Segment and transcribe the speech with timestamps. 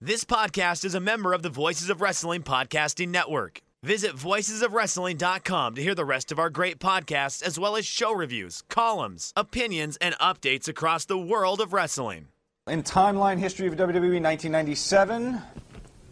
[0.00, 3.62] This podcast is a member of the Voices of Wrestling Podcasting Network.
[3.82, 8.62] Visit voicesofwrestling.com to hear the rest of our great podcasts, as well as show reviews,
[8.68, 12.28] columns, opinions, and updates across the world of wrestling.
[12.68, 15.42] In timeline history of WWE 1997,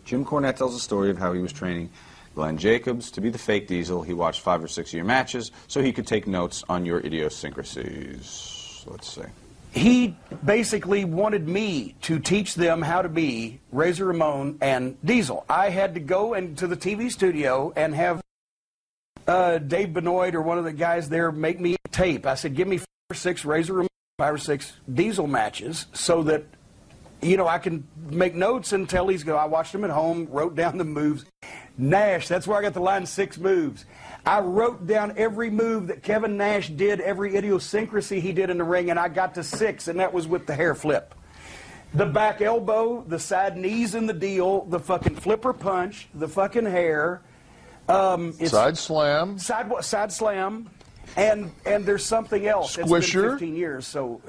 [0.05, 1.89] Jim Cornette tells a story of how he was training
[2.35, 4.03] Glenn Jacobs to be the fake Diesel.
[4.03, 6.99] He watched five or six of your matches so he could take notes on your
[6.99, 8.85] idiosyncrasies.
[8.89, 9.23] Let's see.
[9.77, 15.45] He basically wanted me to teach them how to be Razor Ramon and Diesel.
[15.51, 18.23] I had to go into the TV studio and have
[19.27, 22.25] uh, Dave Benoit or one of the guys there make me tape.
[22.27, 26.23] I said, give me five or six Razor Ramon, five or six Diesel matches so
[26.23, 26.45] that,
[27.21, 29.37] you know, I can make notes and tell these guys.
[29.39, 31.27] I watched them at home, wrote down the moves.
[31.77, 33.85] Nash, that's where I got the line six moves.
[34.27, 38.65] I wrote down every move that Kevin Nash did, every idiosyncrasy he did in the
[38.65, 41.15] ring, and I got to six, and that was with the hair flip.
[41.95, 46.65] The back elbow, the side knees in the deal, the fucking flipper punch, the fucking
[46.67, 47.23] hair.
[47.89, 49.39] Um, it's Side slam.
[49.39, 50.69] side side slam,
[51.17, 52.77] and and there's something else.
[52.77, 53.23] It's Squisher?
[53.23, 54.21] been 15 years, so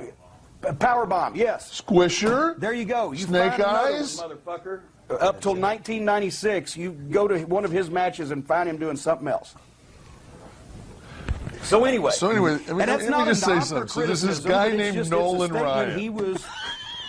[0.63, 1.35] uh, power bomb.
[1.35, 2.59] Yes, Squisher.
[2.59, 3.13] there you go.
[3.13, 4.21] You Snake eyes?
[4.21, 4.81] motherfucker.
[5.09, 9.27] Up till 1996, you go to one of his matches and find him doing something
[9.27, 9.55] else.
[11.63, 13.87] So anyway, So anyway, let me- and that's let me just say something.
[13.87, 15.51] So there's this criticism, guy named just- Nolan.
[15.53, 15.99] Ryan.
[15.99, 16.45] He was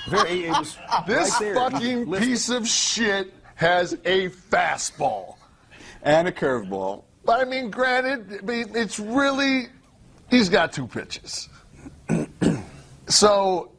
[0.08, 0.46] very.
[0.46, 2.28] It was This right fucking Listen.
[2.28, 5.36] piece of shit has a fastball.
[6.02, 7.02] And a curveball.
[7.24, 9.66] But I mean, granted, I mean, it's really
[10.30, 11.48] he's got two pitches.
[13.08, 13.72] so,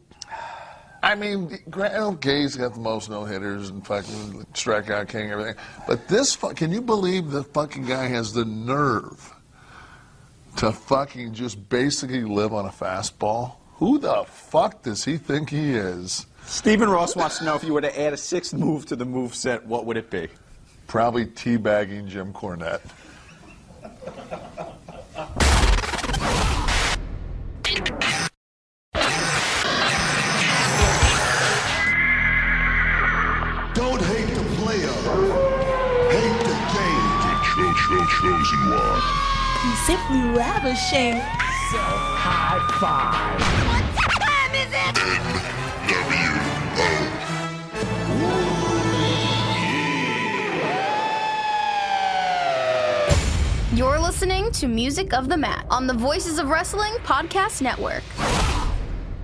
[1.02, 5.32] I mean, gra- okay, he's got the most no hitters and fucking strikeout king and
[5.32, 5.56] everything.
[5.88, 9.34] But this, fu- can you believe the fucking guy has the nerve
[10.60, 13.54] to fucking just basically live on a fastball?
[13.76, 16.26] Who the fuck does he think he is?
[16.46, 19.06] Stephen Ross wants to know if you were to add a sixth move to the
[19.06, 20.28] move set, what would it be?
[20.86, 22.82] Probably teabagging Jim Cornette.
[39.86, 41.16] simply ravishing.
[41.70, 43.42] So high five.
[43.68, 43.84] What
[44.16, 44.96] time is it?
[45.90, 46.06] W-O.
[53.76, 58.04] You're listening to Music of the Mat on the Voices of Wrestling Podcast Network.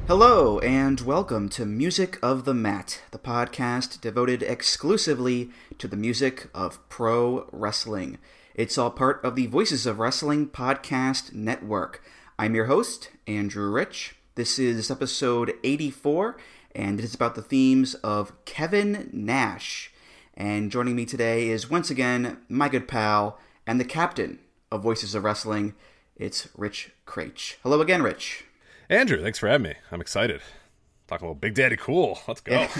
[0.07, 6.49] Hello, and welcome to Music of the Mat, the podcast devoted exclusively to the music
[6.53, 8.17] of pro wrestling.
[8.55, 12.01] It's all part of the Voices of Wrestling Podcast Network.
[12.39, 14.15] I'm your host, Andrew Rich.
[14.35, 16.37] This is episode 84,
[16.73, 19.91] and it is about the themes of Kevin Nash.
[20.35, 24.39] And joining me today is once again my good pal and the captain
[24.71, 25.73] of Voices of Wrestling.
[26.15, 27.55] It's Rich Kraetsch.
[27.61, 28.45] Hello again, Rich.
[28.89, 29.75] Andrew, thanks for having me.
[29.91, 30.39] I'm excited.
[31.07, 32.19] Talking about Big Daddy Cool.
[32.27, 32.67] Let's go.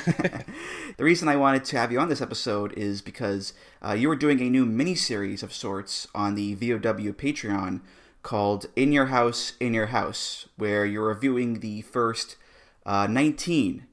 [0.98, 3.54] The reason I wanted to have you on this episode is because
[3.86, 7.82] uh, you were doing a new mini series of sorts on the VOW Patreon
[8.24, 12.38] called In Your House, In Your House, where you're reviewing the first
[12.86, 13.86] uh, 19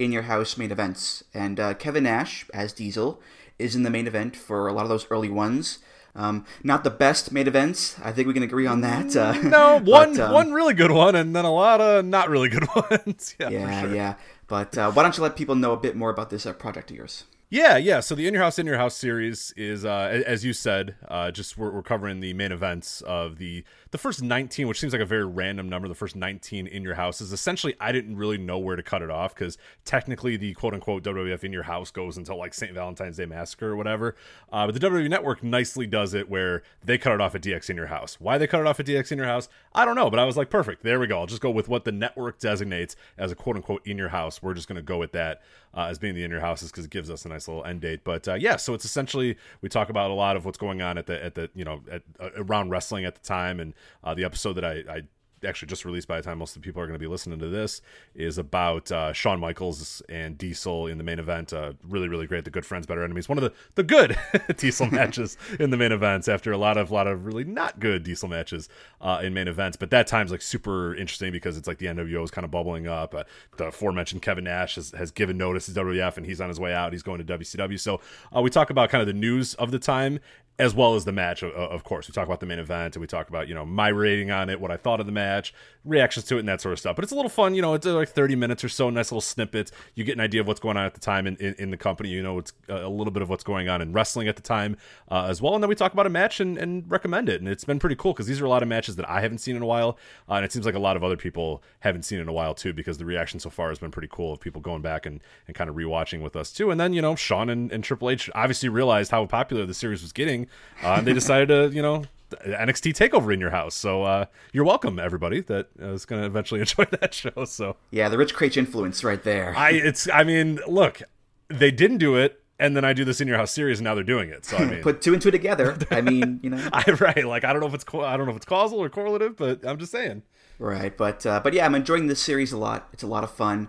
[0.00, 1.22] In Your House main events.
[1.32, 3.20] And uh, Kevin Nash, as Diesel,
[3.58, 5.78] is in the main event for a lot of those early ones.
[6.14, 7.96] Um, not the best main events.
[8.02, 9.14] I think we can agree on that.
[9.16, 12.28] Uh, no, one but, um, one really good one, and then a lot of not
[12.28, 13.36] really good ones.
[13.38, 13.94] yeah, Yeah, for sure.
[13.96, 14.14] yeah.
[14.48, 16.90] But uh, why don't you let people know a bit more about this uh, project
[16.90, 17.24] of yours?
[17.50, 18.00] Yeah, yeah.
[18.00, 21.30] So the In Your House, In Your House series is, uh, as you said, uh,
[21.30, 25.02] just we're, we're covering the main events of the the first 19, which seems like
[25.02, 25.88] a very random number.
[25.88, 29.02] The first 19 In Your House is essentially I didn't really know where to cut
[29.02, 32.72] it off because technically the quote unquote WWF In Your House goes until like St.
[32.72, 34.14] Valentine's Day Massacre or whatever.
[34.52, 37.70] Uh, but the WWE Network nicely does it where they cut it off at DX
[37.70, 38.20] In Your House.
[38.20, 40.10] Why they cut it off at DX In Your House, I don't know.
[40.10, 40.82] But I was like, perfect.
[40.82, 41.20] There we go.
[41.20, 44.42] I'll just go with what the network designates as a quote unquote In Your House.
[44.42, 45.42] We're just going to go with that
[45.74, 47.80] uh, as being the In Your Houses because it gives us a nice little end
[47.80, 48.00] date.
[48.04, 50.98] But uh, yeah, so it's essentially we talk about a lot of what's going on
[50.98, 53.74] at the at the you know at, uh, around wrestling at the time, and
[54.04, 55.02] uh, the episode that I, I
[55.44, 57.38] actually just released by the time most of the people are going to be listening
[57.38, 57.80] to this
[58.14, 61.52] is about uh, Shawn Michaels and Diesel in the main event.
[61.52, 62.44] Uh, really, really great.
[62.44, 63.28] The good friends, better enemies.
[63.28, 64.18] One of the the good
[64.56, 68.02] Diesel matches in the main events after a lot of lot of really not good
[68.02, 68.68] Diesel matches
[69.00, 69.76] uh, in main events.
[69.76, 72.86] But that time's like super interesting because it's like the NWO is kind of bubbling
[72.86, 73.14] up.
[73.14, 73.24] Uh,
[73.56, 76.74] the aforementioned Kevin Nash has, has given notice to WWF and he's on his way
[76.74, 76.92] out.
[76.92, 77.78] He's going to WCW.
[77.78, 78.00] So
[78.34, 80.20] uh, we talk about kind of the news of the time
[80.58, 81.42] as well as the match.
[81.42, 83.88] Of, course, we talk about the main event and we talk about you know my
[83.88, 85.54] rating on it, what I thought of the match,
[85.88, 86.96] reactions to it, and that sort of stuff.
[86.96, 87.54] But it's a little fun.
[87.54, 89.72] You know, it's uh, like thirty minutes or so, nice little snippets.
[89.94, 91.76] You get an idea of what's going on at the time in, in, in the
[91.76, 92.10] company.
[92.10, 94.76] You know, it's a little bit of what's going on in wrestling at the time
[95.10, 95.54] uh, as well.
[95.54, 97.40] And then we talk about a match and, and recommend it.
[97.40, 99.38] And it's been pretty cool because these are a lot of matches that I haven't
[99.38, 99.98] seen in a while,
[100.28, 102.54] uh, and it seems like a lot of other people haven't seen in a while
[102.54, 105.20] too because the reaction so far has been pretty cool of people going back and,
[105.46, 106.70] and kind of rewatching with us too.
[106.70, 110.02] And then you know, Shawn and, and Triple H obviously realized how popular the series
[110.02, 110.46] was getting,
[110.82, 113.74] uh, and they decided to you know NXT takeover in your house.
[113.74, 117.44] So uh, you're welcome, everybody that is going to eventually enjoy that show.
[117.44, 119.54] So yeah, the Rich Kraetsch influence right there.
[119.56, 121.02] I it's I mean, look,
[121.48, 122.42] they didn't do it.
[122.60, 124.44] And then I do this in your house series, and now they're doing it.
[124.44, 125.78] So I mean, put two and two together.
[125.92, 127.24] I mean, you know, I, right?
[127.24, 129.64] Like I don't know if it's I don't know if it's causal or correlative, but
[129.64, 130.22] I'm just saying.
[130.58, 132.88] Right, but uh, but yeah, I'm enjoying this series a lot.
[132.92, 133.68] It's a lot of fun.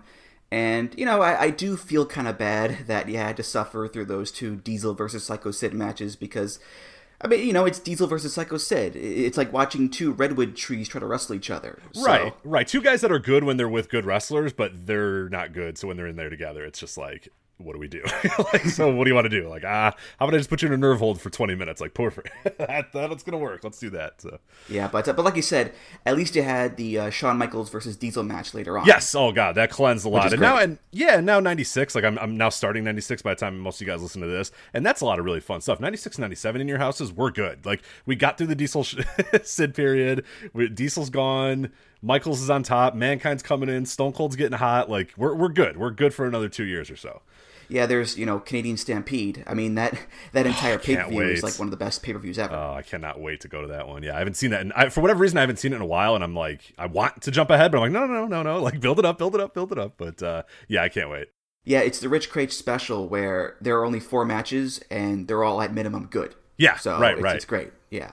[0.52, 3.86] And, you know, I, I do feel kind of bad that you had to suffer
[3.86, 6.58] through those two Diesel versus Psycho Sid matches because
[7.22, 8.96] I mean, you know, it's Diesel versus Psycho Sid.
[8.96, 11.78] It's like watching two redwood trees try to wrestle each other.
[11.92, 12.04] So.
[12.04, 12.66] Right, right.
[12.66, 15.76] Two guys that are good when they're with good wrestlers, but they're not good.
[15.76, 17.28] So when they're in there together, it's just like,
[17.60, 18.02] what do we do?
[18.52, 19.48] like, so what do you want to do?
[19.48, 21.80] Like, ah, how about I just put you in a nerve hold for 20 minutes?
[21.80, 22.30] Like, perfect.
[22.58, 23.62] that, that's going to work.
[23.62, 24.20] Let's do that.
[24.20, 24.38] So.
[24.68, 25.72] Yeah, but uh, but like you said,
[26.06, 28.86] at least you had the uh, Shawn Michaels versus Diesel match later on.
[28.86, 29.14] Yes.
[29.14, 30.32] Oh god, that cleansed a lot.
[30.32, 31.94] And now, and yeah, now 96.
[31.94, 34.28] Like I'm, I'm now starting 96 by the time most of you guys listen to
[34.28, 35.80] this, and that's a lot of really fun stuff.
[35.80, 37.66] 96, 97 in your houses, we're good.
[37.66, 38.84] Like we got through the Diesel
[39.42, 40.24] Sid period.
[40.52, 41.70] We, Diesel's gone.
[42.02, 42.94] Michaels is on top.
[42.94, 43.84] Mankind's coming in.
[43.84, 44.88] Stone Cold's getting hot.
[44.88, 45.76] Like we're we're good.
[45.76, 47.20] We're good for another two years or so
[47.70, 49.44] yeah, there's you know Canadian Stampede.
[49.46, 49.98] I mean that
[50.32, 52.54] that entire pay per view is like one of the best pay per views ever.
[52.54, 54.02] Oh, I cannot wait to go to that one.
[54.02, 55.82] Yeah, I haven't seen that, and I, for whatever reason, I haven't seen it in
[55.82, 58.26] a while, and I'm like, I want to jump ahead, but I'm like, no, no,
[58.26, 59.94] no, no, no, like build it up, build it up, build it up.
[59.96, 61.28] But uh, yeah, I can't wait.
[61.64, 65.60] Yeah, it's the Rich Kraetsch special where there are only four matches and they're all
[65.60, 66.34] at minimum good.
[66.56, 67.36] Yeah, so right, it's, right.
[67.36, 67.70] It's great.
[67.90, 68.12] Yeah,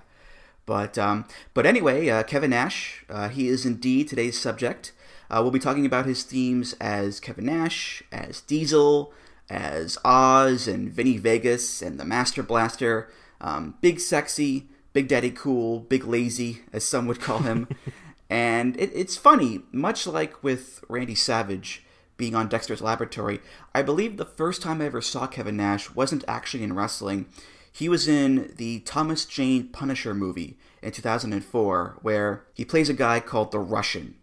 [0.65, 4.92] but um, but anyway, uh, Kevin Nash, uh, he is indeed today's subject.
[5.30, 9.12] Uh, we'll be talking about his themes as Kevin Nash, as Diesel,
[9.50, 13.10] as Oz and Vinny Vegas and the Master Blaster.
[13.40, 14.68] Um, big sexy,
[14.98, 17.68] Big Daddy cool, big lazy, as some would call him.
[18.32, 21.86] and it, it's funny, much like with Randy Savage
[22.18, 23.40] being on Dexter's Laboratory,
[23.76, 27.28] I believe the first time I ever saw Kevin Nash wasn't actually in wrestling.
[27.72, 33.20] He was in the Thomas Jane Punisher movie in 2004, where he plays a guy
[33.20, 34.16] called the Russian.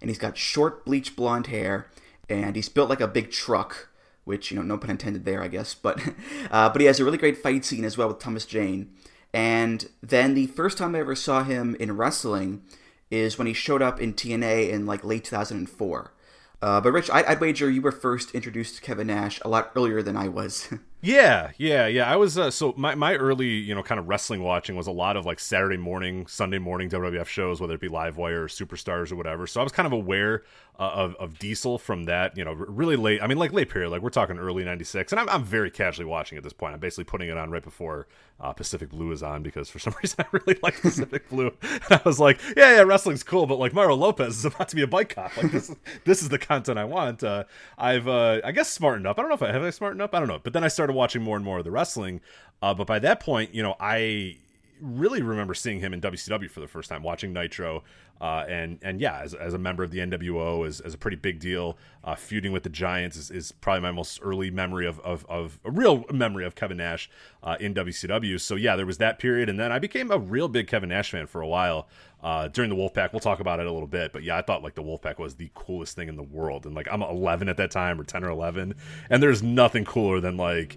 [0.00, 1.88] And he's got short, bleach blonde hair,
[2.28, 3.88] and he's built like a big truck
[4.24, 5.74] which you know, no pun intended there, I guess.
[5.74, 6.00] But
[6.50, 8.92] uh, but he has a really great fight scene as well with Thomas Jane.
[9.32, 12.62] And then the first time I ever saw him in wrestling
[13.10, 16.12] is when he showed up in TNA in like late 2004.
[16.62, 19.72] Uh, but Rich, I, would wager you were first introduced to Kevin Nash a lot
[19.74, 20.68] earlier than I was.
[21.00, 22.04] yeah, yeah, yeah.
[22.04, 24.92] I was uh, so my my early you know kind of wrestling watching was a
[24.92, 29.10] lot of like Saturday morning, Sunday morning WWF shows, whether it be Livewire or Superstars
[29.10, 29.46] or whatever.
[29.46, 30.42] So I was kind of aware
[30.80, 33.22] uh, of of Diesel from that you know really late.
[33.22, 36.06] I mean like late period, like we're talking early '96, and I'm I'm very casually
[36.06, 36.72] watching at this point.
[36.74, 38.06] I'm basically putting it on right before
[38.40, 41.52] uh, Pacific Blue is on because for some reason I really like Pacific Blue.
[41.62, 44.76] And I was like, yeah, yeah, wrestling's cool, but like Mario Lopez is about to
[44.76, 45.36] be a bike cop.
[45.36, 45.74] Like this,
[46.04, 47.22] this is the content I want.
[47.22, 47.44] Uh,
[47.76, 49.18] I've, uh, I guess, smartened up.
[49.18, 50.14] I don't know if I have I smartened up.
[50.14, 50.40] I don't know.
[50.42, 52.20] But then I started watching more and more of the wrestling.
[52.62, 54.38] Uh, but by that point, you know, I
[54.80, 57.82] really remember seeing him in WCW for the first time, watching Nitro,
[58.20, 61.16] uh, and and yeah, as, as a member of the NWO, is, as a pretty
[61.16, 61.78] big deal.
[62.02, 65.58] Uh, feuding with the Giants is, is probably my most early memory of, of, of
[65.64, 67.10] a real memory of Kevin Nash
[67.42, 68.40] uh, in WCW.
[68.40, 71.10] So yeah, there was that period, and then I became a real big Kevin Nash
[71.10, 71.88] fan for a while.
[72.22, 74.62] Uh, during the Wolfpack, we'll talk about it a little bit, but yeah, I thought
[74.62, 77.56] like the Wolfpack was the coolest thing in the world, and like I'm 11 at
[77.56, 78.74] that time or 10 or 11,
[79.08, 80.76] and there's nothing cooler than like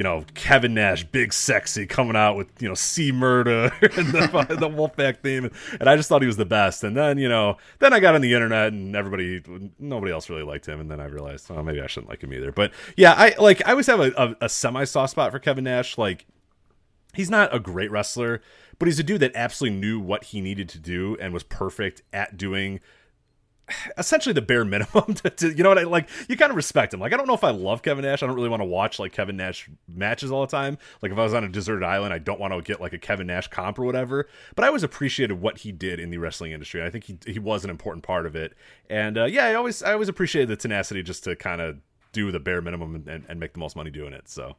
[0.00, 4.56] you know, Kevin Nash, big sexy, coming out with, you know, C Murder and the,
[4.58, 5.50] the Wolfpack theme.
[5.78, 6.82] And I just thought he was the best.
[6.84, 9.42] And then, you know, then I got on the internet and everybody,
[9.78, 10.80] nobody else really liked him.
[10.80, 12.50] And then I realized, oh, maybe I shouldn't like him either.
[12.50, 15.64] But yeah, I like, I always have a, a, a semi soft spot for Kevin
[15.64, 15.98] Nash.
[15.98, 16.24] Like,
[17.12, 18.40] he's not a great wrestler,
[18.78, 22.00] but he's a dude that absolutely knew what he needed to do and was perfect
[22.10, 22.80] at doing
[23.98, 26.94] essentially the bare minimum to, to, you know what I like you kind of respect
[26.94, 27.00] him.
[27.00, 28.22] Like I don't know if I love Kevin Nash.
[28.22, 30.78] I don't really want to watch like Kevin Nash matches all the time.
[31.02, 32.98] Like if I was on a deserted island I don't want to get like a
[32.98, 34.28] Kevin Nash comp or whatever.
[34.54, 36.82] But I always appreciated what he did in the wrestling industry.
[36.82, 38.54] I think he he was an important part of it.
[38.88, 41.78] And uh, yeah I always I always appreciated the tenacity just to kind of
[42.12, 44.56] do the bare minimum and, and make the most money doing it so.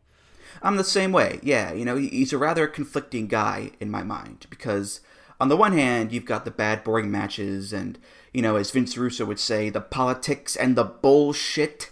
[0.62, 1.40] I'm the same way.
[1.44, 5.02] Yeah you know he's a rather conflicting guy in my mind because
[5.40, 7.98] on the one hand you've got the bad boring matches and
[8.34, 11.92] you know, as Vince Russo would say, the politics and the bullshit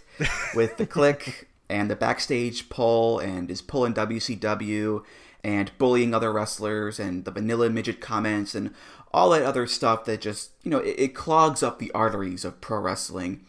[0.54, 5.02] with the Kliq and the backstage pull and his pulling WCW
[5.42, 8.74] and bullying other wrestlers and the vanilla midget comments and
[9.12, 12.60] all that other stuff that just, you know, it, it clogs up the arteries of
[12.60, 13.44] pro wrestling.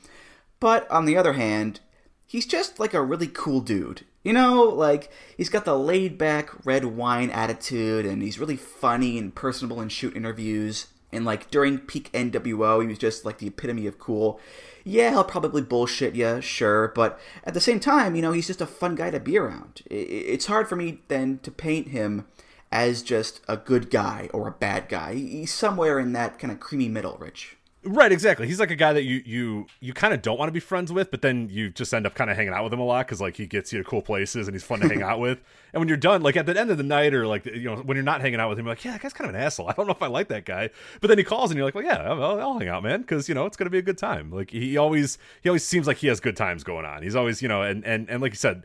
[0.60, 1.80] But on the other hand,
[2.26, 4.06] he's just like a really cool dude.
[4.24, 9.18] You know, like he's got the laid back red wine attitude and he's really funny
[9.18, 10.88] and personable in shoot interviews.
[11.12, 14.40] And like during peak NWO, he was just like the epitome of cool.
[14.84, 18.62] Yeah, he'll probably bullshit you, sure, but at the same time, you know, he's just
[18.62, 19.82] a fun guy to be around.
[19.90, 22.26] It's hard for me then to paint him
[22.72, 25.14] as just a good guy or a bad guy.
[25.16, 27.58] He's somewhere in that kind of creamy middle, Rich.
[27.84, 28.46] Right, exactly.
[28.46, 30.94] He's like a guy that you you you kind of don't want to be friends
[30.94, 33.08] with, but then you just end up kind of hanging out with him a lot
[33.08, 35.40] because like he gets you to cool places and he's fun to hang out with.
[35.74, 37.78] And when you're done, like at the end of the night or like you know
[37.78, 39.42] when you're not hanging out with him, you're like, yeah, that guy's kind of an
[39.42, 39.68] asshole.
[39.68, 40.70] I don't know if I like that guy.
[41.00, 43.28] But then he calls and you're like, well, yeah, I'll, I'll hang out, man, because
[43.28, 44.30] you know it's gonna be a good time.
[44.30, 47.02] Like he always he always seems like he has good times going on.
[47.02, 48.64] He's always you know and and and like you said,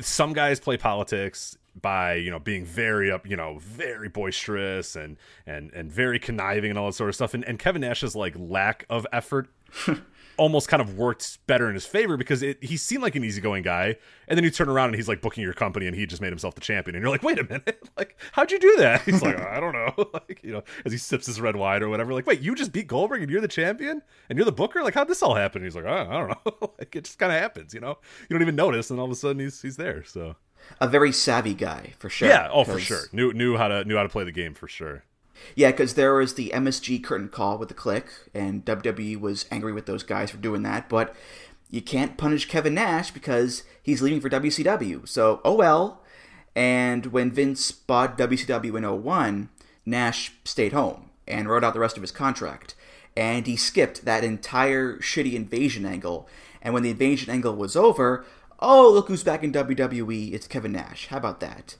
[0.00, 5.16] some guys play politics by you know being very up you know very boisterous and
[5.46, 7.34] and and very conniving and all that sort of stuff.
[7.34, 9.48] And, and kevin nash's like lack of effort
[10.40, 13.62] almost kind of worked better in his favor because it, he seemed like an easygoing
[13.62, 13.96] guy.
[14.26, 16.30] And then you turn around and he's like booking your company and he just made
[16.30, 16.96] himself the champion.
[16.96, 17.78] And you're like wait a minute.
[17.96, 19.02] Like how'd you do that?
[19.04, 20.08] He's like i don't know.
[20.14, 22.72] Like you know as he sips his red wine or whatever like wait you just
[22.72, 24.00] beat goldberg and you're the champion?
[24.28, 24.82] And you're the booker?
[24.82, 25.60] Like how'd this all happen?
[25.60, 26.72] And he's like oh, i don't know.
[26.78, 27.98] Like it just kind of happens you know?
[28.22, 30.36] You don't even notice and all of a sudden he's he's there so
[30.80, 32.28] a very savvy guy for sure.
[32.28, 33.02] Yeah, oh for sure.
[33.12, 35.04] Knew knew how to knew how to play the game for sure.
[35.54, 39.72] Yeah, because there was the MSG curtain call with the Kliq, and WWE was angry
[39.72, 40.88] with those guys for doing that.
[40.88, 41.14] But
[41.70, 45.08] you can't punish Kevin Nash because he's leaving for WCW.
[45.08, 46.02] So oh well.
[46.56, 49.50] And when Vince bought WCW in 01,
[49.86, 52.74] Nash stayed home and wrote out the rest of his contract.
[53.16, 56.28] And he skipped that entire shitty invasion angle.
[56.62, 58.24] And when the invasion angle was over,
[58.62, 60.34] Oh, look who's back in WWE.
[60.34, 61.06] It's Kevin Nash.
[61.06, 61.76] How about that?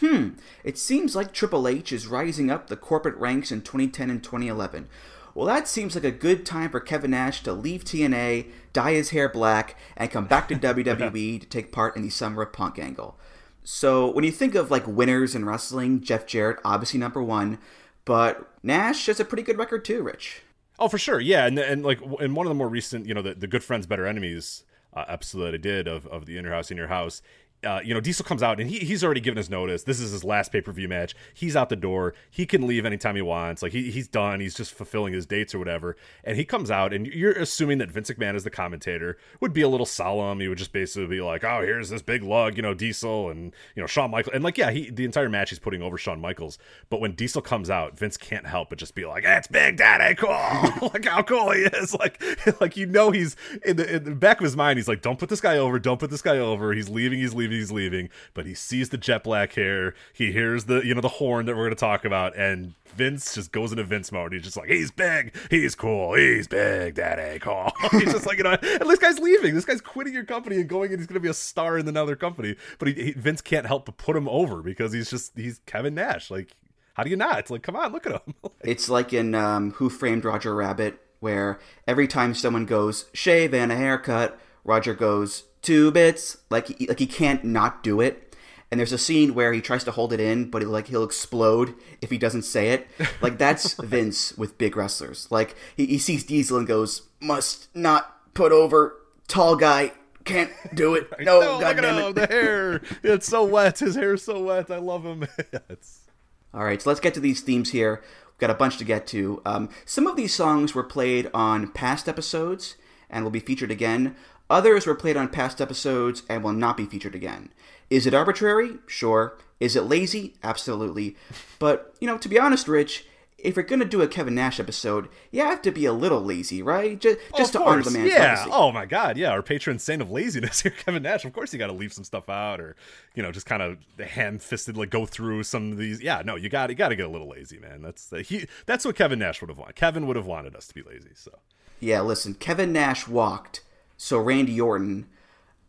[0.00, 0.30] Hmm,
[0.62, 4.86] it seems like Triple H is rising up the corporate ranks in 2010 and 2011.
[5.34, 9.10] Well, that seems like a good time for Kevin Nash to leave TNA, dye his
[9.10, 12.78] hair black, and come back to WWE to take part in the Summer of Punk
[12.78, 13.16] angle.
[13.62, 17.58] So, when you think of like winners in wrestling, Jeff Jarrett, obviously number one,
[18.04, 20.42] but Nash has a pretty good record too, Rich.
[20.78, 23.22] Oh, for sure, yeah, and and like in one of the more recent, you know,
[23.22, 26.44] the, the Good Friends, Better Enemies uh, episode that I did of, of the In
[26.44, 27.22] Your House, In Your House,
[27.64, 29.84] uh, you know, Diesel comes out and he, he's already given his notice.
[29.84, 31.14] This is his last pay per view match.
[31.32, 32.14] He's out the door.
[32.30, 33.62] He can leave anytime he wants.
[33.62, 34.40] Like he, he's done.
[34.40, 35.96] He's just fulfilling his dates or whatever.
[36.22, 39.62] And he comes out, and you're assuming that Vince McMahon, as the commentator, would be
[39.62, 40.40] a little solemn.
[40.40, 43.52] He would just basically be like, "Oh, here's this big lug, you know, Diesel and
[43.74, 46.20] you know Shawn Michaels." And like, yeah, he the entire match he's putting over Shawn
[46.20, 46.58] Michaels.
[46.90, 50.14] But when Diesel comes out, Vince can't help but just be like, "That's Big Daddy
[50.14, 50.30] cool."
[50.92, 51.94] like how cool he is.
[52.04, 52.20] Like
[52.60, 54.78] like you know he's in the, in the back of his mind.
[54.78, 55.78] He's like, "Don't put this guy over.
[55.78, 56.72] Don't put this guy over.
[56.72, 57.18] He's leaving.
[57.18, 57.53] He's leaving.
[57.54, 59.94] He's leaving." but he sees the jet black hair.
[60.12, 63.34] He hears the you know the horn that we're going to talk about, and Vince
[63.34, 64.32] just goes into Vince mode.
[64.32, 67.72] He's just like, he's big, he's cool, he's big, daddy cool.
[67.92, 69.54] he's just like you know, and this guy's leaving.
[69.54, 71.88] This guy's quitting your company and going, and he's going to be a star in
[71.88, 72.56] another company.
[72.78, 75.94] But he, he, Vince can't help but put him over because he's just he's Kevin
[75.94, 76.30] Nash.
[76.30, 76.56] Like,
[76.94, 77.38] how do you not?
[77.38, 78.34] It's like, come on, look at him.
[78.62, 83.70] it's like in um, Who Framed Roger Rabbit, where every time someone goes shave and
[83.72, 86.36] a haircut, Roger goes two bits.
[86.50, 88.36] Like he, like he can't not do it.
[88.70, 91.04] And there's a scene where he tries to hold it in, but he, like he'll
[91.04, 92.88] explode if he doesn't say it.
[93.20, 95.28] Like that's Vince with big wrestlers.
[95.30, 98.96] Like he, he sees Diesel and goes, "Must not put over
[99.28, 99.92] tall guy."
[100.24, 101.12] Can't do it.
[101.20, 102.14] No, no God damn it.
[102.14, 102.80] The hair.
[103.02, 103.78] It's so wet.
[103.78, 104.70] His hair's so wet.
[104.70, 105.26] I love him.
[106.54, 108.02] All right, so let's get to these themes here.
[108.26, 109.42] We've got a bunch to get to.
[109.44, 112.76] Um, some of these songs were played on past episodes
[113.10, 114.16] and will be featured again.
[114.50, 117.50] Others were played on past episodes and will not be featured again.
[117.90, 118.78] Is it arbitrary?
[118.86, 119.38] Sure.
[119.60, 120.34] Is it lazy?
[120.42, 121.16] Absolutely.
[121.58, 123.06] But, you know, to be honest, Rich,
[123.44, 126.62] if you're gonna do a Kevin Nash episode, you have to be a little lazy,
[126.62, 126.98] right?
[126.98, 128.30] Just, just to honor the man's yeah.
[128.30, 128.50] legacy.
[128.52, 129.30] Oh my God, yeah.
[129.30, 131.26] Our patron saint of laziness here, Kevin Nash.
[131.26, 132.74] Of course, you got to leave some stuff out, or
[133.14, 136.02] you know, just kind of ham-fisted, like go through some of these.
[136.02, 137.82] Yeah, no, you got you got to get a little lazy, man.
[137.82, 138.46] That's uh, he.
[138.64, 139.76] That's what Kevin Nash would have wanted.
[139.76, 141.10] Kevin would have wanted us to be lazy.
[141.14, 141.38] So.
[141.80, 143.60] Yeah, listen, Kevin Nash walked,
[143.96, 145.06] so Randy Orton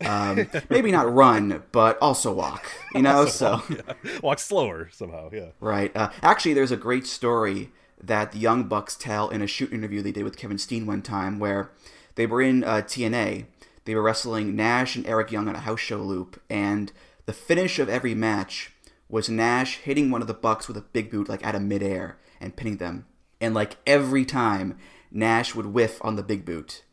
[0.01, 2.65] um, maybe not run, but also walk.
[2.93, 3.69] You know, also so walk,
[4.03, 4.19] yeah.
[4.21, 5.29] walk, slower somehow.
[5.31, 5.49] Yeah.
[5.59, 5.95] Right.
[5.95, 10.01] Uh, actually, there's a great story that the Young Bucks tell in a shoot interview
[10.01, 11.71] they did with Kevin Steen one time, where
[12.15, 13.45] they were in uh, TNA.
[13.85, 16.91] They were wrestling Nash and Eric Young on a house show loop, and
[17.25, 18.71] the finish of every match
[19.07, 22.17] was Nash hitting one of the Bucks with a big boot, like out of midair,
[22.41, 23.05] and pinning them.
[23.39, 24.77] And like every time,
[25.11, 26.83] Nash would whiff on the big boot.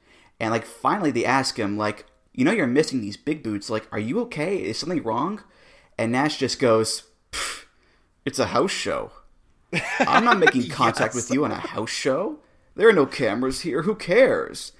[0.42, 3.70] And like finally, they ask him, like, you know you're missing these big boots.
[3.70, 4.56] Like, are you okay?
[4.56, 5.42] Is something wrong?
[5.96, 7.04] And Nash just goes,
[8.24, 9.12] It's a house show.
[10.00, 11.14] I'm not making contact Yes.
[11.14, 12.40] with you on a house show.
[12.74, 13.82] There are no cameras here.
[13.82, 14.72] Who cares?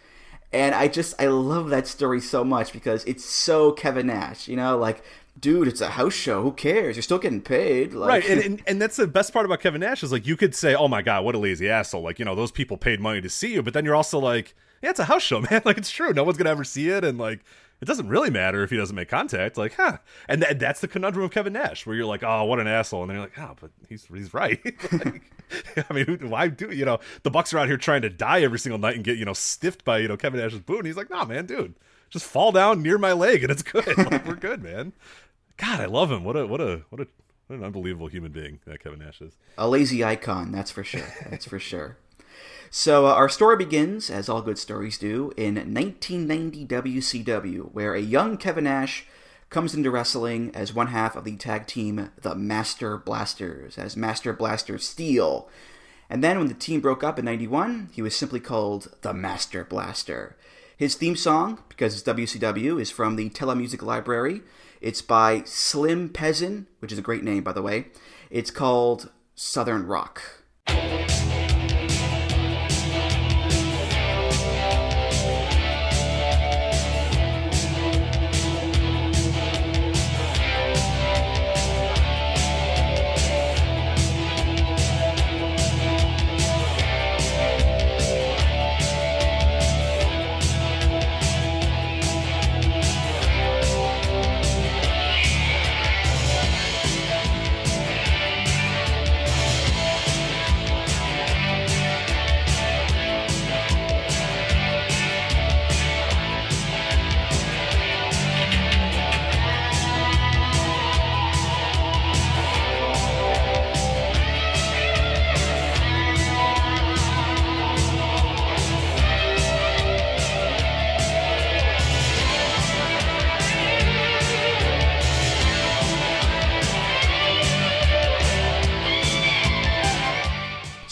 [0.53, 4.49] And I just I love that story so much because it's so Kevin Nash.
[4.49, 5.03] You know, like,
[5.39, 6.43] dude, it's a house show.
[6.43, 6.97] Who cares?
[6.97, 7.95] You're still getting paid.
[7.95, 10.37] Like, right, and, and and that's the best part about Kevin Nash is like you
[10.37, 13.01] could say, "Oh my god, what a lazy asshole!" Like you know those people paid
[13.01, 15.63] money to see you, but then you're also like, "Yeah, it's a house show, man.
[15.65, 16.13] Like it's true.
[16.13, 17.41] No one's gonna ever see it, and like
[17.81, 19.57] it doesn't really matter if he doesn't make contact.
[19.57, 19.99] Like, huh?
[20.29, 23.03] And th- that's the conundrum of Kevin Nash, where you're like, "Oh, what an asshole,"
[23.03, 24.61] and then you're like, "Oh, but he's he's right."
[24.93, 25.23] like,
[25.91, 28.59] I mean, why do you know the Bucks are out here trying to die every
[28.59, 30.97] single night and get you know stiffed by you know Kevin Nash's boot, and he's
[30.97, 31.75] like, "Nah, man, dude."
[32.11, 33.87] Just fall down near my leg and it's good.
[33.97, 34.93] Like, we're good, man.
[35.57, 36.25] God, I love him.
[36.25, 37.07] What a what a what a
[37.47, 39.33] what an unbelievable human being that Kevin Nash is.
[39.57, 41.07] a lazy icon, that's for sure.
[41.31, 41.97] That's for sure.
[42.75, 48.01] So uh, our story begins, as all good stories do, in 1990 WCW, where a
[48.01, 49.05] young Kevin Nash
[49.51, 54.33] comes into wrestling as one half of the tag team the Master Blasters, as Master
[54.33, 55.51] Blaster Steel.
[56.09, 59.65] And then when the team broke up in 91, he was simply called the Master
[59.65, 60.39] Blaster.
[60.75, 64.41] His theme song, because it's WCW, is from the Telemusic Library.
[64.81, 67.89] It's by Slim Peasant, which is a great name, by the way.
[68.31, 70.42] It's called Southern Rock.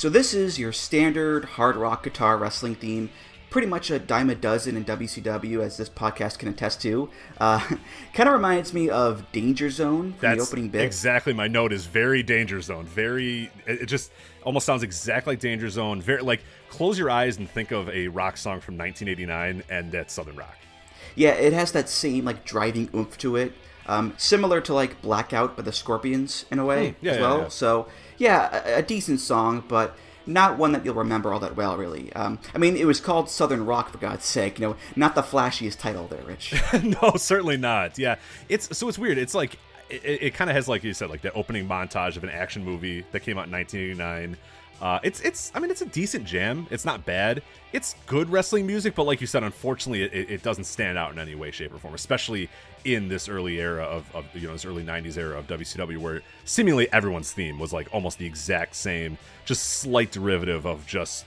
[0.01, 3.11] So this is your standard hard rock guitar wrestling theme.
[3.51, 7.11] Pretty much a dime a dozen in WCW, as this podcast can attest to.
[7.39, 7.59] Uh,
[8.15, 10.81] kind of reminds me of Danger Zone from the opening bit.
[10.81, 11.71] exactly my note.
[11.71, 12.87] Is very Danger Zone.
[12.87, 13.51] Very.
[13.67, 14.11] It it just
[14.43, 16.01] almost sounds exactly like Danger Zone.
[16.01, 20.15] Very like close your eyes and think of a rock song from 1989, and that's
[20.15, 20.57] Southern rock.
[21.15, 23.53] Yeah, it has that same like driving oomph to it,
[23.91, 27.23] um, similar to like Blackout by the Scorpions in a way Hmm, yeah, as yeah,
[27.23, 27.39] well.
[27.43, 27.49] yeah.
[27.49, 27.87] So
[28.19, 29.95] yeah, a, a decent song, but
[30.27, 32.13] not one that you'll remember all that well, really.
[32.13, 35.23] Um, I mean, it was called Southern Rock for God's sake, you know, not the
[35.23, 36.55] flashiest title there, Rich.
[37.03, 37.99] no, certainly not.
[37.99, 38.17] Yeah,
[38.49, 39.19] it's so it's weird.
[39.19, 42.23] It's like it, it kind of has like you said, like the opening montage of
[42.23, 44.37] an action movie that came out in 1989.
[44.81, 46.67] Uh, it's it's I mean it's a decent jam.
[46.71, 47.43] It's not bad.
[47.73, 51.19] It's good wrestling music, but like you said, unfortunately, it, it doesn't stand out in
[51.19, 51.95] any way, shape, or form.
[51.95, 52.49] Especially
[52.85, 56.23] in this early era of, of you know this early 90s era of WCW, where
[56.45, 61.27] seemingly everyone's theme was like almost the exact same, just slight derivative of just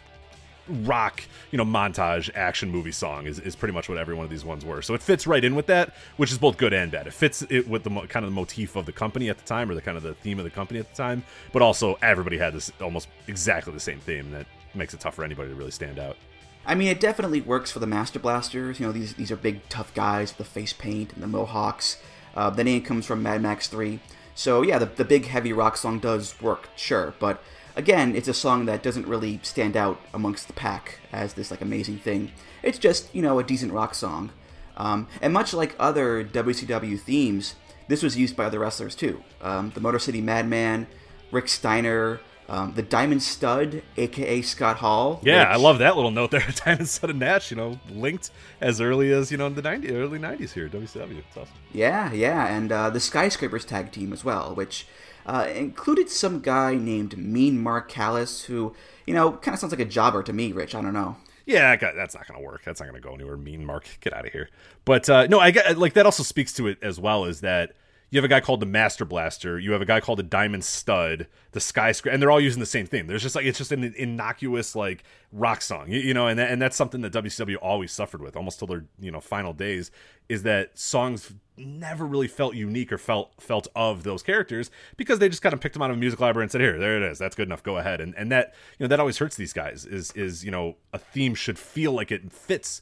[0.67, 4.29] rock, you know, montage action movie song is, is pretty much what every one of
[4.29, 4.81] these ones were.
[4.81, 7.07] So it fits right in with that, which is both good and bad.
[7.07, 9.45] It fits it with the mo- kind of the motif of the company at the
[9.45, 11.23] time, or the kind of the theme of the company at the time.
[11.51, 15.23] But also, everybody had this almost exactly the same theme that makes it tough for
[15.23, 16.17] anybody to really stand out.
[16.65, 18.79] I mean, it definitely works for the Master Blasters.
[18.79, 22.01] You know, these these are big, tough guys with the face paint and the mohawks.
[22.35, 23.99] Uh, the name comes from Mad Max 3.
[24.35, 27.13] So, yeah, the, the big, heavy rock song does work, sure.
[27.19, 27.43] But,
[27.75, 31.61] again, it's a song that doesn't really stand out amongst the pack as this, like,
[31.61, 32.31] amazing thing.
[32.61, 34.31] It's just, you know, a decent rock song.
[34.77, 37.55] Um, and much like other WCW themes,
[37.87, 39.23] this was used by other wrestlers, too.
[39.41, 40.87] Um, the Motor City Madman,
[41.31, 45.19] Rick Steiner, um, the Diamond Stud, aka Scott Hall.
[45.23, 46.45] Yeah, I love that little note there.
[46.65, 49.91] Diamond Stud and Nash, you know, linked as early as you know in the 90s,
[49.91, 51.19] early 90s here, WCW.
[51.19, 51.53] It's awesome.
[51.71, 54.85] Yeah, yeah, and uh, the Skyscrapers tag team as well, which
[55.25, 59.79] uh, included some guy named Mean Mark Callous, who, you know, kind of sounds like
[59.79, 60.75] a jobber to me, Rich.
[60.75, 61.17] I don't know.
[61.45, 62.63] Yeah, that's not going to work.
[62.63, 63.35] That's not going to go anywhere.
[63.35, 64.49] Mean Mark, get out of here.
[64.85, 66.05] But uh, no, I get like that.
[66.05, 67.25] Also speaks to it as well.
[67.25, 67.73] Is that
[68.13, 70.63] you have a guy called the Master Blaster, you have a guy called the Diamond
[70.63, 73.07] Stud, the Skyscraper, and they're all using the same thing.
[73.07, 76.51] There's just like it's just an innocuous like rock song, you, you know, and that,
[76.51, 79.89] and that's something that WCW always suffered with, almost till their you know final days,
[80.29, 85.29] is that songs never really felt unique or felt felt of those characters because they
[85.29, 87.03] just kind of picked them out of a music library and said, "Here, there it
[87.11, 87.19] is.
[87.19, 87.63] That's good enough.
[87.63, 89.85] Go ahead." And and that you know that always hurts these guys.
[89.85, 92.81] Is is you know a theme should feel like it fits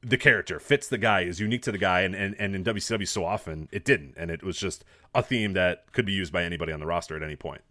[0.00, 3.06] the character, fits the guy, is unique to the guy, and and and in WCW
[3.08, 6.44] so often it didn't, and it was just a theme that could be used by
[6.44, 7.62] anybody on the roster at any point.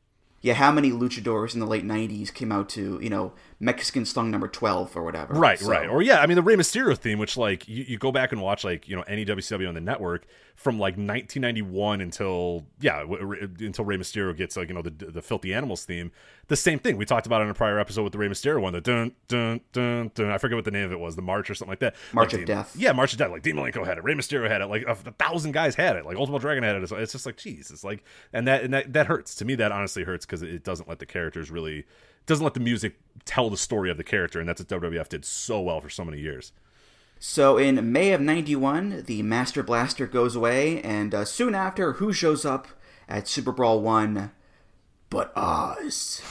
[0.41, 4.30] yeah, how many luchadors in the late '90s came out to you know Mexican Slung
[4.30, 5.34] Number Twelve or whatever?
[5.34, 5.89] Right, So- right.
[5.89, 8.41] Or yeah, I mean the Rey Mysterio theme, which like you, you go back and
[8.41, 13.50] watch like you know any WCW on the network from like 1991 until yeah w-
[13.60, 16.12] until Rey Mysterio gets like you know the the Filthy Animals theme.
[16.50, 18.74] The same thing we talked about in a prior episode with the Rey Mysterio one.
[18.74, 20.30] The dun dun dun dun.
[20.32, 21.15] I forget what the name of it was.
[21.15, 21.96] The March or something like that.
[22.13, 22.76] March Like of Death.
[22.78, 23.32] Yeah, March of Death.
[23.32, 24.04] Like Dean Malenko had it.
[24.04, 24.67] Rey Mysterio had it.
[24.67, 26.06] Like a, a thousand guys had it.
[26.06, 26.84] Like Ultimate Dragon had it.
[26.84, 27.70] It's, it's just like geez.
[27.72, 29.56] It's like and that and that that hurts to me.
[29.56, 31.86] That honestly hurts because it doesn't let the characters really
[32.27, 35.25] doesn't let the music tell the story of the character, and that's what WWF did
[35.25, 36.51] so well for so many years.
[37.19, 42.13] So in May of '91, the Master Blaster goes away, and uh, soon after, who
[42.13, 42.67] shows up
[43.09, 44.31] at Super Brawl One?
[45.09, 46.21] But Oz.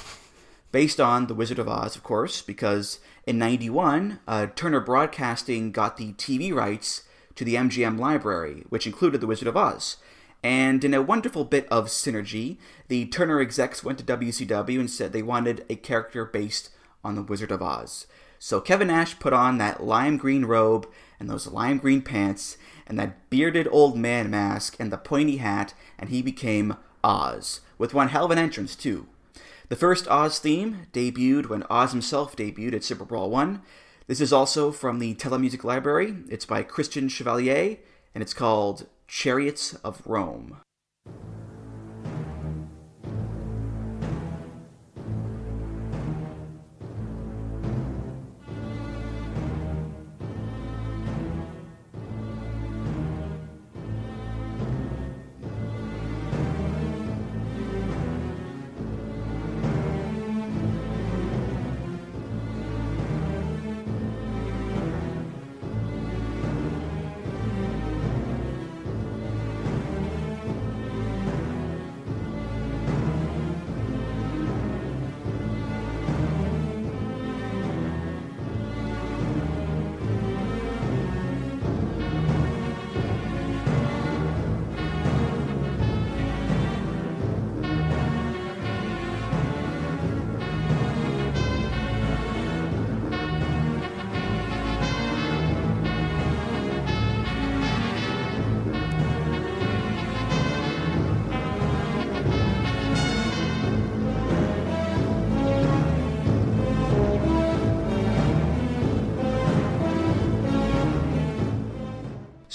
[0.71, 5.97] Based on The Wizard of Oz, of course, because in '91, uh, Turner Broadcasting got
[5.97, 7.03] the TV rights
[7.35, 9.97] to the MGM library, which included The Wizard of Oz.
[10.47, 15.13] And in a wonderful bit of synergy, the Turner execs went to WCW and said
[15.13, 16.71] they wanted a character based
[17.03, 18.07] on The Wizard of Oz.
[18.39, 22.97] So Kevin Nash put on that lime green robe and those lime green pants and
[22.97, 28.11] that bearded old man mask and the pointy hat, and he became Oz, with one
[28.11, 29.09] hell of an entrance, too.
[29.69, 33.63] The first Oz theme debuted when Oz himself debuted at Super Brawl 1.
[34.07, 36.19] This is also from the Telemusic Library.
[36.29, 37.79] It's by Christian Chevalier,
[38.15, 40.59] and it's called Chariots of Rome.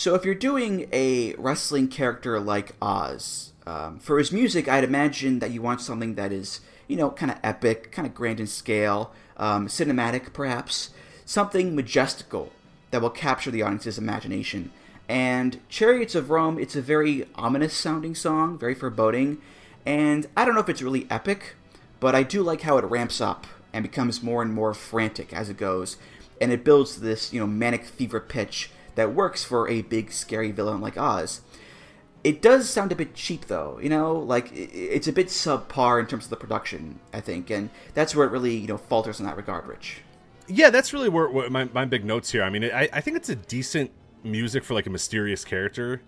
[0.02, 5.38] So, if you're doing a wrestling character like Oz, um, for his music, I'd imagine
[5.38, 8.48] that you want something that is, you know, kind of epic, kind of grand in
[8.48, 10.90] scale, um, cinematic perhaps,
[11.24, 12.52] something majestical
[12.90, 14.72] that will capture the audience's imagination.
[15.08, 19.40] And Chariots of Rome, it's a very ominous sounding song, very foreboding,
[19.86, 21.54] and I don't know if it's really epic,
[22.00, 25.48] but I do like how it ramps up and becomes more and more frantic as
[25.52, 25.98] it goes,
[26.42, 30.52] and it builds this, you know, manic fever pitch that works for a big scary
[30.52, 31.42] villain like Oz.
[32.24, 36.06] It does sound a bit cheap though, you know, like it's a bit subpar in
[36.06, 39.26] terms of the production, I think, and that's where it really, you know, falters in
[39.26, 40.02] that regard, Rich.
[40.48, 42.44] Yeah, that's really where, where my, my big notes here.
[42.44, 43.90] I mean, I, I think it's a decent
[44.24, 46.02] music for like a mysterious character.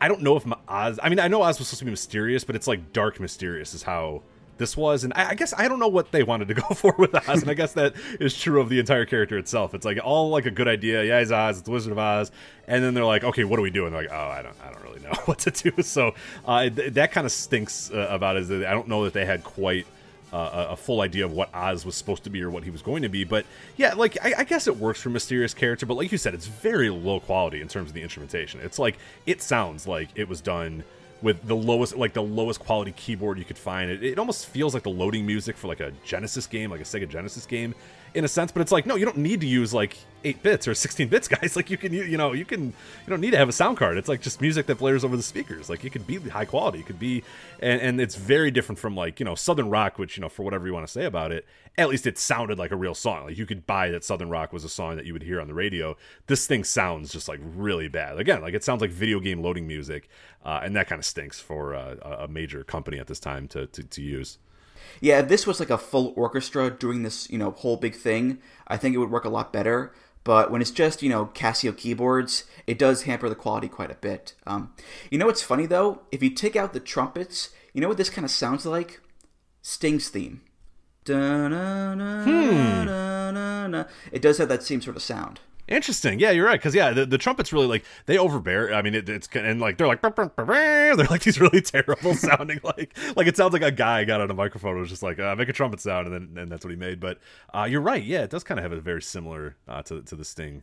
[0.00, 0.98] I don't know if my Oz.
[1.02, 3.74] I mean, I know Oz was supposed to be mysterious, but it's like dark mysterious
[3.74, 4.22] is how
[4.58, 6.94] this was, and I, I guess I don't know what they wanted to go for
[6.98, 9.74] with Oz, and I guess that is true of the entire character itself.
[9.74, 11.04] It's like all like a good idea.
[11.04, 11.60] Yeah, he's Oz.
[11.60, 12.30] It's Wizard of Oz,
[12.66, 13.86] and then they're like, okay, what do we do?
[13.86, 15.82] And they're like, oh, I don't, I don't really know what to do.
[15.82, 16.14] So
[16.46, 18.42] uh, th- that kind of stinks uh, about it.
[18.42, 19.86] Is that I don't know that they had quite
[20.32, 22.70] uh, a a full idea of what Oz was supposed to be or what he
[22.70, 23.24] was going to be.
[23.24, 25.86] But yeah, like I, I guess it works for mysterious character.
[25.86, 28.60] But like you said, it's very low quality in terms of the instrumentation.
[28.60, 30.84] It's like it sounds like it was done
[31.22, 33.90] with the lowest, like the lowest quality keyboard you could find.
[33.90, 36.84] It, it almost feels like the loading music for like a Genesis game, like a
[36.84, 37.74] Sega Genesis game,
[38.14, 38.52] in a sense.
[38.52, 41.28] But it's like no, you don't need to use like eight bits or sixteen bits,
[41.38, 41.56] guys.
[41.56, 43.76] Like you can, you, you know, you can, you don't need to have a sound
[43.76, 43.96] card.
[43.96, 45.70] It's like just music that blares over the speakers.
[45.70, 46.80] Like it could be high quality.
[46.80, 47.22] It could be,
[47.60, 50.42] and and it's very different from like you know Southern rock, which you know for
[50.42, 53.24] whatever you want to say about it, at least it sounded like a real song.
[53.26, 55.48] Like you could buy that Southern rock was a song that you would hear on
[55.48, 55.96] the radio.
[56.26, 58.18] This thing sounds just like really bad.
[58.18, 60.08] Again, like it sounds like video game loading music,
[60.44, 63.66] uh, and that kind of stinks for uh, a major company at this time to
[63.66, 64.38] to, to use.
[65.00, 68.38] Yeah, if this was like a full orchestra doing this, you know, whole big thing,
[68.66, 69.92] I think it would work a lot better.
[70.24, 73.94] But when it's just, you know, Casio keyboards, it does hamper the quality quite a
[73.94, 74.34] bit.
[74.46, 74.74] Um,
[75.10, 76.02] you know what's funny though?
[76.12, 79.00] If you take out the trumpets, you know what this kind of sounds like?
[79.62, 80.42] Sting's theme.
[81.16, 82.88] Hmm.
[84.12, 85.40] It does have that same sort of sound.
[85.68, 86.18] Interesting.
[86.18, 86.58] Yeah, you're right.
[86.58, 88.72] Because yeah, the, the trumpets really like they overbear.
[88.72, 92.96] I mean, it, it's and like they're like they're like these really terrible sounding like
[93.16, 95.36] like it sounds like a guy got on a microphone and was just like uh,
[95.36, 97.00] make a trumpet sound and then and that's what he made.
[97.00, 97.18] But
[97.54, 98.02] uh, you're right.
[98.02, 100.62] Yeah, it does kind of have a very similar uh, to to the Sting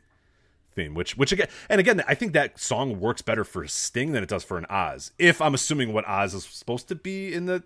[0.73, 0.95] theme.
[0.95, 4.29] Which which again and again I think that song works better for Sting than it
[4.29, 5.11] does for an Oz.
[5.19, 7.63] If I'm assuming what Oz is supposed to be in the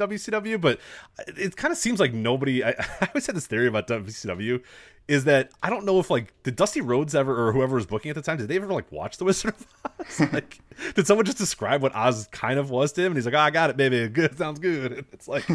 [0.00, 0.80] WCW, but
[1.26, 2.64] it kind of seems like nobody.
[2.64, 4.62] I, I, always had this theory about WCW
[5.10, 8.10] is that I don't know if like did Dusty Rhodes ever or whoever was booking
[8.10, 9.66] at the time did they ever like watch The Wizard of
[9.98, 10.20] Oz?
[10.32, 10.60] like,
[10.94, 13.08] did someone just describe what Oz kind of was to him?
[13.08, 14.06] And he's like, oh, I got it, baby.
[14.08, 14.92] Good, sounds good.
[14.92, 15.46] And it's like,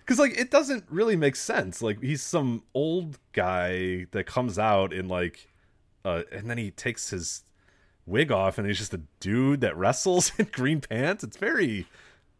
[0.00, 1.80] because like it doesn't really make sense.
[1.80, 5.48] Like he's some old guy that comes out in like,
[6.04, 7.44] uh, and then he takes his
[8.06, 11.22] wig off and he's just a dude that wrestles in green pants.
[11.22, 11.86] It's very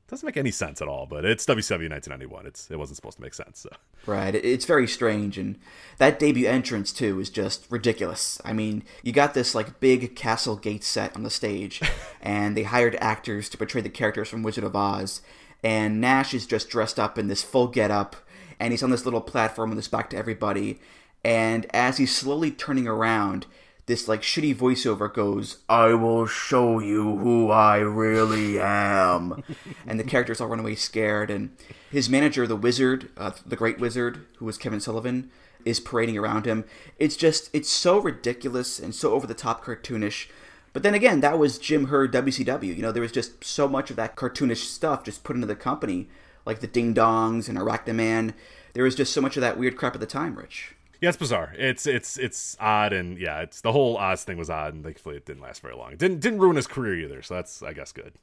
[0.08, 2.46] doesn't make any sense at all, but it's WCW 1991.
[2.46, 3.60] It's it wasn't supposed to make sense.
[3.60, 3.70] So.
[4.06, 5.58] Right, it's very strange, and
[5.98, 8.40] that debut entrance too is just ridiculous.
[8.44, 11.80] I mean, you got this like big castle gate set on the stage,
[12.20, 15.22] and they hired actors to portray the characters from Wizard of Oz,
[15.62, 18.16] and Nash is just dressed up in this full getup,
[18.60, 20.80] and he's on this little platform with his back to everybody,
[21.24, 23.46] and as he's slowly turning around,
[23.86, 29.42] this like shitty voiceover goes, "I will show you who I really am,"
[29.86, 31.30] and the characters all run away scared.
[31.30, 31.56] And
[31.90, 35.30] his manager, the wizard, uh, the great wizard, who was Kevin Sullivan,
[35.64, 36.64] is parading around him.
[36.98, 40.28] It's just it's so ridiculous and so over the top cartoonish.
[40.72, 42.74] But then again, that was Jim Herd WCW.
[42.74, 45.54] You know, there was just so much of that cartoonish stuff just put into the
[45.54, 46.08] company,
[46.44, 48.34] like the Ding Dongs and Arachnaman.
[48.72, 50.74] There was just so much of that weird crap at the time, Rich.
[51.04, 51.52] Yeah, it's bizarre.
[51.58, 55.16] It's it's it's odd, and yeah, it's the whole Oz thing was odd, and thankfully
[55.16, 55.92] it didn't last very long.
[55.92, 58.14] It didn't didn't ruin his career either, so that's I guess good.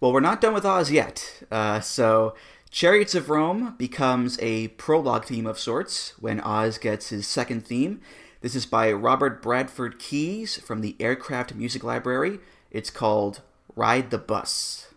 [0.00, 1.42] Well, we're not done with Oz yet.
[1.50, 2.34] Uh, so,
[2.70, 8.00] Chariots of Rome becomes a prologue theme of sorts when Oz gets his second theme.
[8.40, 12.38] This is by Robert Bradford Keys from the Aircraft Music Library.
[12.70, 13.42] It's called
[13.76, 14.93] Ride the Bus.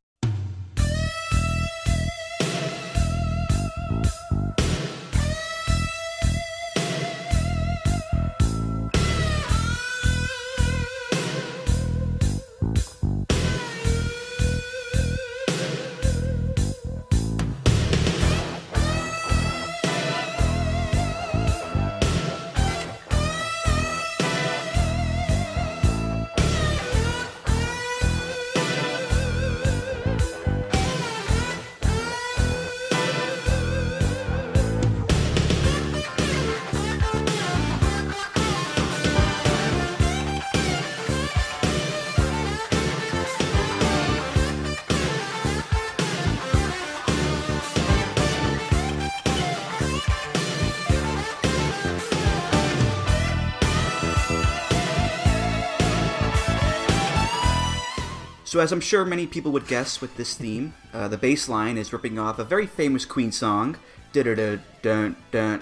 [58.58, 61.78] So, as I'm sure many people would guess with this theme, uh, the bass line
[61.78, 63.78] is ripping off a very famous Queen song,
[64.12, 65.62] dun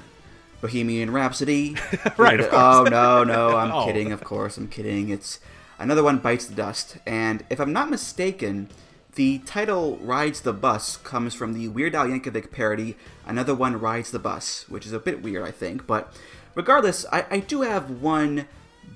[0.62, 1.75] Bohemian Rhapsody.
[2.17, 2.53] right, of course.
[2.53, 3.86] Oh no, no, I'm oh.
[3.86, 4.13] kidding.
[4.13, 5.10] Of course, I'm kidding.
[5.10, 5.41] It's
[5.77, 8.69] another one bites the dust, and if I'm not mistaken,
[9.15, 14.12] the title "Rides the Bus" comes from the Weird Al Yankovic parody "Another One Rides
[14.12, 15.86] the Bus," which is a bit weird, I think.
[15.86, 16.13] But
[16.55, 18.47] regardless, I, I do have one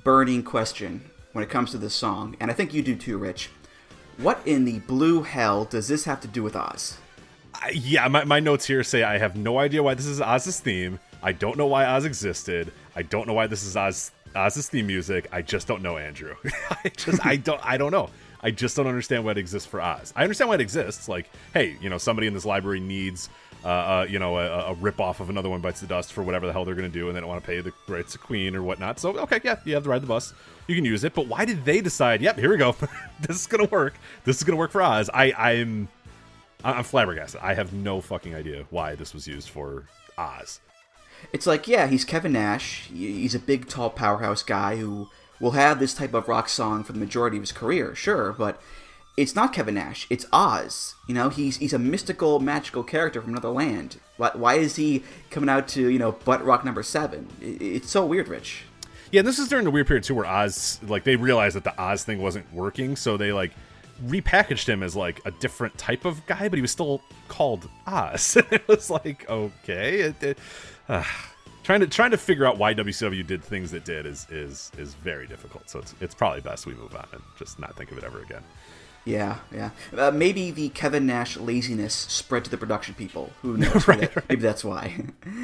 [0.06, 3.50] burning question when it comes to this song, and I think you do too, Rich.
[4.22, 6.98] What in the blue hell does this have to do with Oz?
[7.72, 11.00] Yeah, my, my notes here say I have no idea why this is Oz's theme.
[11.24, 12.74] I don't know why Oz existed.
[12.98, 15.30] I don't know why this is Oz Oz's theme music.
[15.32, 16.36] I just don't know, Andrew.
[16.70, 18.10] I just I don't I don't know.
[18.42, 20.12] I just don't understand why it exists for Oz.
[20.18, 21.08] I understand why it exists.
[21.08, 23.30] Like, hey, you know, somebody in this library needs,
[23.64, 26.24] uh, uh, you know, a, a rip off of another one bites the dust for
[26.24, 28.18] whatever the hell they're to do, and they don't want to pay the rights to
[28.18, 29.00] Queen or whatnot.
[29.00, 30.34] So, okay, yeah, you have to ride the bus
[30.70, 31.14] you can use it.
[31.14, 32.22] But why did they decide?
[32.22, 32.76] Yep, here we go.
[33.22, 33.96] this is gonna work.
[34.24, 35.10] This is gonna work for Oz.
[35.14, 35.88] I I'm
[36.64, 37.42] I'm flabbergasted.
[37.42, 39.86] I have no fucking idea why this was used for
[40.18, 40.60] Oz.
[41.34, 42.88] It's like, yeah, he's Kevin Nash.
[42.88, 46.94] He's a big, tall powerhouse guy who will have this type of rock song for
[46.94, 48.62] the majority of his career, sure, but
[49.18, 50.08] it's not Kevin Nash.
[50.10, 50.96] It's Oz.
[51.08, 53.98] You know, he's he's a mystical, magical character from another land.
[54.18, 57.28] Why, why is he coming out to you know butt rock number seven?
[57.42, 58.64] It's so weird, Rich.
[59.12, 61.80] Yeah, this is during the weird period too, where Oz like they realized that the
[61.82, 63.52] Oz thing wasn't working, so they like
[64.06, 68.38] repackaged him as like a different type of guy, but he was still called Oz.
[68.52, 70.38] it was like okay, it, it,
[70.88, 71.04] uh,
[71.64, 74.94] trying to trying to figure out why WCW did things that did is is is
[74.96, 75.70] very difficult.
[75.70, 78.22] So it's it's probably best we move on and just not think of it ever
[78.22, 78.44] again.
[79.10, 79.72] Yeah, yeah.
[79.98, 83.32] Uh, maybe the Kevin Nash laziness spread to the production people.
[83.42, 83.88] Who knows?
[83.88, 85.06] right, maybe, that, maybe that's why.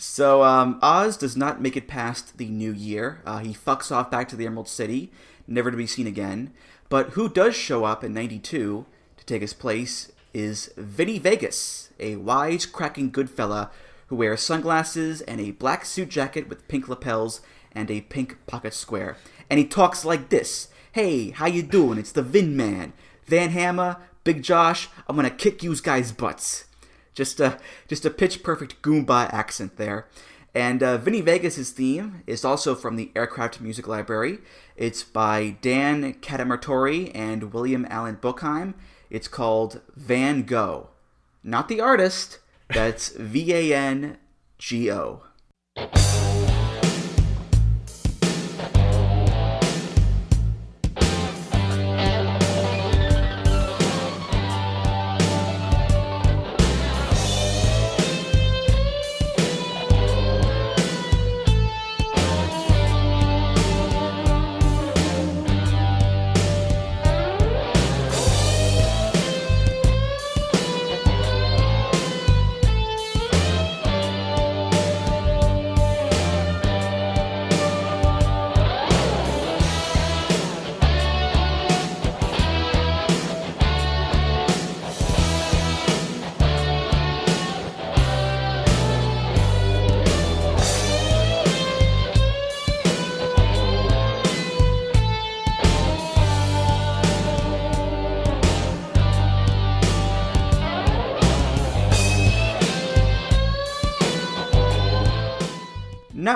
[0.00, 3.20] So um, Oz does not make it past the new year.
[3.26, 5.10] Uh, he fucks off back to the Emerald City,
[5.48, 6.52] never to be seen again.
[6.88, 12.14] But who does show up in '92 to take his place is Vinny Vegas, a
[12.14, 13.72] wise-cracking good fella
[14.06, 17.40] who wears sunglasses and a black suit jacket with pink lapels
[17.72, 19.16] and a pink pocket square.
[19.50, 21.98] And he talks like this: "Hey, how you doing?
[21.98, 22.92] It's the Vin Man,
[23.28, 24.88] Van Hammer, Big Josh.
[25.06, 26.64] I'm gonna kick you guys' butts."
[27.14, 30.06] Just a just a pitch perfect Goomba accent there.
[30.54, 34.38] And uh, Vinny Vegas' theme is also from the Aircraft Music Library.
[34.76, 38.74] It's by Dan Catamartori and William Allen Bookheim.
[39.10, 40.88] It's called Van Gogh.
[41.44, 42.38] Not the artist,
[42.68, 44.18] that's V A N
[44.58, 45.22] G O.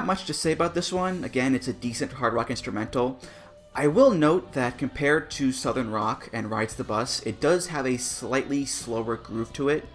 [0.02, 1.22] Not much to say about this one.
[1.22, 3.20] Again, it's a decent hard rock instrumental.
[3.72, 7.86] I will note that compared to Southern Rock and Rides the Bus, it does have
[7.86, 9.86] a slightly slower groove to it.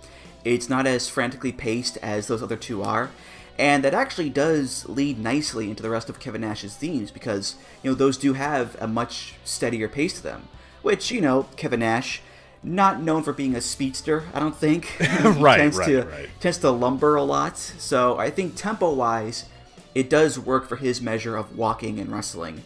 [0.45, 3.11] It's not as frantically paced as those other two are,
[3.59, 7.91] and that actually does lead nicely into the rest of Kevin Nash's themes because, you
[7.91, 10.47] know, those do have a much steadier pace to them.
[10.83, 12.21] Which, you know, Kevin Nash,
[12.63, 14.95] not known for being a speedster, I don't think.
[15.37, 16.29] Right, tends right, to right.
[16.39, 17.57] tends to lumber a lot.
[17.57, 19.49] So I think tempo wise,
[19.97, 22.63] it does work for his measure of walking and wrestling.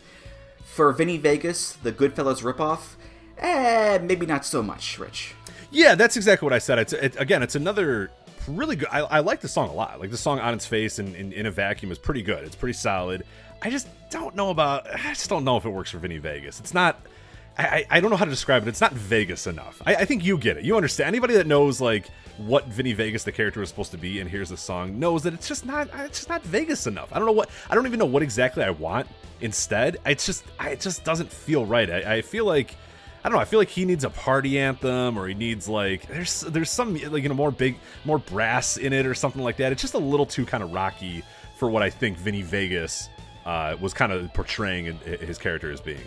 [0.66, 2.96] For Vinny Vegas, the Goodfellas ripoff,
[3.38, 5.34] eh, maybe not so much, Rich.
[5.72, 6.80] Yeah, that's exactly what I said.
[6.80, 8.12] It's it, again, it's another
[8.50, 8.90] really good.
[8.92, 10.02] I, I like the song a lot.
[10.02, 12.44] Like the song on its face and in, in a vacuum is pretty good.
[12.44, 13.24] It's pretty solid.
[13.62, 14.94] I just don't know about.
[14.94, 16.60] I just don't know if it works for Vinny Vegas.
[16.60, 17.00] It's not.
[17.62, 18.70] I, I don't know how to describe it.
[18.70, 19.82] It's not Vegas enough.
[19.86, 20.64] I, I think you get it.
[20.64, 21.08] You understand.
[21.08, 24.50] Anybody that knows like what Vinny Vegas the character is supposed to be and hears
[24.50, 25.90] the song knows that it's just not.
[25.94, 27.10] It's just not Vegas enough.
[27.12, 27.50] I don't know what.
[27.70, 29.08] I don't even know what exactly I want
[29.42, 29.98] instead.
[30.06, 30.44] It's just.
[30.60, 31.90] I, it just doesn't feel right.
[31.90, 32.76] I, I feel like.
[33.24, 33.42] I don't know.
[33.42, 36.96] I feel like he needs a party anthem, or he needs like there's there's some
[36.96, 39.72] like you know more big more brass in it or something like that.
[39.72, 41.24] It's just a little too kind of rocky
[41.58, 43.10] for what I think Vinny Vegas
[43.46, 46.02] uh, was kind of portraying his character as being.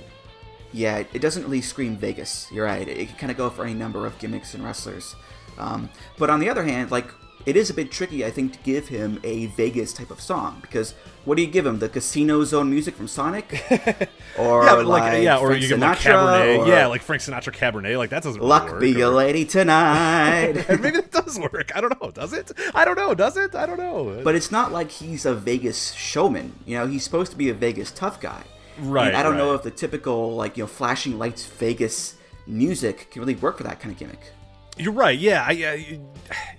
[0.75, 2.49] Yeah, it doesn't really scream Vegas.
[2.51, 2.87] You're right.
[2.87, 5.15] It can kind of go for any number of gimmicks and wrestlers.
[5.57, 7.07] Um, but on the other hand, like
[7.47, 10.59] it is a bit tricky, I think, to give him a Vegas type of song
[10.63, 11.79] because what do you give him?
[11.79, 13.53] The Casino Zone music from Sonic,
[14.39, 16.87] or yeah, like, like, yeah, or Frank you give him like Sinatra, Cabernet, or yeah,
[16.87, 18.81] like Frank Sinatra Cabernet, like that doesn't really Luck work.
[18.81, 20.55] be or- lady tonight.
[20.69, 21.71] Maybe that does work.
[21.75, 22.11] I don't know.
[22.11, 22.51] Does it?
[22.75, 23.15] I don't know.
[23.15, 23.55] Does it?
[23.55, 24.21] I don't know.
[24.25, 26.59] But it's not like he's a Vegas showman.
[26.67, 28.43] You know, he's supposed to be a Vegas tough guy.
[28.79, 33.11] Right, And I don't know if the typical like you know flashing lights Vegas music
[33.11, 34.33] can really work for that kind of gimmick.
[34.77, 35.19] You're right.
[35.19, 36.01] Yeah, I, I,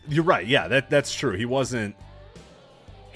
[0.07, 0.45] you're right.
[0.45, 1.35] Yeah, that that's true.
[1.35, 1.95] He wasn't.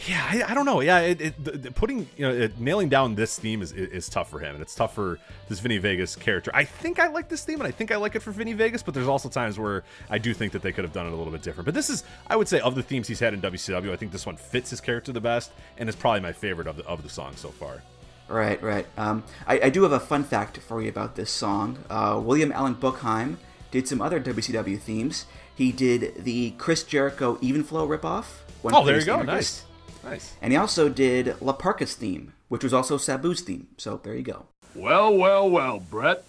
[0.08, 0.80] Yeah, I, I don't know.
[0.80, 4.10] Yeah, it, it, the, putting you know it, nailing down this theme is, is is
[4.10, 6.52] tough for him, and it's tough for this Vinny Vegas character.
[6.54, 8.82] I think I like this theme, and I think I like it for Vinny Vegas,
[8.82, 11.16] but there's also times where I do think that they could have done it a
[11.16, 11.66] little bit different.
[11.66, 14.12] But this is, I would say, of the themes he's had in WCW, I think
[14.12, 17.04] this one fits his character the best, and is probably my favorite of the of
[17.04, 17.82] the songs so far.
[18.30, 18.86] Right, right.
[18.96, 21.80] Um, I, I do have a fun fact for you about this song.
[21.90, 23.38] Uh, William Allen Bookheim
[23.72, 25.26] did some other WCW themes.
[25.56, 28.26] He did the Chris Jericho Even Flow ripoff.
[28.62, 29.20] When Oh, there you go.
[29.20, 29.66] Anarchist.
[30.04, 30.34] Nice, nice.
[30.42, 33.68] And he also did La Parka's theme, which was also Sabu's theme.
[33.78, 34.46] So there you go.
[34.76, 36.24] Well, well, well, Brett.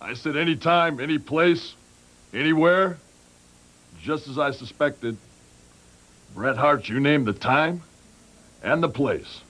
[0.00, 1.74] I said anytime, any place,
[2.32, 2.98] anywhere,
[4.00, 5.16] just as I suspected.
[6.34, 7.82] Bret Hart, you name the time
[8.62, 9.40] and the place.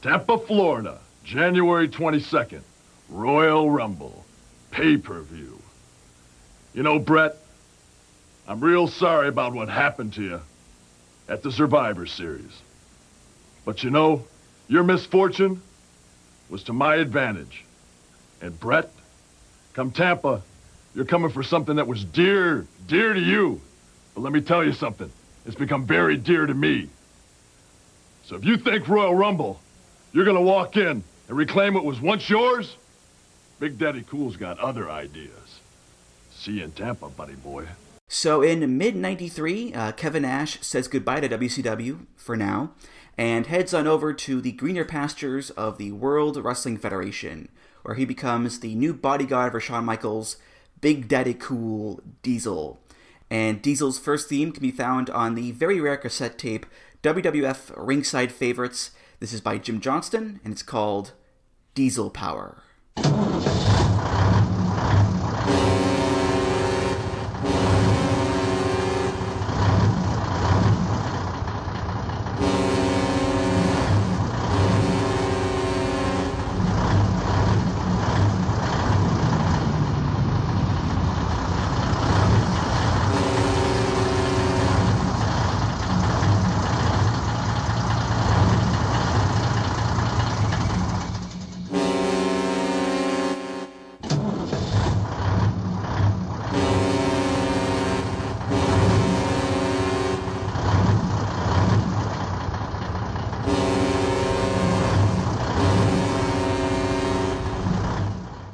[0.00, 2.62] Tampa, Florida, January 22nd,
[3.08, 4.24] Royal Rumble,
[4.70, 5.58] pay-per-view.
[6.72, 7.36] You know, Brett,
[8.46, 10.40] I'm real sorry about what happened to you
[11.28, 12.62] at the Survivor Series.
[13.64, 14.24] But you know,
[14.68, 15.60] your misfortune
[16.48, 17.64] was to my advantage.
[18.40, 18.90] And Brett,
[19.74, 20.42] come Tampa,
[20.94, 23.60] you're coming for something that was dear, dear to you.
[24.14, 25.10] But let me tell you something.
[25.44, 26.88] It's become very dear to me.
[28.26, 29.60] So if you think Royal Rumble,
[30.12, 32.76] you're gonna walk in and reclaim what was once yours,
[33.60, 35.60] Big Daddy Cool's got other ideas.
[36.30, 37.66] See you in Tampa, buddy boy.
[38.08, 42.70] So in mid 93, uh, Kevin Nash says goodbye to WCW for now
[43.18, 47.48] and heads on over to the greener pastures of the World Wrestling Federation,
[47.82, 50.36] where he becomes the new bodyguard for Shawn Michaels,
[50.80, 52.78] Big Daddy Cool Diesel.
[53.28, 56.64] And Diesel's first theme can be found on the very rare cassette tape
[57.02, 58.92] WWF Ringside Favorites.
[59.20, 61.12] This is by Jim Johnston, and it's called
[61.74, 62.62] Diesel Power.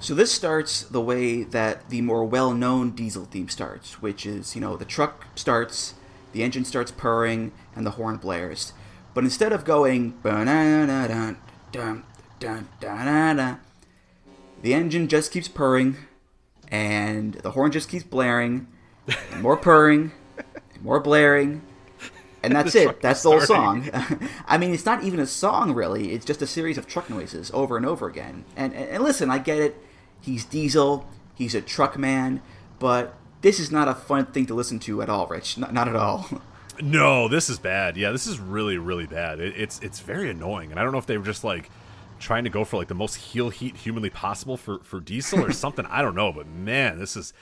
[0.04, 4.60] So this starts the way that the more well-known diesel theme starts, which is, you
[4.60, 5.94] know, the truck starts,
[6.32, 8.74] the engine starts purring, and the horn blares.
[9.14, 10.12] But instead of going
[14.60, 15.96] the engine just keeps purring,
[16.68, 18.66] and the horn just keeps blaring,
[19.32, 20.12] and more purring,
[20.74, 21.62] and more blaring,
[22.42, 23.00] and that's it.
[23.00, 23.88] That's the whole song.
[24.46, 26.12] I mean, it's not even a song really.
[26.12, 28.44] It's just a series of truck noises over and over again.
[28.54, 29.80] And and, and listen, I get it.
[30.24, 31.06] He's Diesel.
[31.34, 32.40] He's a truck man.
[32.78, 35.58] But this is not a fun thing to listen to at all, Rich.
[35.58, 36.28] Not, not at all.
[36.82, 37.96] No, this is bad.
[37.96, 39.38] Yeah, this is really, really bad.
[39.38, 41.70] It, it's it's very annoying, and I don't know if they were just like
[42.18, 45.52] trying to go for like the most heel heat humanly possible for for Diesel or
[45.52, 45.86] something.
[45.86, 47.32] I don't know, but man, this is.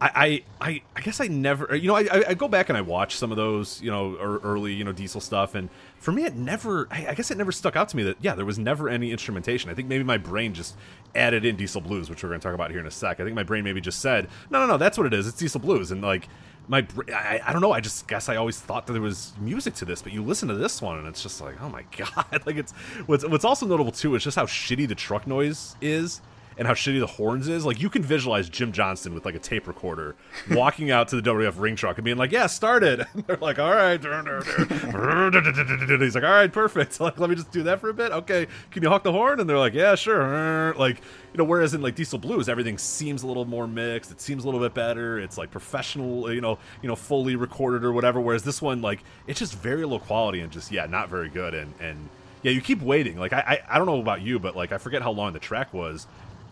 [0.00, 3.16] I, I, I guess I never, you know, I, I go back and I watch
[3.16, 5.68] some of those, you know, er, early, you know, Diesel stuff, and
[5.98, 8.44] for me, it never, I, guess it never stuck out to me that, yeah, there
[8.44, 9.70] was never any instrumentation.
[9.70, 10.76] I think maybe my brain just
[11.14, 13.18] added in Diesel Blues, which we're going to talk about here in a sec.
[13.20, 15.26] I think my brain maybe just said, no, no, no, that's what it is.
[15.26, 16.28] It's Diesel Blues, and like
[16.68, 17.72] my, I, I don't know.
[17.72, 20.48] I just guess I always thought that there was music to this, but you listen
[20.48, 22.42] to this one, and it's just like, oh my god!
[22.46, 22.72] like it's
[23.06, 26.20] what's what's also notable too is just how shitty the truck noise is
[26.58, 27.64] and how shitty the horns is.
[27.64, 30.16] Like you can visualize Jim Johnston with like a tape recorder
[30.50, 33.58] walking out to the WF ring truck and being like, "Yeah, started." And they're like,
[33.58, 34.00] "All right."
[36.00, 38.10] He's like, "All right, perfect." Like, let me just do that for a bit.
[38.10, 39.40] Okay, can you hawk the horn?
[39.40, 40.96] And they're like, "Yeah, sure." Like,
[41.32, 44.10] you know, whereas in like Diesel Blues, everything seems a little more mixed.
[44.10, 45.18] It seems a little bit better.
[45.18, 48.20] It's like professional, you know, you know, fully recorded or whatever.
[48.20, 51.54] Whereas this one, like, it's just very low quality and just yeah, not very good.
[51.54, 52.08] And and
[52.42, 53.18] yeah, you keep waiting.
[53.18, 55.38] Like I, I, I don't know about you, but like I forget how long the
[55.38, 56.06] track was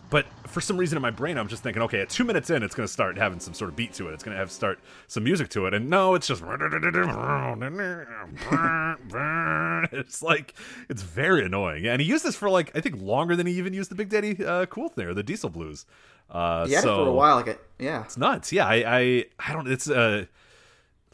[0.09, 2.63] but for some reason in my brain, I'm just thinking, okay, at two minutes in,
[2.63, 4.13] it's going to start having some sort of beat to it.
[4.13, 6.41] It's going to have start some music to it, and no, it's just
[9.91, 10.53] it's like
[10.89, 11.87] it's very annoying.
[11.87, 14.09] And he used this for like I think longer than he even used the Big
[14.09, 15.85] Daddy uh, Cool there, the Diesel Blues.
[16.29, 18.51] Uh, yeah, so for a while, like it, yeah, it's nuts.
[18.51, 19.67] Yeah, I, I, I don't.
[19.67, 20.25] It's uh,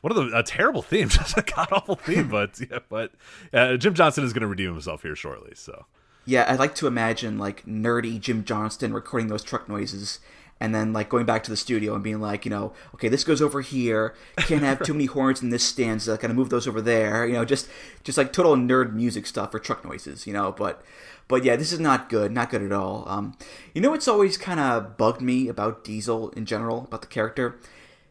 [0.01, 2.29] one of the a terrible theme, just a god awful theme.
[2.29, 3.11] But yeah, but
[3.53, 5.53] uh, Jim Johnston is going to redeem himself here shortly.
[5.55, 5.85] So
[6.25, 10.19] yeah, I'd like to imagine like nerdy Jim Johnston recording those truck noises
[10.59, 13.25] and then like going back to the studio and being like, you know, okay, this
[13.25, 14.15] goes over here.
[14.37, 16.13] Can't have too many horns in this stanza.
[16.13, 17.27] Of move those over there.
[17.27, 17.67] You know, just
[18.05, 20.25] just like total nerd music stuff for truck noises.
[20.25, 20.81] You know, but
[21.27, 22.31] but yeah, this is not good.
[22.31, 23.03] Not good at all.
[23.07, 23.35] Um,
[23.73, 27.59] you know, what's always kind of bugged me about Diesel in general about the character.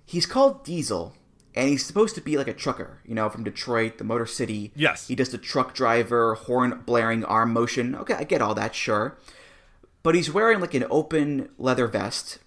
[0.04, 1.14] He's called Diesel,
[1.54, 4.72] and he's supposed to be like a trucker, you know, from Detroit, the Motor City.
[4.74, 5.08] Yes.
[5.08, 7.94] He does the truck driver, horn blaring arm motion.
[7.94, 9.18] Okay, I get all that, sure.
[10.02, 12.38] But he's wearing like an open leather vest,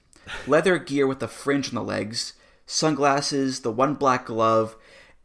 [0.48, 2.34] leather gear with a fringe on the legs,
[2.66, 4.76] sunglasses, the one black glove.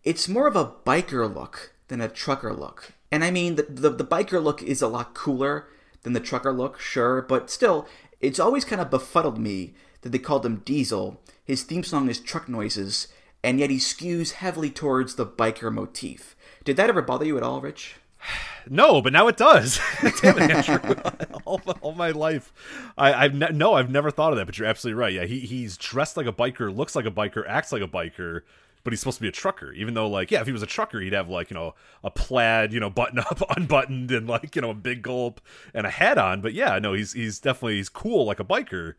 [0.04, 2.92] It's more of a biker look than a trucker look.
[3.10, 5.68] And I mean, the, the, the biker look is a lot cooler
[6.02, 7.86] than the trucker look, sure, but still,
[8.20, 11.20] it's always kind of befuddled me that they called him Diesel.
[11.44, 13.08] His theme song is Truck Noises
[13.42, 16.36] and yet he skews heavily towards the biker motif.
[16.64, 17.96] Did that ever bother you at all, Rich?
[18.68, 19.80] No, but now it does.
[20.20, 20.94] Damn Andrew.
[21.46, 22.52] all, all, my life,
[22.96, 24.44] I, I've ne- no, I've never thought of that.
[24.44, 25.14] But you're absolutely right.
[25.14, 28.42] Yeah, he he's dressed like a biker, looks like a biker, acts like a biker,
[28.84, 29.72] but he's supposed to be a trucker.
[29.72, 31.74] Even though, like, yeah, if he was a trucker, he'd have like you know
[32.04, 35.40] a plaid, you know, button up, unbuttoned, and like you know a big gulp
[35.72, 36.42] and a hat on.
[36.42, 38.94] But yeah, no, he's he's definitely he's cool like a biker.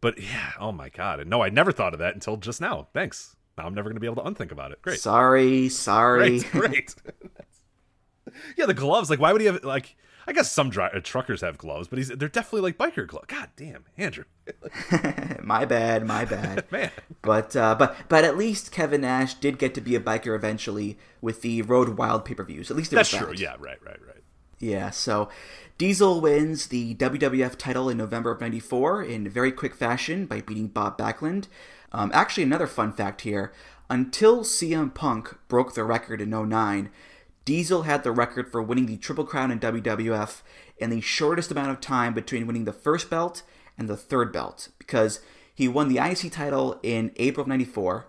[0.00, 2.88] But yeah, oh my god, and no, I never thought of that until just now.
[2.92, 3.36] Thanks.
[3.58, 4.80] Now I'm never going to be able to unthink about it.
[4.82, 5.00] Great.
[5.00, 6.40] Sorry, sorry.
[6.40, 6.52] Great.
[6.70, 6.94] great.
[8.56, 9.10] yeah, the gloves.
[9.10, 9.96] Like, why would he have like?
[10.28, 13.26] I guess some dri- uh, truckers have gloves, but he's they're definitely like biker gloves.
[13.28, 14.24] God damn, Andrew.
[15.42, 16.90] my bad, my bad, man.
[17.22, 20.98] But uh, but but at least Kevin Nash did get to be a biker eventually
[21.22, 22.70] with the Road Wild pay per views.
[22.70, 23.18] At least that's that.
[23.18, 23.32] true.
[23.34, 24.22] Yeah, right, right, right.
[24.58, 25.30] Yeah, so
[25.78, 30.68] Diesel wins the WWF title in November of '94 in very quick fashion by beating
[30.68, 31.46] Bob Backlund.
[31.92, 33.52] Um, actually, another fun fact here:
[33.88, 36.90] until CM Punk broke the record in 09,
[37.44, 40.42] Diesel had the record for winning the Triple Crown in WWF
[40.78, 43.42] in the shortest amount of time between winning the first belt
[43.76, 45.20] and the third belt, because
[45.54, 48.06] he won the IC title in April of '94,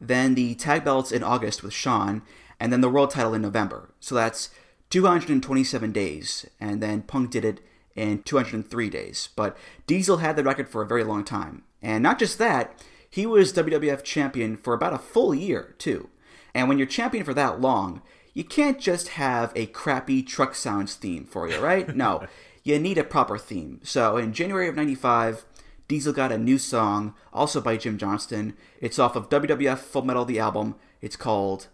[0.00, 2.22] then the tag belts in August with Shawn,
[2.60, 3.90] and then the world title in November.
[4.00, 4.50] So that's
[4.90, 7.60] 227 days, and then Punk did it
[7.94, 9.28] in 203 days.
[9.36, 9.56] But
[9.86, 11.64] Diesel had the record for a very long time.
[11.82, 12.74] And not just that,
[13.10, 16.10] he was WWF champion for about a full year, too.
[16.54, 18.02] And when you're champion for that long,
[18.34, 21.88] you can't just have a crappy truck sounds theme for you, right?
[21.96, 22.26] No,
[22.62, 23.80] you need a proper theme.
[23.82, 25.44] So in January of 95,
[25.88, 28.54] Diesel got a new song, also by Jim Johnston.
[28.80, 30.74] It's off of WWF Full Metal the album.
[31.00, 31.68] It's called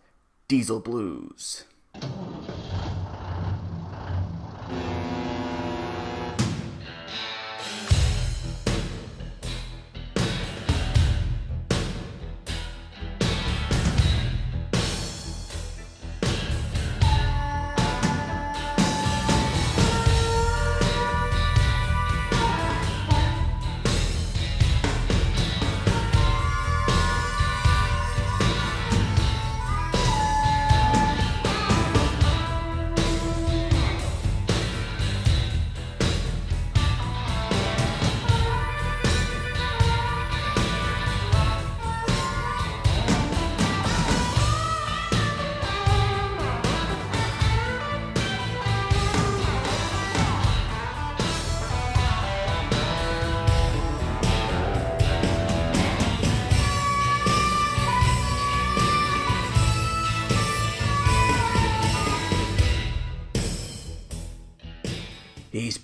[0.47, 1.65] Diesel Blues.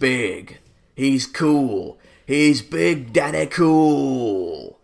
[0.01, 0.59] Big.
[0.97, 1.99] He's cool.
[2.27, 4.79] He's Big Daddy Cool.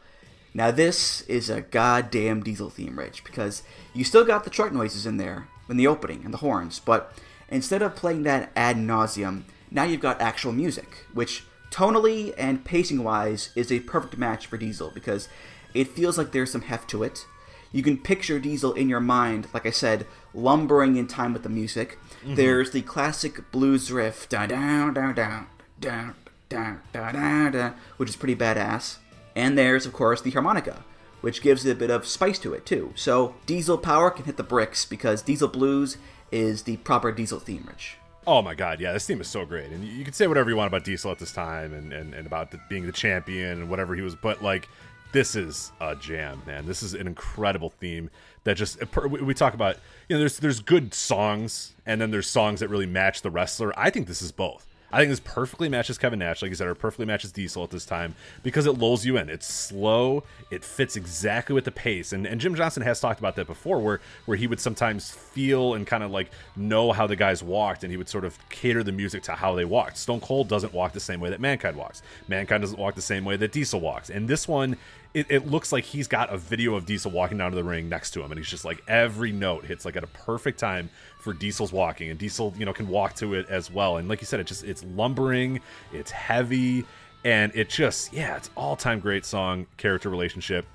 [0.55, 3.63] Now, this is a goddamn diesel theme, Rich, because
[3.93, 7.13] you still got the truck noises in there in the opening and the horns, but
[7.49, 13.03] instead of playing that ad nauseum, now you've got actual music, which tonally and pacing
[13.03, 15.29] wise is a perfect match for Diesel because
[15.75, 17.27] it feels like there's some heft to it.
[17.73, 21.49] You can picture Diesel in your mind, like I said, lumbering in time with the
[21.49, 21.99] music.
[22.27, 22.35] Mm-hmm.
[22.35, 25.45] There's the classic blues riff, da da da da
[25.79, 26.11] da
[26.49, 28.97] da da da da, which is pretty badass.
[29.37, 30.85] And there's, of course, the harmonica,
[31.21, 32.93] which gives it a bit of spice to it, too.
[32.97, 35.99] So Diesel Power can hit the bricks because Diesel Blues
[36.33, 37.99] is the proper Diesel theme, Rich.
[38.27, 39.71] Oh my god, yeah, this theme is so great.
[39.71, 42.27] And you can say whatever you want about Diesel at this time and, and, and
[42.27, 44.69] about the, being the champion and whatever he was, but like,
[45.13, 46.67] this is a jam, man.
[46.67, 48.11] This is an incredible theme
[48.47, 49.77] that just we talk about.
[50.09, 53.73] You know, there's there's good songs, and then there's songs that really match the wrestler.
[53.77, 54.67] I think this is both.
[54.93, 57.71] I think this perfectly matches Kevin Nash, like you said, or perfectly matches Diesel at
[57.71, 59.29] this time because it lulls you in.
[59.29, 63.35] It's slow, it fits exactly with the pace, and and Jim Johnston has talked about
[63.35, 67.17] that before, where where he would sometimes feel and kind of like know how the
[67.17, 69.99] guys walked, and he would sort of cater the music to how they walked.
[69.99, 72.01] Stone Cold doesn't walk the same way that Mankind walks.
[72.29, 74.77] Mankind doesn't walk the same way that Diesel walks, and this one
[75.15, 77.89] it, it, looks like he's got a video of Diesel walking down to the ring
[77.89, 80.91] next to him, and he's just like every note hits like at a perfect time
[81.21, 83.97] for Diesel's walking, and Diesel you know can walk to it as well.
[83.97, 85.61] And like you said, it just it's lumbering,
[85.93, 86.85] it's heavy,
[87.25, 90.67] and it just yeah, it's all time great song character relationship.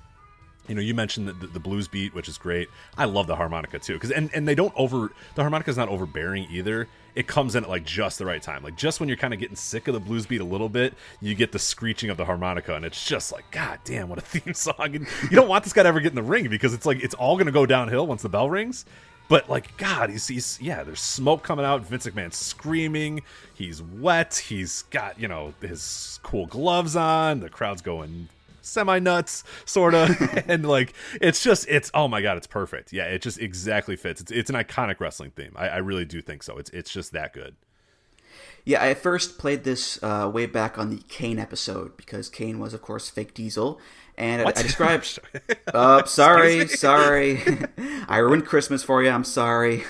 [0.68, 2.68] You know, you mentioned the, the, blues beat, which is great.
[2.96, 5.88] I love the harmonica too, because and and they don't over the harmonica is not
[5.88, 8.62] overbearing either it comes in at like just the right time.
[8.62, 10.94] Like just when you're kind of getting sick of the blues beat a little bit,
[11.20, 14.20] you get the screeching of the harmonica, and it's just like, God damn, what a
[14.22, 14.96] theme song!
[14.96, 17.02] And you don't want this guy to ever get in the ring because it's like
[17.02, 18.84] it's all gonna go downhill once the bell rings.
[19.28, 21.82] But like God, he's, he's yeah, there's smoke coming out.
[21.86, 23.22] Vince McMahon screaming.
[23.54, 24.34] He's wet.
[24.34, 27.40] He's got you know his cool gloves on.
[27.40, 28.28] The crowd's going
[28.62, 30.10] semi nuts, sort of,
[30.48, 32.92] and like it's just it's oh my god, it's perfect.
[32.92, 34.20] Yeah, it just exactly fits.
[34.20, 35.52] It's it's an iconic wrestling theme.
[35.56, 36.56] I, I really do think so.
[36.58, 37.56] It's it's just that good.
[38.64, 42.72] Yeah, I first played this uh, way back on the Kane episode because Kane was,
[42.72, 43.80] of course, fake Diesel,
[44.16, 45.18] and I, I, described.
[45.74, 47.40] uh, sorry, sorry,
[48.08, 49.10] I ruined Christmas for you.
[49.10, 49.82] I'm sorry.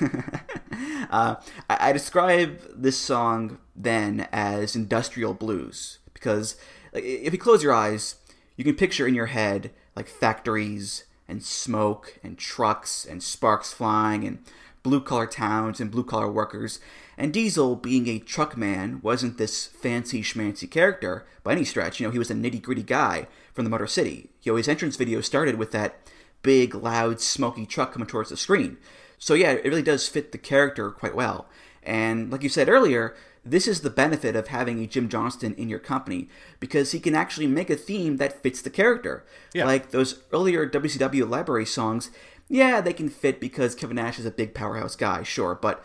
[1.11, 1.37] uh,
[1.69, 6.57] I, I described this song then as industrial blues because
[6.95, 8.17] if you close your eyes,
[8.57, 14.25] you can picture in your head like factories and smoke and trucks and sparks flying
[14.25, 14.39] and
[14.83, 16.81] blue collar towns and blue collar workers.
[17.17, 22.01] And Diesel, being a truck man, wasn't this fancy schmancy character by any stretch.
[22.01, 24.31] You know, he was a nitty gritty guy from the Motor City.
[24.43, 25.97] You know, his entrance video started with that
[26.43, 28.79] big, loud, smoky truck coming towards the screen.
[29.19, 31.47] So yeah, it really does fit the character quite well.
[31.83, 35.69] And like you said earlier, this is the benefit of having a Jim Johnston in
[35.69, 36.29] your company
[36.61, 39.25] because he can actually make a theme that fits the character.
[39.53, 39.65] Yeah.
[39.65, 42.11] Like those earlier WCW library songs,
[42.49, 45.85] yeah, they can fit because Kevin Nash is a big powerhouse guy, sure, but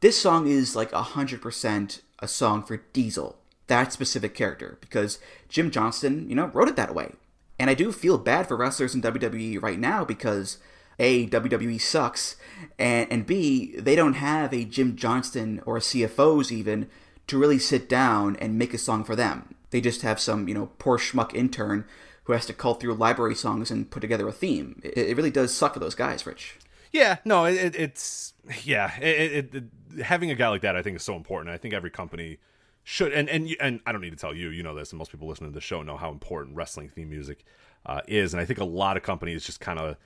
[0.00, 6.28] this song is like 100% a song for Diesel, that specific character, because Jim Johnston,
[6.28, 7.12] you know, wrote it that way.
[7.58, 10.58] And I do feel bad for wrestlers in WWE right now because
[11.02, 12.36] A, WWE sucks,
[12.78, 16.88] and, and B, they don't have a Jim Johnston or a CFO$ even
[17.26, 19.54] to really sit down and make a song for them.
[19.70, 21.84] They just have some, you know, poor schmuck intern
[22.24, 24.80] who has to cull through library songs and put together a theme.
[24.84, 26.56] It, it really does suck for those guys, Rich.
[26.92, 28.34] Yeah, no, it, it's
[28.64, 31.52] yeah, it, it, having a guy like that I think is so important.
[31.52, 32.38] I think every company
[32.84, 35.10] should and and and I don't need to tell you, you know this, and most
[35.10, 37.44] people listening to the show know how important wrestling theme music
[37.86, 39.96] uh, is, and I think a lot of companies just kind of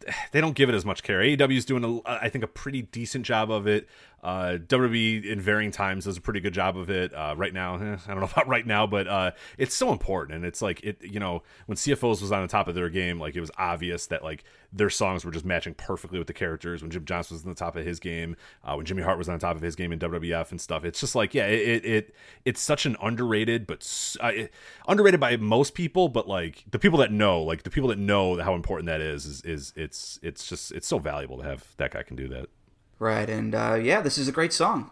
[0.32, 1.20] they don't give it as much care.
[1.20, 3.88] AEW is doing, a, I think, a pretty decent job of it.
[4.22, 7.14] Uh, WWE in varying times does a pretty good job of it.
[7.14, 10.36] Uh, right now, eh, I don't know about right now, but uh, it's so important.
[10.36, 13.20] And it's like it, you know, when CFO$ was on the top of their game,
[13.20, 14.44] like it was obvious that like
[14.76, 16.82] their songs were just matching perfectly with the characters.
[16.82, 19.28] When Jim Johnston was on the top of his game, uh, when Jimmy Hart was
[19.28, 21.84] on the top of his game in WWF and stuff, it's just like yeah, it
[21.84, 22.14] it,
[22.44, 24.52] it's such an underrated, but uh, it,
[24.88, 28.40] underrated by most people, but like the people that know, like the people that know
[28.40, 31.92] how important that is, is is it's it's just it's so valuable to have that
[31.92, 32.46] guy can do that.
[32.98, 34.90] Right, and uh, yeah, this is a great song.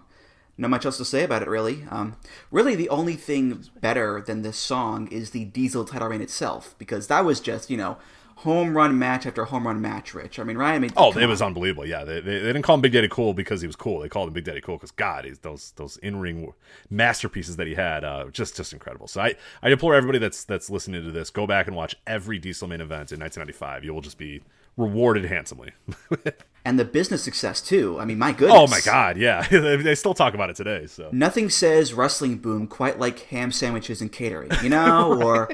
[0.56, 1.84] Not much else to say about it, really.
[1.90, 2.16] Um,
[2.50, 7.08] really, the only thing better than this song is the Diesel title reign itself, because
[7.08, 7.96] that was just, you know,
[8.36, 10.38] home run match after home run match, Rich.
[10.38, 10.76] I mean, Ryan.
[10.76, 11.86] I mean, oh, it was unbelievable.
[11.86, 14.00] Yeah, they, they, they, didn't call him Big Daddy Cool because he was cool.
[14.00, 16.52] They called him Big Daddy Cool because God, he's those those in ring
[16.90, 19.06] masterpieces that he had, uh, just just incredible.
[19.06, 22.38] So I I implore everybody that's that's listening to this, go back and watch every
[22.38, 23.84] Diesel main event in 1995.
[23.84, 24.42] You will just be
[24.76, 25.72] rewarded handsomely.
[26.64, 27.98] and the business success too.
[28.00, 28.56] I mean, my goodness.
[28.56, 30.86] Oh my God, yeah, they still talk about it today.
[30.86, 35.50] So nothing says wrestling boom quite like ham sandwiches and catering, you know, or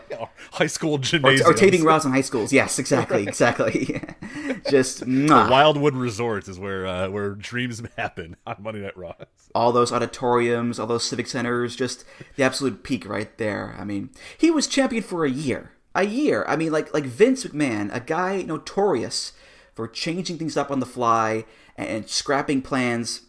[0.53, 2.53] high school gymnasiums, or, or taping rods in high schools.
[2.53, 4.01] Yes, exactly, exactly.
[4.71, 5.07] Just.
[5.07, 9.14] Wildwood Resorts is where uh, where dreams happen on Monday Night Raw.
[9.55, 12.05] All those auditoriums, all those civic centers, just
[12.37, 13.75] the absolute peak right there.
[13.79, 16.45] I mean, he was champion for a year a year.
[16.49, 19.32] I mean, like like Vince McMahon, a guy notorious
[19.74, 21.45] for changing things up on the fly
[21.76, 23.22] and scrapping plans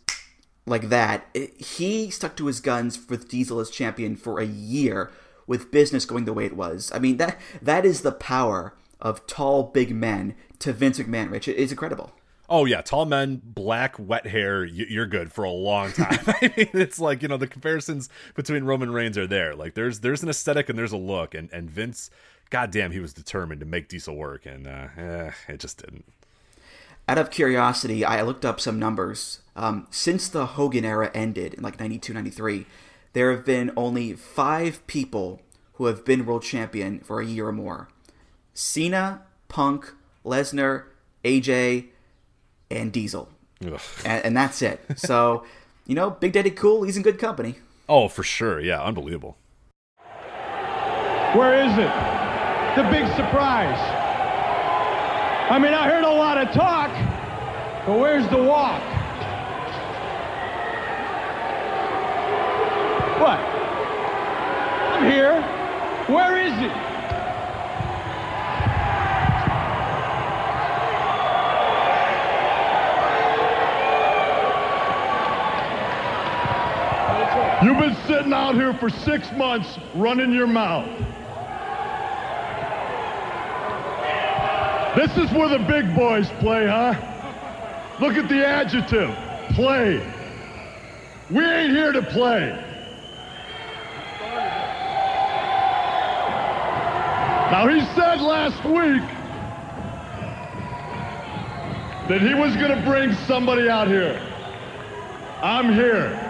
[0.65, 1.25] like that.
[1.57, 5.11] He stuck to his guns with Diesel as champion for a year,
[5.47, 6.91] with business going the way it was.
[6.93, 11.31] I mean that that is the power of tall, big men to Vince McMahon.
[11.31, 12.11] Rich, it's incredible.
[12.53, 14.65] Oh yeah, tall men, black, wet hair.
[14.65, 16.19] You're good for a long time.
[16.27, 19.55] I mean, it's like you know the comparisons between Roman Reigns are there.
[19.55, 22.09] Like there's there's an aesthetic and there's a look, and and Vince
[22.51, 26.05] goddamn, he was determined to make Diesel work, and uh, eh, it just didn't.
[27.07, 29.39] Out of curiosity, I looked up some numbers.
[29.55, 32.67] Um, since the Hogan era ended in like 92, 93,
[33.13, 35.41] there have been only five people
[35.73, 37.89] who have been world champion for a year or more
[38.53, 39.93] Cena, Punk,
[40.23, 40.83] Lesnar,
[41.25, 41.87] AJ,
[42.69, 43.29] and Diesel.
[44.05, 44.79] And, and that's it.
[44.95, 45.45] So,
[45.85, 47.55] you know, Big Daddy Cool, he's in good company.
[47.89, 48.59] Oh, for sure.
[48.59, 49.37] Yeah, unbelievable.
[51.33, 52.20] Where is it?
[52.75, 53.77] The big surprise.
[55.51, 56.89] I mean, I heard a lot of talk,
[57.85, 58.81] but where's the walk?
[63.19, 63.39] What?
[64.93, 65.41] I'm here.
[66.07, 66.71] Where is it?
[77.65, 80.87] You've been sitting out here for six months running your mouth.
[84.95, 86.93] This is where the big boys play, huh?
[88.01, 89.15] Look at the adjective,
[89.55, 90.05] play.
[91.29, 92.49] We ain't here to play.
[97.51, 99.01] Now, he said last week
[102.09, 104.19] that he was going to bring somebody out here.
[105.41, 106.27] I'm here.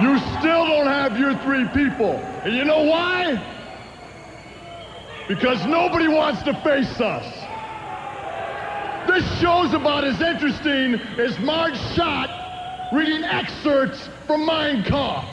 [0.00, 2.14] You still don't have your three people.
[2.44, 3.51] And you know why?
[5.28, 7.24] Because nobody wants to face us.
[9.08, 12.30] This show's about as interesting as Marge Schott
[12.92, 15.28] reading excerpts from Mein Kampf.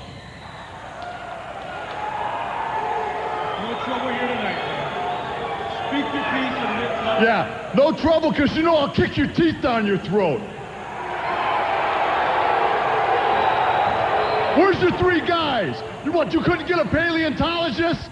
[3.62, 4.90] No trouble here tonight, man.
[5.90, 9.86] Speak your piece and Yeah, no trouble, because you know I'll kick your teeth down
[9.86, 10.42] your throat.
[14.58, 15.82] Where's your three guys?
[16.04, 18.10] You what, you couldn't get a paleontologist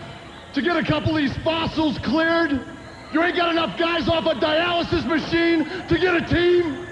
[0.54, 2.52] to get a couple of these fossils cleared?
[3.14, 6.86] You ain't got enough guys off a dialysis machine to get a team?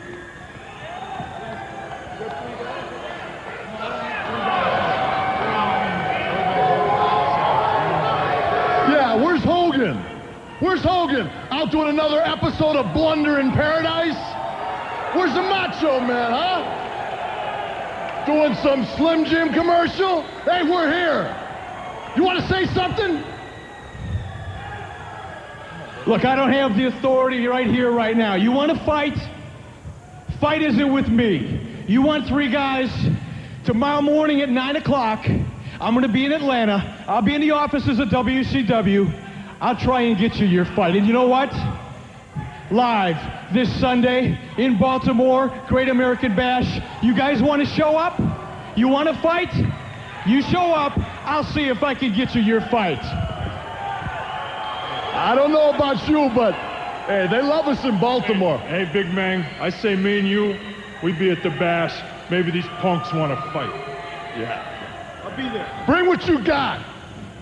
[8.90, 9.98] Yeah, where's Hogan?
[10.62, 11.28] Where's Hogan?
[11.52, 14.16] Out doing another episode of Blunder in Paradise?
[15.14, 16.86] Where's the Macho Man, huh?
[18.26, 20.22] Doing some Slim Jim commercial?
[20.46, 21.36] Hey, we're here.
[22.16, 23.35] You want to say something?
[26.08, 28.36] Look, I don't have the authority right here, right now.
[28.36, 29.18] You want to fight?
[30.40, 31.84] Fight isn't with me.
[31.88, 32.92] You want three guys?
[33.66, 37.04] Tomorrow morning at 9 o'clock, I'm going to be in Atlanta.
[37.08, 39.12] I'll be in the offices of WCW.
[39.60, 40.96] I'll try and get you your fight.
[40.96, 41.52] And you know what?
[42.70, 46.84] Live this Sunday in Baltimore, Great American Bash.
[47.02, 48.20] You guys want to show up?
[48.78, 49.54] You want to fight?
[50.28, 50.94] You show up,
[51.26, 53.02] I'll see if I can get you your fight.
[55.16, 56.54] I don't know about you, but
[57.06, 58.58] hey, they love us in Baltimore.
[58.58, 60.60] Hey, Big Man, I say me and you,
[61.02, 61.96] we be at the bash.
[62.30, 63.74] Maybe these punks want to fight.
[64.38, 65.22] Yeah.
[65.24, 65.84] I'll be there.
[65.88, 66.86] Bring what you got.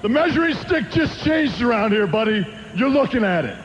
[0.03, 2.45] The measuring stick just changed around here, buddy.
[2.75, 3.57] You're looking at it.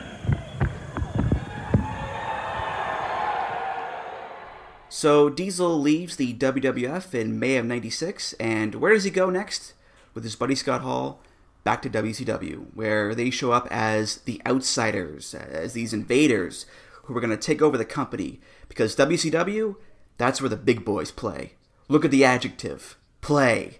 [4.89, 9.73] So Diesel leaves the WWF in May of 96, and where does he go next?
[10.15, 11.21] With his buddy Scott Hall,
[11.63, 16.65] back to WCW, where they show up as the outsiders, as these invaders
[17.03, 18.39] who are going to take over the company.
[18.67, 19.75] Because WCW,
[20.17, 21.53] that's where the big boys play.
[21.87, 23.79] Look at the adjective play.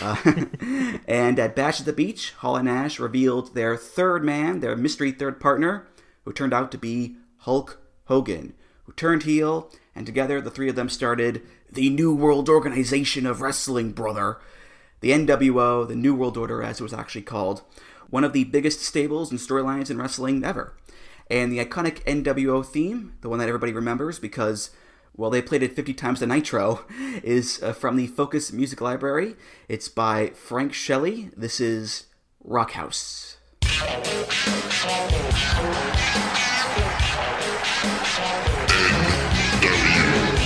[0.00, 0.16] Uh,
[1.06, 5.12] and at Bash at the Beach, Hall and Nash revealed their third man, their mystery
[5.12, 5.86] third partner,
[6.24, 8.54] who turned out to be Hulk Hogan,
[8.84, 13.40] who turned heel, and together the three of them started the New World Organization of
[13.40, 14.38] Wrestling, brother.
[15.00, 17.62] The NWO, the New World Order as it was actually called,
[18.10, 20.74] one of the biggest stables and storylines in wrestling ever.
[21.30, 24.70] And the iconic NWO theme, the one that everybody remembers because,
[25.14, 26.84] well, they played it 50 times to Nitro,
[27.22, 29.36] is uh, from the Focus Music Library.
[29.68, 31.30] It's by Frank Shelley.
[31.36, 32.06] This is
[32.42, 33.36] Rockhouse.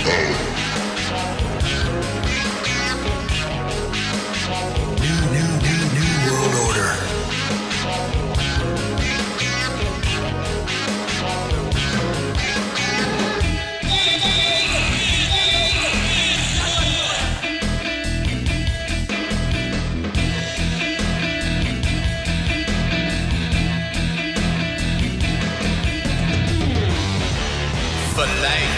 [0.05, 0.32] World
[28.23, 28.73] For life.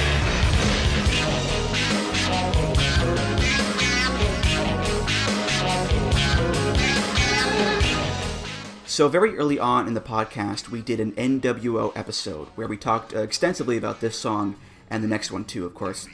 [8.87, 13.13] So, very early on in the podcast, we did an NWO episode where we talked
[13.13, 14.55] uh, extensively about this song
[14.89, 16.07] and the next one, too, of course.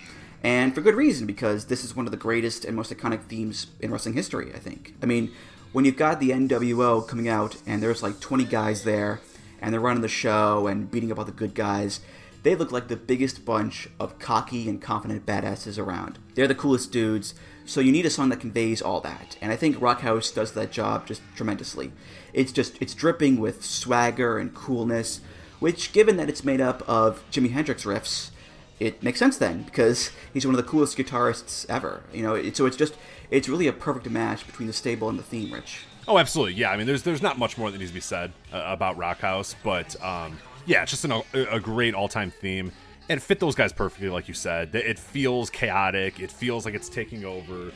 [0.44, 3.68] And for good reason, because this is one of the greatest and most iconic themes
[3.80, 4.94] in wrestling history, I think.
[5.02, 5.32] I mean,
[5.72, 9.22] when you've got the NWO coming out and there's like 20 guys there
[9.62, 12.02] and they're running the show and beating up all the good guys,
[12.44, 16.20] they look like the biggest bunch of cocky and confident badasses around.
[16.36, 17.36] They're the coolest dudes,
[17.66, 19.38] so you need a song that conveys all that.
[19.42, 21.92] And I think Rockhouse does that job just tremendously.
[22.34, 25.22] It's just it's dripping with swagger and coolness,
[25.60, 28.32] which given that it's made up of Jimi Hendrix riffs,
[28.80, 32.02] it makes sense then because he's one of the coolest guitarists ever.
[32.12, 32.96] You know, it, so it's just
[33.30, 35.86] it's really a perfect match between the stable and the theme, Rich.
[36.08, 36.56] Oh, absolutely.
[36.56, 38.98] Yeah, I mean, there's there's not much more that needs to be said uh, about
[38.98, 42.72] Rockhouse, but um, yeah, it's just an, a, great all-time theme,
[43.10, 44.74] and it fit those guys perfectly, like you said.
[44.76, 46.20] It feels chaotic.
[46.20, 47.72] It feels like it's taking over.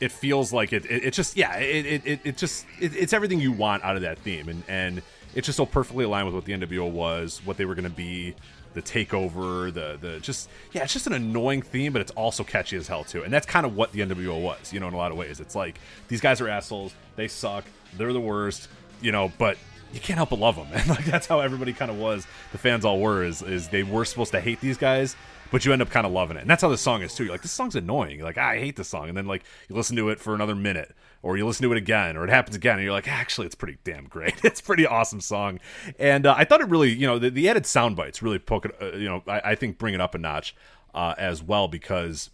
[0.00, 0.86] It feels like it.
[0.86, 1.56] It, it just yeah.
[1.56, 5.02] It it, it just it, it's everything you want out of that theme, and and
[5.34, 7.90] it's just so perfectly aligned with what the NWO was, what they were going to
[7.90, 8.34] be,
[8.74, 12.76] the takeover, the the just yeah, it's just an annoying theme, but it's also catchy
[12.76, 13.22] as hell too.
[13.22, 15.40] And that's kind of what the NWO was, you know, in a lot of ways.
[15.40, 15.78] It's like
[16.08, 17.64] these guys are assholes, they suck,
[17.96, 18.68] they're the worst,
[19.00, 19.56] you know, but
[19.92, 20.68] you can't help but love them.
[20.72, 22.26] And like that's how everybody kind of was.
[22.52, 25.16] The fans all were is is they were supposed to hate these guys,
[25.50, 26.40] but you end up kind of loving it.
[26.40, 27.24] And that's how this song is too.
[27.24, 28.16] You're like, this song's annoying.
[28.16, 29.08] You're like, ah, I hate this song.
[29.08, 31.78] And then like you listen to it for another minute, or you listen to it
[31.78, 34.34] again, or it happens again, and you're like, actually, it's pretty damn great.
[34.44, 35.60] it's a pretty awesome song.
[35.98, 38.66] And uh, I thought it really, you know, the, the added sound bites really poke
[38.66, 40.54] it, uh, you know, I, I think bring it up a notch
[40.94, 42.30] uh, as well because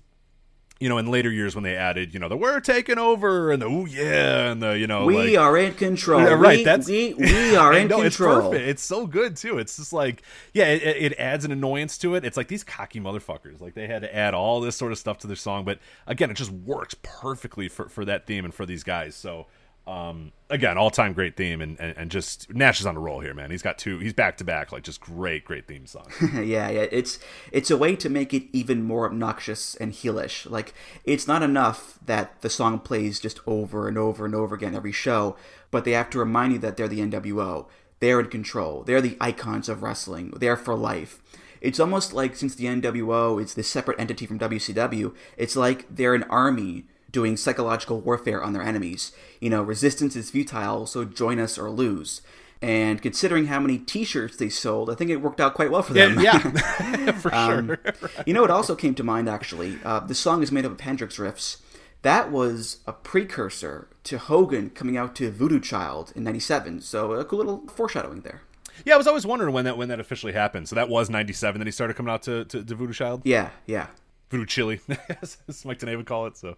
[0.79, 3.63] you know, in later years when they added, you know, the "we're taking over" and
[3.63, 6.21] the oh yeah" and the you know, we like, are in control.
[6.21, 6.59] Yeah, right.
[6.59, 8.39] We, That's we, we are in no, control.
[8.39, 8.69] It's perfect.
[8.69, 9.59] It's so good too.
[9.59, 10.23] It's just like,
[10.53, 12.25] yeah, it, it adds an annoyance to it.
[12.25, 13.61] It's like these cocky motherfuckers.
[13.61, 16.31] Like they had to add all this sort of stuff to their song, but again,
[16.31, 19.15] it just works perfectly for for that theme and for these guys.
[19.15, 19.47] So.
[19.87, 23.21] Um, again, all time great theme, and, and, and just Nash is on a roll
[23.21, 23.53] here, man.
[23.53, 26.09] He's got two, he's back to back, like just great, great theme song.
[26.35, 26.87] yeah, yeah.
[26.91, 27.21] It's
[27.53, 30.51] it's a way to make it even more obnoxious and heelish.
[30.51, 30.75] Like
[31.05, 34.93] it's not enough that the song plays just over and over and over again every
[34.93, 35.37] show,
[35.71, 37.67] but they have to remind you that they're the NWO.
[38.01, 38.83] They're in control.
[38.83, 40.35] They're the icons of wrestling.
[40.37, 41.23] They're for life.
[41.61, 46.15] It's almost like since the NWO is this separate entity from WCW, it's like they're
[46.15, 46.85] an army
[47.17, 49.11] doing psychological warfare on their enemies.
[49.41, 52.21] You know, resistance is futile, so join us or lose.
[52.61, 55.95] And considering how many T-shirts they sold, I think it worked out quite well for
[55.95, 56.21] them.
[56.21, 57.13] Yeah, yeah.
[57.23, 57.79] for Um, sure.
[58.27, 59.79] You know, it also came to mind actually.
[59.83, 61.57] Uh, the song is made up of Hendrix riffs.
[62.03, 66.83] That was a precursor to Hogan coming out to Voodoo Child in '97.
[66.83, 68.43] So a cool little foreshadowing there.
[68.85, 70.69] Yeah, I was always wondering when that when that officially happened.
[70.69, 73.23] So that was '97 that he started coming out to to, to Voodoo Child.
[73.25, 73.87] Yeah, yeah.
[74.31, 74.81] Voodoo Chili,
[75.23, 76.37] as Mike Tenay would call it.
[76.37, 76.57] So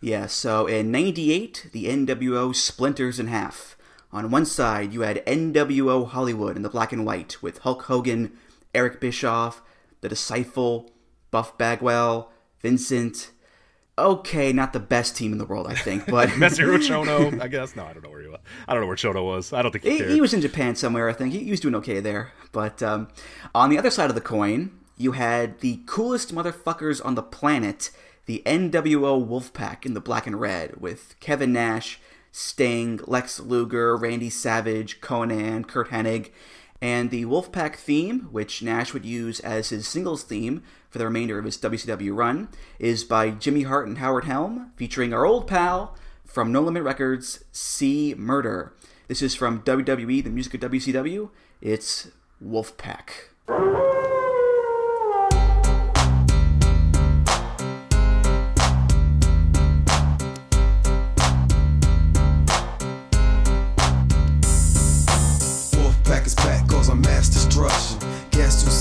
[0.00, 3.76] Yeah, so in 98, the NWO splinters in half.
[4.10, 8.32] On one side, you had NWO Hollywood in the black and white with Hulk Hogan,
[8.74, 9.60] Eric Bischoff,
[10.00, 10.90] The Disciple,
[11.30, 13.32] Buff Bagwell, Vincent.
[13.98, 17.74] Okay, not the best team in the world, I think, but Masahiro Chono, I guess.
[17.76, 18.40] No, I don't know where he was.
[18.66, 19.52] I don't know where Chono was.
[19.52, 21.32] I don't think he, he, he was in Japan somewhere, I think.
[21.32, 22.32] He, he was doing okay there.
[22.52, 23.08] But um,
[23.54, 27.90] on the other side of the coin, you had the coolest motherfuckers on the planet,
[28.26, 32.00] the NWO Wolfpack in the black and red, with Kevin Nash,
[32.32, 36.30] Sting, Lex Luger, Randy Savage, Konnan, Curt Hennig.
[36.80, 41.38] And the Wolfpack theme, which Nash would use as his singles theme for the remainder
[41.38, 45.96] of his WCW run, is by Jimmy Hart and Howard Helm, featuring our old pal
[46.24, 48.74] from No Limit Records, C Murder.
[49.08, 51.30] This is from WWE, the music of WCW.
[51.60, 52.08] It's
[52.44, 53.97] Wolfpack.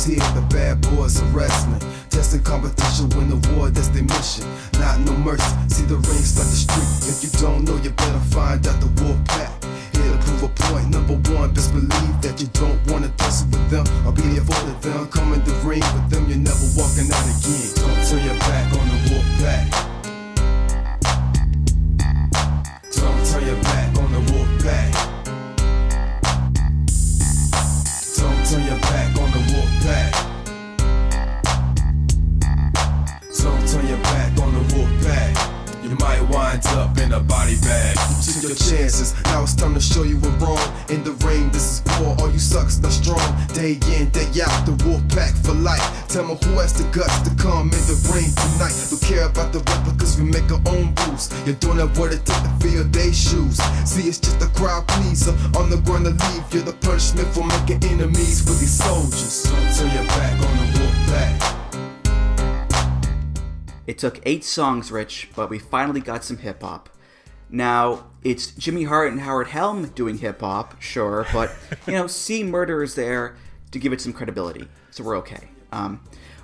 [0.08, 0.24] Here?
[0.34, 1.84] The bad boys of wrestling.
[2.10, 4.48] Testing competition, win the war, that's their mission.
[4.80, 6.90] Not no mercy, see the ring, start the street.
[7.12, 9.52] If you don't know, you better find out the Wolfpack.
[9.94, 13.70] Here to prove a point, number one, best believe that you don't wanna tussle with
[13.70, 15.08] them I'll be there for them.
[15.08, 17.68] Come in the ring with them, you're never walking out again.
[17.76, 19.72] Don't turn your back on the Wolfpack.
[19.72, 19.97] Don't
[36.28, 37.96] You might wind up in a body bag.
[37.96, 40.60] You Took your chances, now it's time to show you we're wrong.
[40.90, 43.24] In the ring, this is war, all you sucks are strong.
[43.54, 45.82] Day in, day out, the wolf pack for life.
[46.10, 48.76] Tell me who has the guts to come in the ring tonight.
[48.90, 51.32] Don't care about the replicas, we make our own rules.
[51.48, 53.58] You don't have what it takes to fill their shoes.
[53.88, 55.32] See, it's just a crowd pleaser.
[55.56, 59.44] On the ground to leave, you're the punishment for making enemies with these soldiers.
[59.44, 61.57] Don't turn your back on the wolf pack.
[63.88, 66.90] It took eight songs, Rich, but we finally got some hip hop.
[67.50, 71.56] Now, it's Jimmy Hart and Howard Helm doing hip hop, sure, but,
[71.88, 73.38] you know, C Murder is there
[73.72, 75.48] to give it some credibility, so we're okay.
[75.72, 76.02] Um,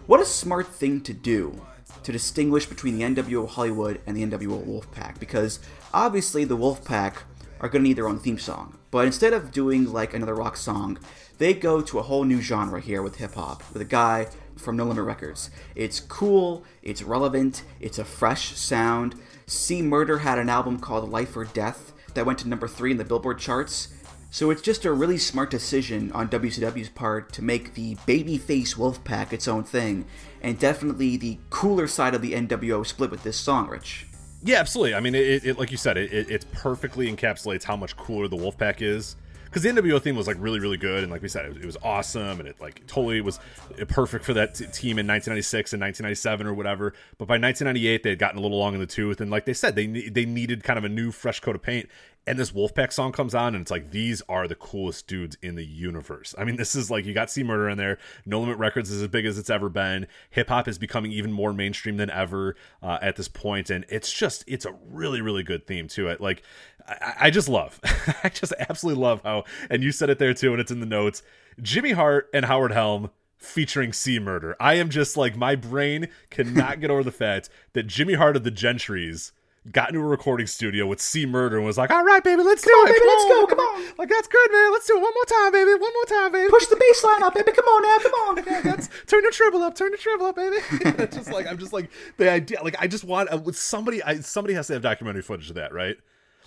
[0.07, 1.61] what a smart thing to do
[2.03, 5.59] to distinguish between the NWO Hollywood and the NWO Wolfpack, because
[5.93, 7.23] obviously the Wolfpack
[7.59, 10.55] are going to need their own theme song, but instead of doing like another rock
[10.55, 10.97] song,
[11.37, 14.27] they go to a whole new genre here with hip hop, with a guy
[14.57, 15.49] from No Limit Records.
[15.75, 19.15] It's cool, it's relevant, it's a fresh sound.
[19.45, 22.97] C Murder had an album called Life or Death that went to number three in
[22.97, 23.89] the Billboard charts.
[24.29, 29.31] So it's just a really smart decision on WCW's part to make the babyface Wolfpack
[29.31, 30.05] its own thing,
[30.41, 34.07] and definitely the cooler side of the NWO split with this song, Rich.
[34.41, 34.95] Yeah, absolutely.
[34.95, 38.27] I mean, it, it like you said, it, it, it perfectly encapsulates how much cooler
[38.27, 39.15] the Wolfpack is.
[39.53, 41.57] Because the NWO theme was like really, really good, and like we said, it was,
[41.61, 43.39] it was awesome, and it like totally was
[43.87, 46.95] perfect for that t- team in 1996 and 1997 or whatever.
[47.19, 49.53] But by 1998, they had gotten a little long in the tooth, and like they
[49.53, 51.87] said, they they needed kind of a new, fresh coat of paint.
[52.25, 55.55] And this Wolfpack song comes on, and it's like these are the coolest dudes in
[55.55, 56.33] the universe.
[56.37, 57.97] I mean, this is like you got C Murder in there.
[58.25, 60.07] No Limit Records is as big as it's ever been.
[60.29, 64.11] Hip hop is becoming even more mainstream than ever uh, at this point, and it's
[64.11, 66.21] just it's a really really good theme to it.
[66.21, 66.43] Like
[66.87, 67.79] I, I just love,
[68.23, 70.85] I just absolutely love how, and you said it there too, and it's in the
[70.85, 71.23] notes.
[71.61, 74.55] Jimmy Hart and Howard Helm featuring C Murder.
[74.59, 78.43] I am just like my brain cannot get over the fact that Jimmy Hart of
[78.43, 79.31] the Gentrys
[79.71, 82.63] got into a recording studio with C Murder and was like, "All right, baby, let's
[82.63, 82.89] Come do on, it.
[82.89, 83.29] baby, Come let's on.
[83.29, 83.93] go, come on.
[83.97, 84.71] Like that's good, man.
[84.73, 85.71] Let's do it one more time, baby.
[85.71, 86.49] One more time, baby.
[86.49, 87.51] Push the bass line up, baby.
[87.51, 88.43] Come on now, come on.
[88.53, 90.57] Yeah, that's turn the treble up, turn the treble up, baby.
[90.71, 92.61] it's just like I'm just like the idea.
[92.61, 94.03] Like I just want uh, somebody.
[94.03, 95.95] I, somebody has to have documentary footage of that, right?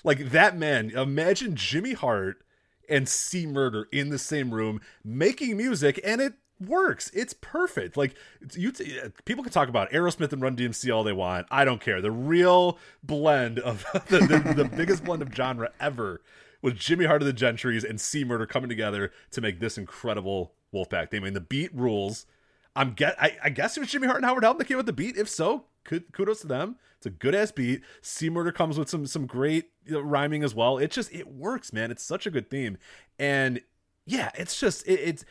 [0.04, 0.90] Like that man.
[0.90, 2.38] Imagine Jimmy Hart
[2.88, 7.10] and C Murder in the same room making music, and it works.
[7.14, 7.96] It's perfect.
[7.96, 8.14] Like
[8.54, 11.46] you, t- uh, people can talk about Aerosmith and Run DMC all they want.
[11.50, 12.00] I don't care.
[12.00, 16.22] The real blend of the, the, the biggest blend of genre ever
[16.62, 20.54] was Jimmy Hart of the Gentrys and C Murder coming together to make this incredible
[20.74, 21.22] Wolfpack theme.
[21.22, 22.26] I mean, the beat rules.
[22.74, 23.20] I'm get.
[23.20, 25.16] I, I guess it was Jimmy Hart and Howard Helm that came with the beat.
[25.16, 26.76] If so, kudos to them.
[26.98, 27.82] It's a good ass beat.
[28.00, 30.78] C Murder comes with some some great rhyming as well.
[30.78, 31.90] It just it works, man.
[31.90, 32.78] It's such a good theme,
[33.18, 33.60] and
[34.06, 35.24] yeah, it's just it, it's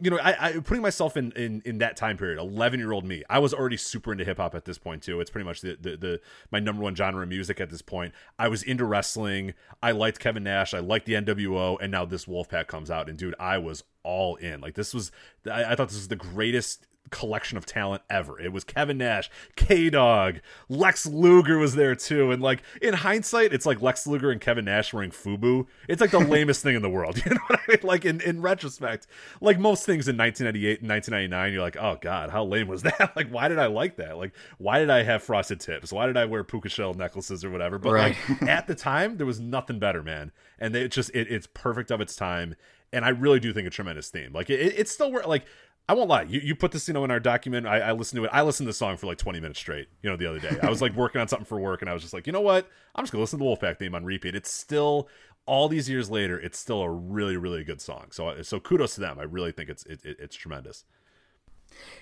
[0.00, 3.04] you know, I, I putting myself in, in in that time period, eleven year old
[3.04, 5.20] me, I was already super into hip hop at this point too.
[5.20, 6.20] It's pretty much the, the the
[6.50, 8.12] my number one genre of music at this point.
[8.38, 9.54] I was into wrestling.
[9.82, 10.74] I liked Kevin Nash.
[10.74, 14.36] I liked the NWO, and now this Wolfpack comes out, and dude, I was all
[14.36, 14.60] in.
[14.60, 15.12] Like this was,
[15.50, 18.40] I, I thought this was the greatest collection of talent ever.
[18.40, 22.30] It was Kevin Nash, K Dog, Lex Luger was there too.
[22.30, 25.66] And like in hindsight, it's like Lex Luger and Kevin Nash wearing FUBU.
[25.88, 27.20] It's like the lamest thing in the world.
[27.28, 27.78] You know what I mean?
[27.82, 29.06] Like in, in retrospect,
[29.40, 33.12] like most things in 1998 and 1999, you're like, oh God, how lame was that?
[33.16, 34.16] like, why did I like that?
[34.16, 35.92] Like, why did I have frosted tips?
[35.92, 37.78] Why did I wear puka shell necklaces or whatever?
[37.78, 38.16] But Right.
[38.30, 40.32] like at the time, there was nothing better, man.
[40.58, 42.54] And they, it just, it, it's perfect of its time.
[42.92, 44.32] And I really do think a tremendous theme.
[44.32, 45.44] Like it, it's still wor- like
[45.88, 46.22] I won't lie.
[46.22, 47.66] You, you put this, you know, in our document.
[47.66, 48.30] I, I listened to it.
[48.32, 50.58] I listened to the song for like 20 minutes straight, you know, the other day.
[50.62, 52.42] I was like working on something for work and I was just like, you know
[52.42, 52.68] what?
[52.94, 54.34] I'm just going to listen to the Wolfpack theme on repeat.
[54.34, 55.08] It's still,
[55.46, 58.08] all these years later, it's still a really, really good song.
[58.10, 59.18] So, so kudos to them.
[59.18, 60.84] I really think it's, it, it, it's tremendous.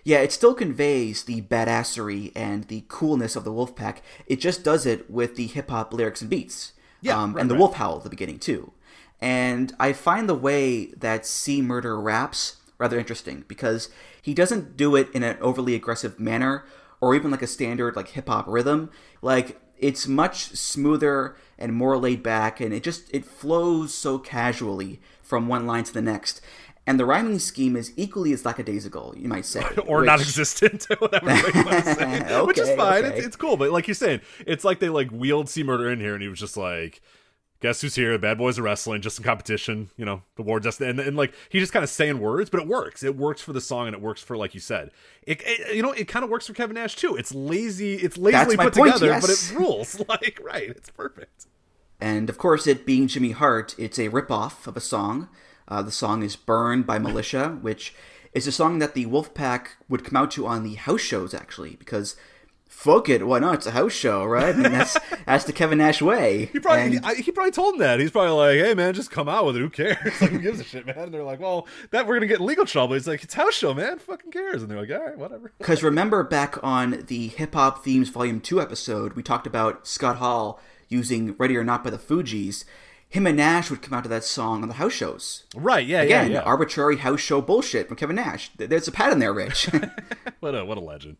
[0.02, 3.98] Yeah, it still conveys the badassery and the coolness of the Wolfpack.
[4.26, 6.72] It just does it with the hip hop lyrics and beats.
[7.00, 7.60] Yeah, um, right, and the right.
[7.60, 8.72] wolf howl at the beginning too.
[9.20, 13.88] And I find the way that C Murder raps rather interesting because
[14.20, 16.64] he doesn't do it in an overly aggressive manner
[17.00, 18.90] or even like a standard like hip hop rhythm.
[19.22, 25.00] Like it's much smoother and more laid back and it just it flows so casually
[25.22, 26.40] from one line to the next.
[26.88, 29.64] And the rhyming scheme is equally as lackadaisical, you might say.
[29.86, 32.42] or which- non existent, whatever you want to say.
[32.46, 33.04] Which is fine.
[33.04, 33.16] okay.
[33.18, 33.56] It's, it's cool.
[33.56, 36.28] But like you're saying, it's like they like wheeled C Murder in here and he
[36.28, 37.02] was just like,
[37.60, 38.12] guess who's here?
[38.12, 41.16] The bad boys are wrestling, just in competition, you know, the war just and, and
[41.16, 43.02] like he's just kind of saying words, but it works.
[43.02, 44.90] It works for the song and it works for like you said.
[45.22, 47.16] It, it you know, it kind of works for Kevin Nash too.
[47.16, 50.00] It's lazy, it's lazily put point, together, but it rules.
[50.08, 51.46] like, right, it's perfect.
[52.00, 55.28] And of course, it being Jimmy Hart, it's a ripoff of a song.
[55.68, 57.94] Uh, the song is Burned by Militia, which
[58.32, 61.76] is a song that the Wolfpack would come out to on the house shows, actually,
[61.76, 62.16] because
[62.68, 63.54] fuck it, why not?
[63.54, 64.54] It's a house show, right?
[64.54, 64.96] I mean, that's,
[65.26, 66.46] that's the Kevin Nash way.
[66.52, 68.00] He probably And- I, he probably told him that.
[68.00, 69.60] He's probably like, "Hey man, just come out with it.
[69.60, 69.96] Who cares?
[70.20, 72.64] like, who gives a shit, man?" And they're like, "Well, that we're gonna get legal
[72.66, 73.98] trouble." He's like, "It's house show, man.
[73.98, 77.84] Fucking cares?" And they're like, "All right, whatever." Because remember back on the Hip Hop
[77.84, 81.98] Themes Volume 2 episode, we talked about Scott Hall using Ready or Not by the
[81.98, 82.64] Fugees.
[83.08, 85.44] Him and Nash would come out to that song on the house shows.
[85.54, 85.86] Right?
[85.86, 86.02] Yeah.
[86.02, 86.38] Again, yeah.
[86.38, 86.42] Yeah.
[86.42, 88.50] arbitrary house show bullshit from Kevin Nash.
[88.56, 89.70] There's a pattern there, Rich.
[90.40, 91.16] what a what a legend.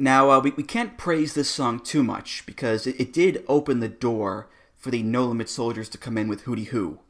[0.00, 3.80] Now, uh, we, we can't praise this song too much because it, it did open
[3.80, 7.00] the door for the No Limit Soldiers to come in with Hootie Hoo.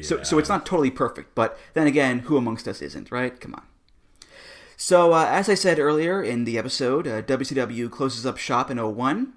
[0.00, 3.38] So, so it's not totally perfect, but then again, who amongst us isn't, right?
[3.38, 3.62] Come on.
[4.74, 8.78] So, uh, as I said earlier in the episode, uh, WCW closes up shop in
[8.78, 9.34] 01,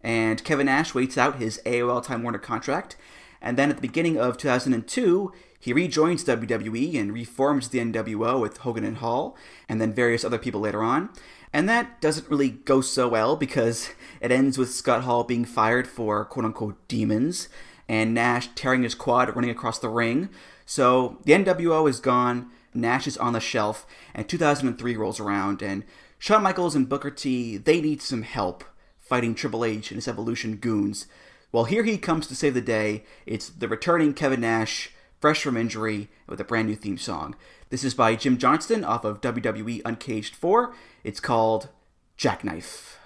[0.00, 2.96] and Kevin Nash waits out his AOL Time Warner contract,
[3.40, 8.58] and then at the beginning of 2002, he rejoins WWE and reforms the NWO with
[8.58, 9.36] Hogan and Hall,
[9.68, 11.10] and then various other people later on.
[11.52, 13.90] And that doesn't really go so well because
[14.20, 17.48] it ends with Scott Hall being fired for quote unquote demons,
[17.88, 20.28] and Nash tearing his quad running across the ring.
[20.64, 23.84] So the NWO is gone, Nash is on the shelf,
[24.14, 25.84] and 2003 rolls around, and
[26.18, 28.62] Shawn Michaels and Booker T, they need some help
[29.00, 31.06] fighting Triple H and his Evolution goons.
[31.50, 33.04] Well, here he comes to save the day.
[33.26, 34.90] It's the returning Kevin Nash,
[35.20, 37.36] fresh from injury, with a brand new theme song.
[37.68, 40.74] This is by Jim Johnston off of WWE Uncaged 4.
[41.04, 41.68] It's called
[42.16, 42.99] Jackknife.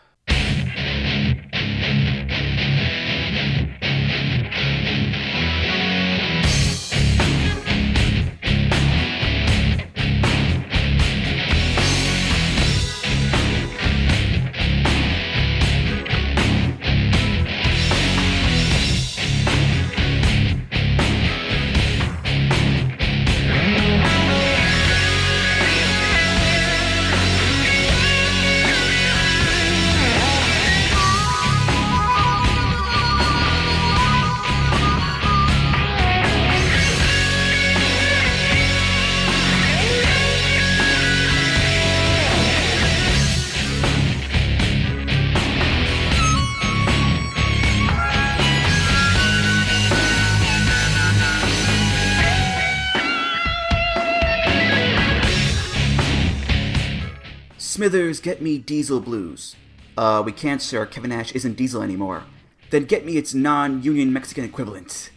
[57.84, 59.56] Smithers, get me Diesel Blues.
[59.98, 60.86] Uh, we can't, sir.
[60.86, 62.22] Kevin Nash isn't Diesel anymore.
[62.70, 65.10] Then get me its non union Mexican equivalent.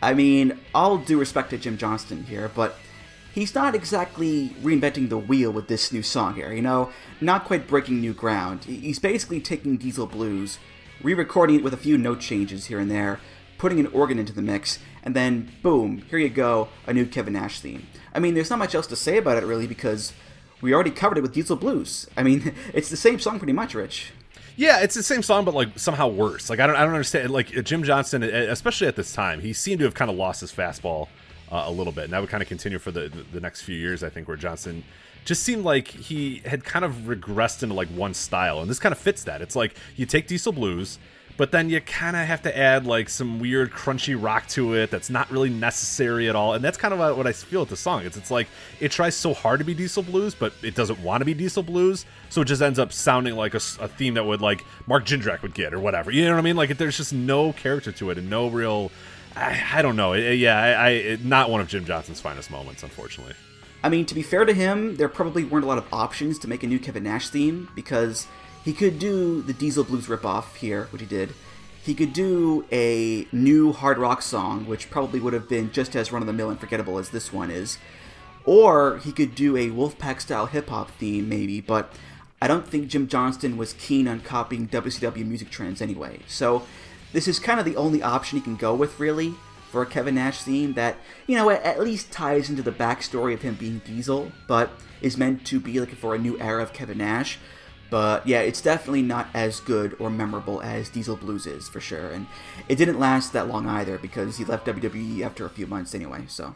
[0.00, 2.76] I mean, all due respect to Jim Johnston here, but
[3.34, 6.90] he's not exactly reinventing the wheel with this new song here, you know?
[7.20, 8.64] Not quite breaking new ground.
[8.64, 10.58] He's basically taking Diesel Blues,
[11.02, 13.20] re recording it with a few note changes here and there,
[13.58, 17.34] putting an organ into the mix, and then boom, here you go, a new Kevin
[17.34, 17.86] Nash theme.
[18.14, 20.14] I mean, there's not much else to say about it really because
[20.60, 22.08] we already covered it with Diesel Blues.
[22.16, 24.12] I mean, it's the same song pretty much, Rich.
[24.56, 26.50] Yeah, it's the same song, but like somehow worse.
[26.50, 27.30] Like I don't, I don't understand.
[27.30, 30.52] Like Jim Johnston, especially at this time, he seemed to have kind of lost his
[30.52, 31.08] fastball
[31.52, 33.76] uh, a little bit, and that would kind of continue for the the next few
[33.76, 34.02] years.
[34.02, 34.82] I think where Johnson
[35.24, 38.92] just seemed like he had kind of regressed into like one style, and this kind
[38.92, 39.42] of fits that.
[39.42, 40.98] It's like you take Diesel Blues,
[41.38, 44.90] but then you kind of have to add like some weird crunchy rock to it
[44.90, 47.76] that's not really necessary at all and that's kind of what i feel with the
[47.76, 48.04] song.
[48.04, 48.48] It's, it's like
[48.80, 51.62] it tries so hard to be diesel blues but it doesn't want to be diesel
[51.62, 55.06] blues so it just ends up sounding like a, a theme that would like mark
[55.06, 56.10] jindrak would get or whatever.
[56.10, 56.56] You know what i mean?
[56.56, 58.90] Like there's just no character to it and no real
[59.36, 60.12] i, I don't know.
[60.12, 63.34] It, yeah I, I it, not one of jim Johnston's finest moments unfortunately.
[63.80, 66.48] I mean, to be fair to him, there probably weren't a lot of options to
[66.48, 68.26] make a new Kevin Nash theme because
[68.64, 71.34] he could do the Diesel Blues ripoff here, which he did.
[71.82, 76.12] He could do a new hard rock song, which probably would have been just as
[76.12, 77.78] run of the mill and forgettable as this one is.
[78.44, 81.92] Or he could do a Wolfpack style hip hop theme, maybe, but
[82.40, 86.20] I don't think Jim Johnston was keen on copying WCW music trends anyway.
[86.26, 86.66] So
[87.12, 89.34] this is kind of the only option he can go with, really,
[89.70, 90.96] for a Kevin Nash theme that,
[91.26, 95.44] you know, at least ties into the backstory of him being Diesel, but is meant
[95.46, 97.38] to be like for a new era of Kevin Nash.
[97.90, 102.10] But yeah, it's definitely not as good or memorable as Diesel Blues is for sure.
[102.10, 102.26] And
[102.68, 106.24] it didn't last that long either because he left WWE after a few months anyway.
[106.28, 106.54] So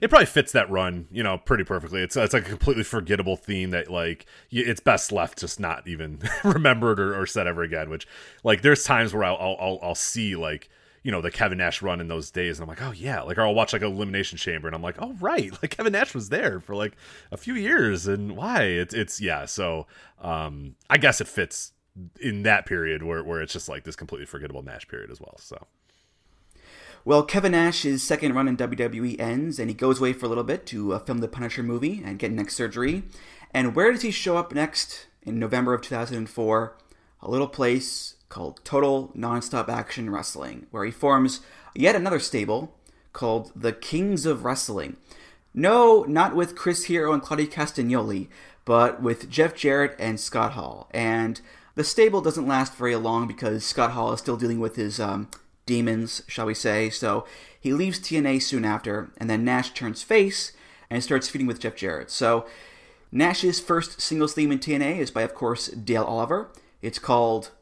[0.00, 2.02] it probably fits that run, you know, pretty perfectly.
[2.02, 6.20] It's it's like a completely forgettable theme that like it's best left just not even
[6.44, 7.90] remembered or, or said ever again.
[7.90, 8.06] Which
[8.42, 10.68] like there's times where I'll I'll, I'll see like
[11.04, 13.38] you know the Kevin Nash run in those days, and I'm like, oh yeah, like
[13.38, 16.30] or I'll watch like Elimination Chamber, and I'm like, oh right, like Kevin Nash was
[16.30, 16.96] there for like
[17.30, 18.62] a few years, and why?
[18.62, 19.44] It's it's yeah.
[19.44, 19.86] So
[20.20, 21.72] um, I guess it fits
[22.20, 25.36] in that period where where it's just like this completely forgettable Nash period as well.
[25.38, 25.66] So.
[27.06, 30.42] Well, Kevin Nash's second run in WWE ends, and he goes away for a little
[30.42, 33.02] bit to uh, film the Punisher movie and get neck surgery.
[33.52, 35.06] And where does he show up next?
[35.22, 36.76] In November of 2004,
[37.20, 41.40] a little place called Total Nonstop Action Wrestling, where he forms
[41.72, 42.74] yet another stable
[43.12, 44.96] called the Kings of Wrestling.
[45.54, 48.26] No, not with Chris Hero and Claudio Castagnoli,
[48.64, 50.88] but with Jeff Jarrett and Scott Hall.
[50.90, 51.40] And
[51.76, 55.30] the stable doesn't last very long because Scott Hall is still dealing with his um,
[55.64, 56.90] demons, shall we say.
[56.90, 57.24] So
[57.58, 60.50] he leaves TNA soon after, and then Nash turns face
[60.90, 62.10] and starts feuding with Jeff Jarrett.
[62.10, 62.46] So
[63.12, 66.50] Nash's first singles theme in TNA is by, of course, Dale Oliver.
[66.82, 67.52] It's called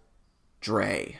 [0.63, 1.19] Dre.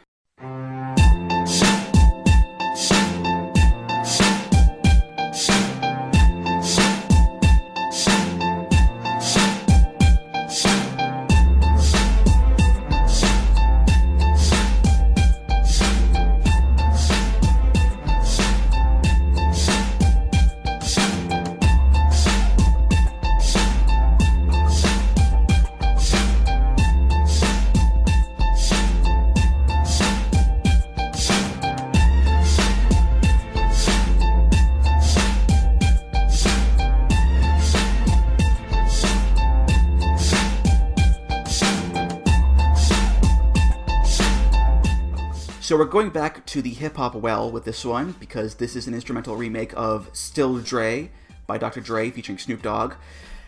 [45.73, 48.87] So we're going back to the hip hop well with this one because this is
[48.87, 51.11] an instrumental remake of Still Dre
[51.47, 51.81] by Dr.
[51.81, 52.93] Dre featuring Snoop Dogg.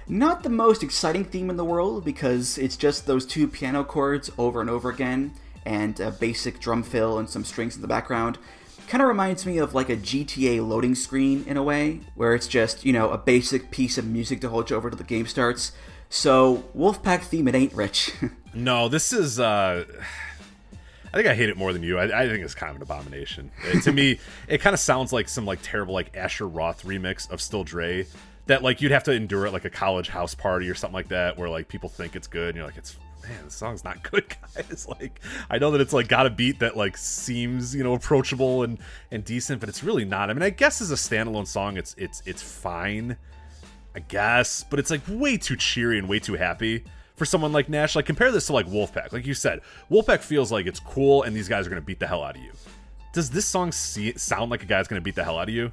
[0.09, 4.31] Not the most exciting theme in the world because it's just those two piano chords
[4.39, 5.35] over and over again
[5.67, 8.39] and a basic drum fill and some strings in the background.
[8.89, 12.49] Kind of reminds me of like a GTA loading screen in a way, where it's
[12.49, 15.27] just, you know, a basic piece of music to hold you over till the game
[15.27, 15.73] starts.
[16.09, 18.13] So, Wolfpack theme, it ain't rich.
[18.55, 19.85] no, this is, uh
[21.15, 21.97] I think I hate it more than you.
[21.97, 23.53] I, I think it's kind of an abomination.
[23.67, 24.19] It, to me,
[24.49, 28.05] it kind of sounds like some like terrible like Asher Roth remix of Still Dre
[28.47, 31.09] that like you'd have to endure at like a college house party or something like
[31.09, 34.03] that where like people think it's good and you're like it's man the song's not
[34.03, 34.25] good
[34.55, 35.19] guys like
[35.49, 38.79] i know that it's like got a beat that like seems you know approachable and
[39.11, 41.95] and decent but it's really not i mean i guess as a standalone song it's
[41.97, 43.17] it's it's fine
[43.95, 46.85] i guess but it's like way too cheery and way too happy
[47.15, 47.97] for someone like Nash.
[47.97, 49.13] Like compare this to like Wolfpack.
[49.13, 49.61] Like you said,
[49.91, 52.43] Wolfpack feels like it's cool and these guys are to beat the hell out of
[52.43, 52.53] you.
[53.13, 55.71] Does this song see, sound like a guy's to beat the hell out of you?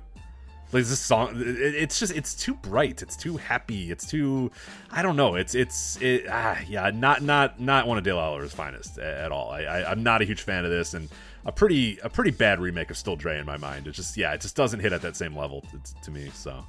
[0.72, 4.51] Like this song, it, it's just it's too bright, it's too happy, it's too,
[4.89, 8.53] I don't know, it's it's it, ah, yeah, not not not one of Dale Oliver's
[8.53, 9.51] finest at, all.
[9.51, 11.09] I, I I'm not a huge fan of this, and
[11.45, 13.85] a pretty a pretty bad remake of Still Dre in my mind.
[13.85, 15.65] It just yeah, it just doesn't hit at that same level
[16.03, 16.31] to me.
[16.34, 16.63] So.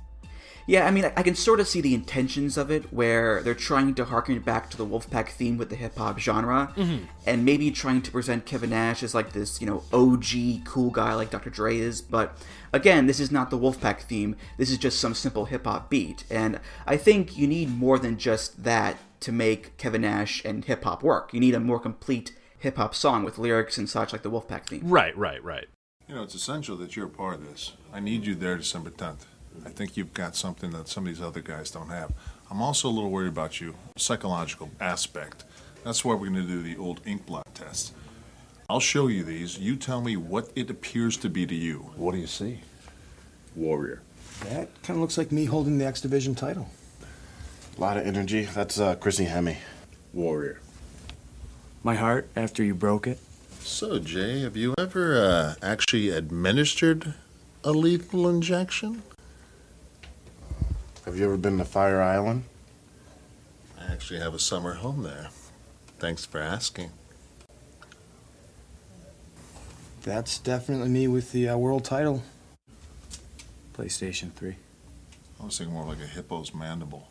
[0.67, 3.95] Yeah, I mean, I can sort of see the intentions of it, where they're trying
[3.95, 7.07] to harken back to the Wolfpack theme with the hip hop genre, Mhm.
[7.27, 11.15] and maybe trying to present Kevin Nash as like this, you know, OG cool guy
[11.15, 11.51] like Dr.
[11.51, 12.01] Dre is.
[12.01, 12.37] But
[12.73, 14.37] again, this is not the Wolfpack theme.
[14.57, 18.17] This is just some simple hip hop beat, and I think you need more than
[18.17, 21.33] just that to make Kevin Nash and hip hop work.
[21.33, 24.67] You need a more complete hip hop song with lyrics and such like the Wolfpack
[24.69, 24.83] theme.
[24.85, 25.67] Right, right, right.
[26.09, 27.73] You know, it's essential that you're a part of this.
[27.93, 29.27] I need you there December 10th.
[29.65, 32.13] I think you've got something that some of these other guys don't have.
[32.51, 35.45] I'm also a little worried about you, psychological aspect.
[35.85, 37.93] That's why we're going to do the old ink blot test.
[38.69, 39.59] I'll show you these.
[39.59, 41.91] You tell me what it appears to be to you.
[41.97, 42.61] What do you see?
[43.55, 44.03] Warrior.
[44.45, 46.69] That kind of looks like me holding the X Division title.
[47.77, 48.45] A lot of energy.
[48.45, 49.57] That's uh, Christy Hemme.
[50.13, 50.61] Warrior.
[51.83, 53.19] My heart after you broke it.
[53.61, 57.15] So, Jay, have you ever uh, actually administered
[57.65, 59.03] a lethal injection?
[61.05, 62.45] Have you ever been to Fire Island?
[63.77, 65.31] I actually have a summer home there.
[65.99, 66.91] Thanks for asking.
[70.03, 72.23] That's definitely me with the uh, world title.
[73.75, 74.55] PlayStation 3.
[75.41, 77.09] I was thinking more like a hippo's mandible.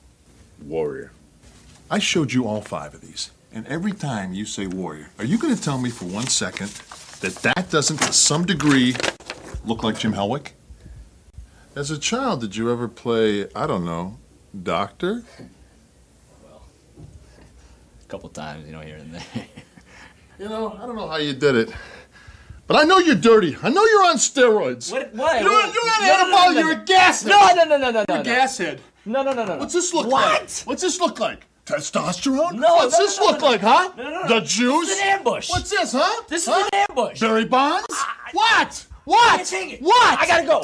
[0.61, 1.11] Warrior.
[1.89, 5.38] I showed you all five of these, and every time you say warrior, are you
[5.38, 6.69] going to tell me for one second
[7.19, 8.95] that that doesn't, to some degree,
[9.65, 10.51] look like Jim Hellwig?
[11.76, 14.18] As a child, did you ever play, I don't know,
[14.64, 15.23] doctor?
[16.43, 16.64] Well,
[16.98, 19.23] a couple times, you know, here and there.
[20.39, 21.72] You know, I don't know how you did it.
[22.65, 23.56] But I know you're dirty.
[23.61, 24.91] I know you're on steroids.
[24.91, 25.14] What?
[25.14, 25.39] What?
[25.39, 25.72] You're, what?
[25.72, 27.30] you're on No, no, no, no, You're a gas head.
[27.30, 28.23] No, no, no, no, no, You're no, a no.
[28.23, 28.81] gas head.
[29.06, 29.53] No, no, no, no.
[29.53, 29.60] no.
[29.60, 30.14] What's this look What?
[30.23, 30.41] like?
[30.41, 30.64] What?
[30.65, 31.45] What's this look like?
[31.68, 32.53] Testosterone?
[32.53, 33.45] No, What's no, this look no.
[33.49, 33.91] like, huh?
[33.95, 34.27] No, no, no.
[34.30, 34.89] The This juice?
[34.89, 35.49] is an ambush.
[35.52, 36.23] What's this, huh?
[36.27, 36.57] This Huh?
[36.60, 37.19] is an ambush.
[37.19, 37.85] Barry Bonds?
[38.34, 38.85] what?
[38.88, 39.45] I What?
[39.45, 39.81] take it.
[39.84, 40.19] What?
[40.19, 40.64] I gotta go.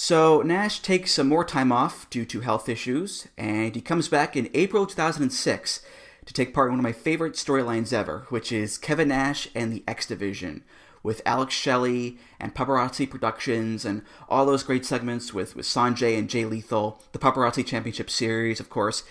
[0.00, 4.36] So Nash takes some more time off due to health issues, and he comes back
[4.36, 5.82] in April 2006
[6.24, 9.72] to take part in one of my favorite storylines ever, which is Kevin Nash and
[9.72, 10.62] the X Division,
[11.02, 16.30] with Alex Shelley and Paparazzi Productions and all those great segments with, with Sanjay and
[16.30, 19.02] Jay Lethal, the Paparazzi Championship Series, of course.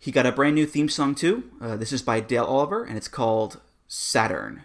[0.00, 1.44] He got a brand new theme song too.
[1.60, 4.64] Uh, this is by Dale Oliver, and it's called Saturn.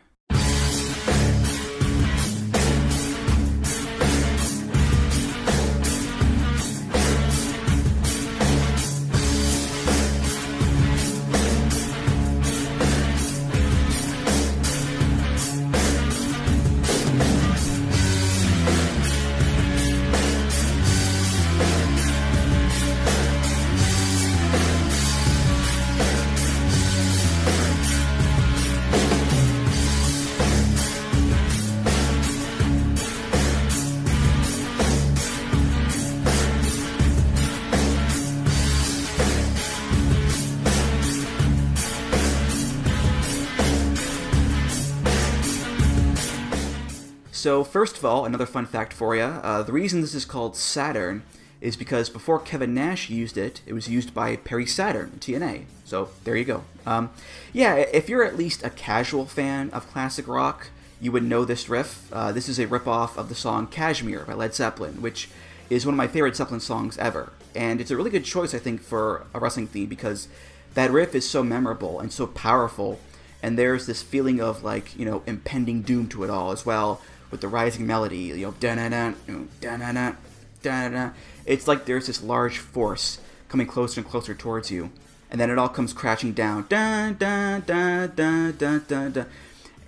[47.44, 49.24] So, first of all, another fun fact for you.
[49.24, 51.24] Uh, the reason this is called Saturn
[51.60, 55.65] is because before Kevin Nash used it, it was used by Perry Saturn TNA.
[55.84, 56.64] So, there you go.
[56.86, 57.10] Um,
[57.52, 60.70] yeah, if you're at least a casual fan of classic rock,
[61.02, 62.07] you would know this riff.
[62.14, 65.28] Uh, this is a ripoff of the song Kashmir by Led Zeppelin, which
[65.70, 67.34] is one of my favorite Zeppelin songs ever.
[67.53, 70.30] And it's a really good choice, I think, for a wrestling theme because
[70.76, 73.02] that riff is so memorable and so powerful.
[73.41, 77.02] And there's this feeling of, like, you know, impending doom to it all as well
[77.34, 79.14] with the rising melody, you know, da na na,
[79.60, 80.14] da na na,
[80.62, 81.10] da na.
[81.48, 83.18] It's like there's this large force
[83.50, 84.92] coming closer and closer towards you,
[85.32, 89.24] and then it all comes crashing down, da da da da da da da.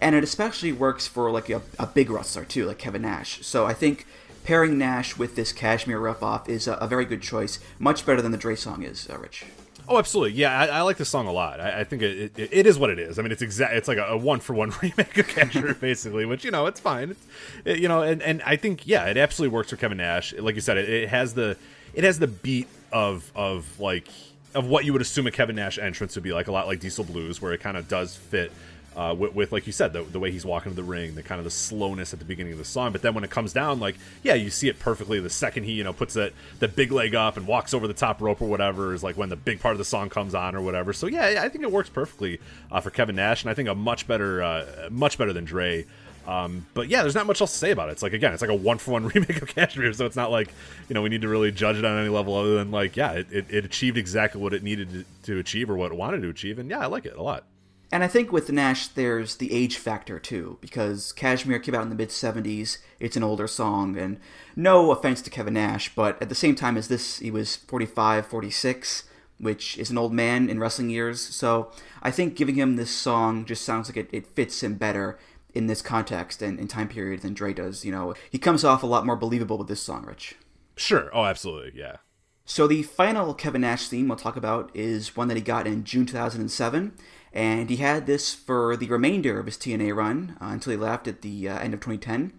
[0.02, 3.46] And it especially works for like a, a big wrestler too, like Kevin Nash.
[3.46, 4.08] So I think
[4.44, 8.32] pairing Nash with this Kashmir ripoff is a, a very good choice, much better than
[8.32, 9.46] the Dre song is, uh, Rich.
[9.88, 10.34] Oh, absolutely.
[10.34, 11.60] Yeah, I, I like this song a lot.
[11.60, 13.20] I, I think it, it, it is what it is.
[13.20, 13.74] I mean, it's exact.
[13.74, 16.26] It's like a, a one for one remake of Kashmir, basically.
[16.26, 17.12] Which you know, it's fine.
[17.12, 17.26] It's,
[17.66, 20.34] it, you know, and, and I think yeah, it absolutely works for Kevin Nash.
[20.34, 21.57] Like you said, it, it has the
[21.94, 24.07] it has the beat of of like
[24.53, 26.48] of what you would assume a Kevin Nash entrance would be like.
[26.48, 28.52] A lot like Diesel Blues, where it kind of does fit.
[28.96, 31.24] Uh, with, with, like you said, the, the way he's walking to the ring, the
[31.24, 33.52] kind of the slowness at the beginning of the song, but then when it comes
[33.52, 35.20] down, like yeah, you see it perfectly.
[35.20, 37.94] The second he you know puts that the big leg up and walks over the
[37.94, 40.56] top rope or whatever is like when the big part of the song comes on
[40.56, 40.94] or whatever.
[40.94, 42.40] So yeah, I think it works perfectly
[42.72, 45.86] uh, for Kevin Nash, and I think a much better, uh, much better than Dre.
[46.28, 47.94] Um, but yeah, there's not much else to say about it.
[47.94, 50.32] It's like again, it's like a one for one remake of Kashmir, so it's not
[50.32, 50.50] like
[50.90, 53.12] you know we need to really judge it on any level other than like yeah,
[53.12, 56.22] it, it, it achieved exactly what it needed to, to achieve or what it wanted
[56.22, 57.44] to achieve, and yeah, I like it a lot.
[57.96, 61.88] And I think with Nash, there's the age factor too, because Kashmir came out in
[61.88, 62.80] the mid 70s.
[63.00, 64.20] It's an older song, and
[64.54, 68.28] no offense to Kevin Nash, but at the same time as this, he was 45,
[68.28, 69.04] 46,
[69.40, 71.22] which is an old man in wrestling years.
[71.22, 71.72] So
[72.04, 75.18] I think giving him this song just sounds like it, it fits him better
[75.54, 77.86] in this context and, and time period than Dre does.
[77.86, 80.36] You know, he comes off a lot more believable with this song, Rich.
[80.76, 81.10] Sure.
[81.14, 81.80] Oh, absolutely.
[81.80, 81.96] Yeah.
[82.44, 85.84] So the final Kevin Nash theme we'll talk about is one that he got in
[85.84, 86.94] June 2007,
[87.36, 91.06] and he had this for the remainder of his TNA run uh, until he left
[91.07, 92.32] at the uh, end of 2010.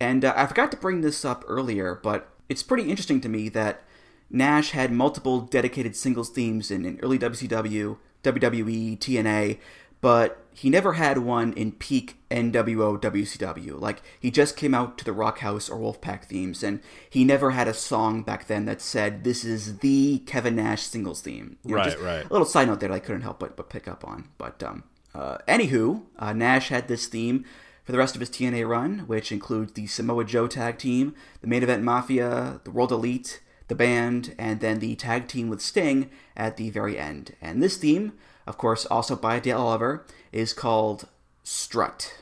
[0.00, 3.50] And uh, I forgot to bring this up earlier, but it's pretty interesting to me
[3.50, 3.82] that
[4.30, 9.58] Nash had multiple dedicated singles themes in, in early WCW, WWE, TNA,
[10.00, 13.80] but he never had one in peak NWO WCW.
[13.80, 17.52] Like, he just came out to the Rock House or Wolfpack themes, and he never
[17.52, 21.58] had a song back then that said, This is the Kevin Nash singles theme.
[21.62, 22.24] You know, Right, just right.
[22.24, 24.30] A little side note there that I couldn't help but, but pick up on.
[24.36, 24.82] But, um,
[25.14, 27.44] uh, anywho, uh, Nash had this theme
[27.84, 31.46] for the rest of his TNA run, which includes the Samoa Joe tag team, the
[31.46, 36.10] Main Event Mafia, the World Elite, the band, and then the tag team with Sting
[36.36, 37.36] at the very end.
[37.40, 38.14] And this theme,
[38.48, 41.06] of course, also by Dale Oliver, is called
[41.44, 42.14] Strut.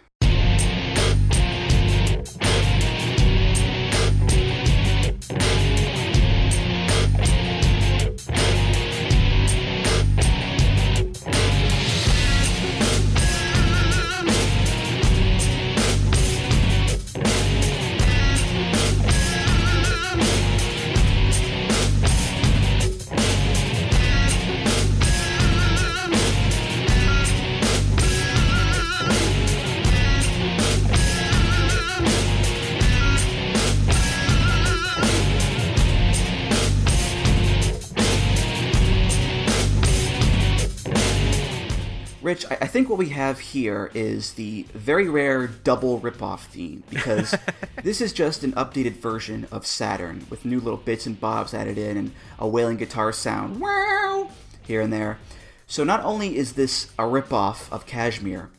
[42.77, 47.35] Think what we have here is the very rare double ripoff theme because
[47.83, 51.79] this is just an updated version of Saturn with new little bits and bobs added
[51.79, 54.29] in and a wailing guitar sound wow
[54.67, 55.19] here and there.
[55.67, 58.51] So not only is this a ripoff of Kashmir,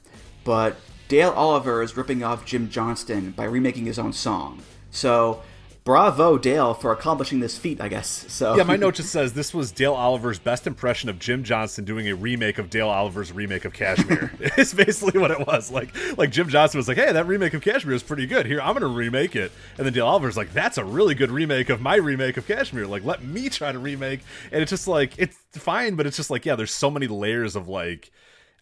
[0.44, 0.78] but
[1.08, 4.64] Dale Oliver is ripping off Jim Johnston by remaking his own song.
[4.90, 5.44] So
[5.88, 8.26] bravo Dale for accomplishing this feat, I guess.
[8.28, 11.86] So Yeah, my note just says this was Dale Oliver's best impression of Jim Johnston
[11.86, 14.34] doing a remake of Dale Oliver's remake of Kashmir.
[14.42, 15.72] it's basically what it was.
[15.72, 18.46] Like like Jim Johnston was like, "Hey, that remake of Kashmir is pretty good.
[18.46, 21.32] Here, I'm going to remake it." And then Dale Oliver's like, "That's a really good
[21.32, 22.86] remake of my remake of Kashmir.
[22.86, 24.20] Like, let me try to remake."
[24.52, 27.56] And it's just like it's fine, but it's just like, yeah, there's so many layers
[27.56, 28.12] of like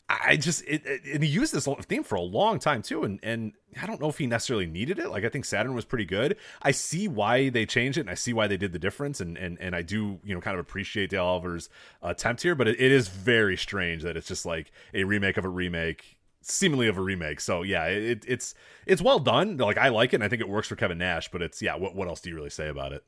[0.08, 3.20] I just it, it, and he used this theme for a long time too, and
[3.24, 5.10] and I don't know if he necessarily needed it.
[5.10, 6.38] Like I think Saturn was pretty good.
[6.62, 9.36] I see why they changed it, and I see why they did the difference, and
[9.36, 11.70] and and I do you know kind of appreciate Dale Oliver's
[12.04, 15.46] attempt here, but it, it is very strange that it's just like a remake of
[15.46, 17.40] a remake, seemingly of a remake.
[17.40, 18.54] So yeah, it, it's
[18.86, 19.58] it's well done.
[19.58, 21.32] Like I like it, and I think it works for Kevin Nash.
[21.32, 23.04] But it's yeah, what what else do you really say about it?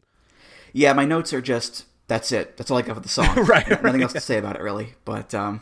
[0.74, 2.58] Yeah, my notes are just that's it.
[2.58, 3.36] That's all I got for the song.
[3.46, 4.02] Right, Nothing right.
[4.02, 4.96] else to say about it really.
[5.06, 5.62] But um,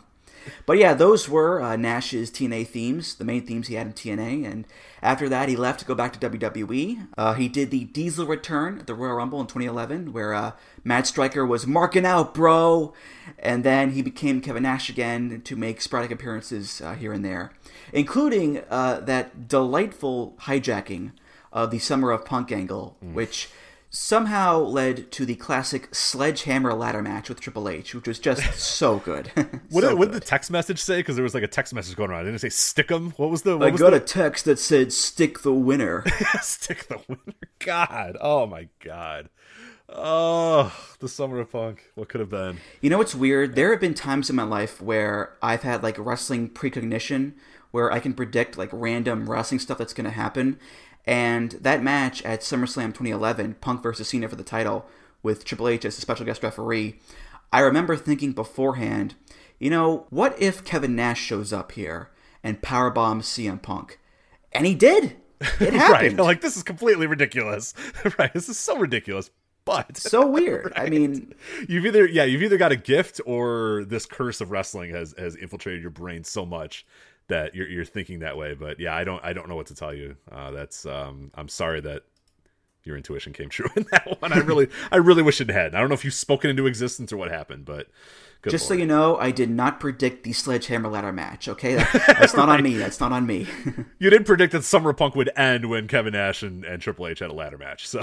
[0.66, 4.50] but yeah, those were uh, Nash's TNA themes, the main themes he had in TNA,
[4.50, 4.66] and
[5.02, 7.08] after that he left to go back to WWE.
[7.18, 10.52] Uh, he did the Diesel return at the Royal Rumble in 2011, where uh,
[10.84, 12.94] Matt Striker was marking out, bro,
[13.40, 17.52] and then he became Kevin Nash again to make sporadic appearances uh, here and there,
[17.94, 21.12] including uh, that delightful hijacking
[21.52, 23.50] of the Summer of Punk angle, which
[23.96, 29.00] somehow led to the classic sledgehammer ladder match with Triple H, which was just so
[29.00, 29.32] good.
[29.70, 30.98] What, So did, what did the text message say?
[31.00, 32.26] Because there was like a text message going around.
[32.26, 33.12] Didn't it say stick 'em?
[33.12, 33.58] What was the?
[33.58, 33.98] What I was got the...
[33.98, 36.04] a text that said "stick the winner."
[36.42, 37.34] stick the winner.
[37.60, 39.30] God, oh my God.
[39.90, 41.92] Oh, the summer of punk.
[41.96, 42.58] What could have been?
[42.82, 43.56] You know what's weird?
[43.56, 47.36] There have been times in my life where I've had like wrestling precognition,
[47.72, 50.60] where I can predict like random wrestling stuff that's going to happen.
[51.08, 54.86] And that match at SummerSlam 2011, Punk versus Cena for the title,
[55.22, 57.00] with Triple H as a special guest referee,
[57.52, 59.16] I remember thinking beforehand,
[59.60, 62.12] you know, what if Kevin Nash shows up here
[62.44, 64.00] and powerbombs CM Punk?
[64.52, 65.16] And he did.
[65.60, 66.18] It happened.
[66.18, 66.18] right.
[66.18, 67.74] Like this is completely ridiculous.
[68.20, 68.34] right.
[68.34, 69.32] This is so ridiculous.
[69.66, 70.74] But so weird.
[70.78, 71.34] I mean,
[71.68, 75.36] you've either yeah, you've either got a gift or this curse of wrestling has has
[75.36, 76.86] infiltrated your brain so much
[77.28, 78.54] that you're you're thinking that way.
[78.54, 80.16] But yeah, I don't I don't know what to tell you.
[80.32, 82.04] Uh, that's um I'm sorry that
[82.86, 84.32] your intuition came true in that one.
[84.32, 85.76] I really, I really wish it had.
[85.76, 87.88] I don't know if you've spoken into existence or what happened, but
[88.48, 88.78] Just lord.
[88.78, 91.48] so you know, I did not predict the sledgehammer ladder match.
[91.48, 92.78] Okay, that, that's not on me.
[92.78, 93.48] That's not on me.
[94.00, 97.20] you did predict that Summer Punk would end when Kevin Nash and, and Triple H
[97.20, 97.88] had a ladder match.
[97.88, 98.02] So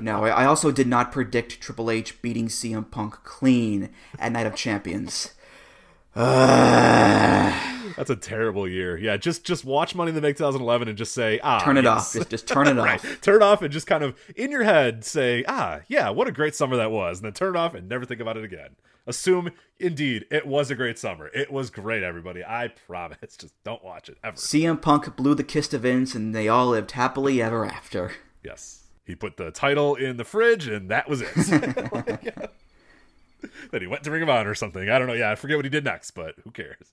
[0.00, 4.46] no, I I also did not predict Triple H beating CM Punk clean at Night
[4.46, 5.30] of Champions.
[6.16, 7.75] Ugh.
[7.96, 8.96] That's a terrible year.
[8.96, 11.84] Yeah, just just watch Money in the Bank 2011 and just say ah, Turn it
[11.84, 12.08] yes.
[12.08, 12.12] off.
[12.14, 13.04] Just, just turn it Right.
[13.04, 13.20] off.
[13.20, 16.32] Turn it off and just kind of in your head say ah, yeah, what a
[16.32, 18.70] great summer that was, and then turn it off and never think about it again.
[19.08, 21.28] Assume indeed it was a great summer.
[21.32, 22.42] It was great, everybody.
[22.44, 23.18] I promise.
[23.38, 24.36] Just don't watch it ever.
[24.36, 28.12] CM Punk blew the kiss to Vince, and they all lived happily ever after.
[28.42, 28.82] Yes.
[29.04, 31.30] He put the title in the fridge, and that was it.
[33.70, 34.90] then he went to Ring of Honor or something.
[34.90, 35.14] I don't know.
[35.14, 36.88] Yeah, I forget what he did next, but who cares?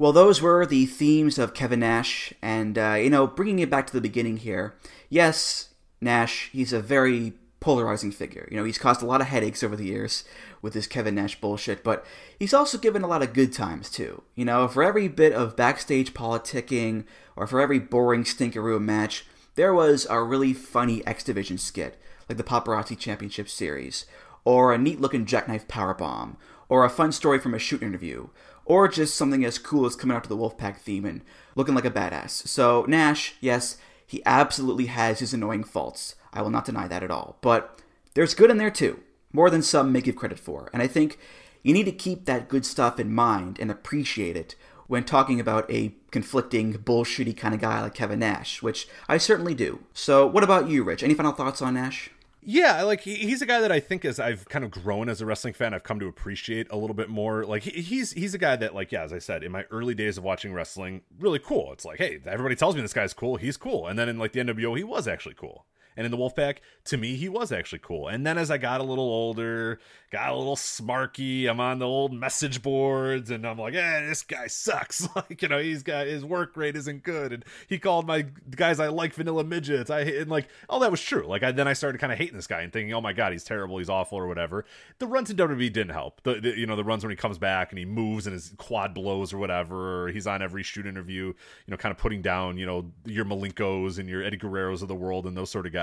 [0.00, 3.86] Well, those were the themes of Kevin Nash, and uh, you know, bringing it back
[3.86, 4.74] to the beginning here.
[5.10, 8.48] Yes, Nash, he's a very polarizing figure.
[8.50, 10.24] You know, he's caused a lot of headaches over the years
[10.62, 12.02] with his Kevin Nash bullshit, but
[12.38, 14.22] he's also given a lot of good times too.
[14.34, 17.04] You know, for every bit of backstage politicking
[17.36, 22.38] or for every boring stinkeroo match, there was a really funny X Division skit, like
[22.38, 24.06] the Paparazzi Championship Series,
[24.46, 26.36] or a neat-looking jackknife powerbomb,
[26.70, 28.28] or a fun story from a shoot interview,
[28.70, 31.22] or just something as cool as coming out to the Wolfpack theme and
[31.56, 32.46] looking like a badass.
[32.46, 36.14] So Nash, yes, he absolutely has his annoying faults.
[36.32, 37.36] I will not deny that at all.
[37.40, 37.80] But
[38.14, 39.00] there's good in there too,
[39.32, 40.70] more than some may give credit for.
[40.72, 41.18] And I think
[41.64, 44.54] you need to keep that good stuff in mind and appreciate it
[44.86, 49.56] when talking about a conflicting, bullshitty kind of guy like Kevin Nash, which I certainly
[49.56, 49.80] do.
[49.94, 51.02] So, what about you, Rich?
[51.02, 52.10] Any final thoughts on Nash?
[52.42, 55.26] Yeah, like he's a guy that I think as I've kind of grown as a
[55.26, 57.44] wrestling fan, I've come to appreciate a little bit more.
[57.44, 60.16] Like he's he's a guy that like yeah, as I said in my early days
[60.16, 61.72] of watching wrestling, really cool.
[61.72, 64.32] It's like hey, everybody tells me this guy's cool, he's cool, and then in like
[64.32, 65.66] the NWO, he was actually cool.
[65.96, 68.08] And in the Wolfpack, to me, he was actually cool.
[68.08, 69.78] And then as I got a little older,
[70.10, 74.22] got a little smarky, I'm on the old message boards, and I'm like, eh, this
[74.22, 75.08] guy sucks.
[75.16, 78.80] like, you know, he's got his work rate isn't good, and he called my guys
[78.80, 79.90] I like vanilla midgets.
[79.90, 81.26] I and like all that was true.
[81.26, 83.32] Like, I, then I started kind of hating this guy and thinking, oh my god,
[83.32, 84.64] he's terrible, he's awful, or whatever.
[84.98, 86.22] The runs in WWE didn't help.
[86.22, 88.52] The, the you know the runs when he comes back and he moves and his
[88.56, 90.04] quad blows or whatever.
[90.04, 91.34] Or he's on every shoot interview, you
[91.68, 94.94] know, kind of putting down you know your Malenkos and your Eddie Guerreros of the
[94.94, 95.79] world and those sort of guys.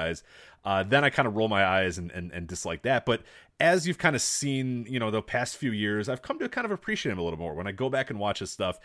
[0.66, 3.06] Uh, then I kind of roll my eyes and, and, and dislike that.
[3.06, 3.22] But
[3.60, 6.66] as you've kind of seen, you know, the past few years, I've come to kind
[6.66, 7.54] of appreciate him a little more.
[7.54, 8.80] When I go back and watch his stuff,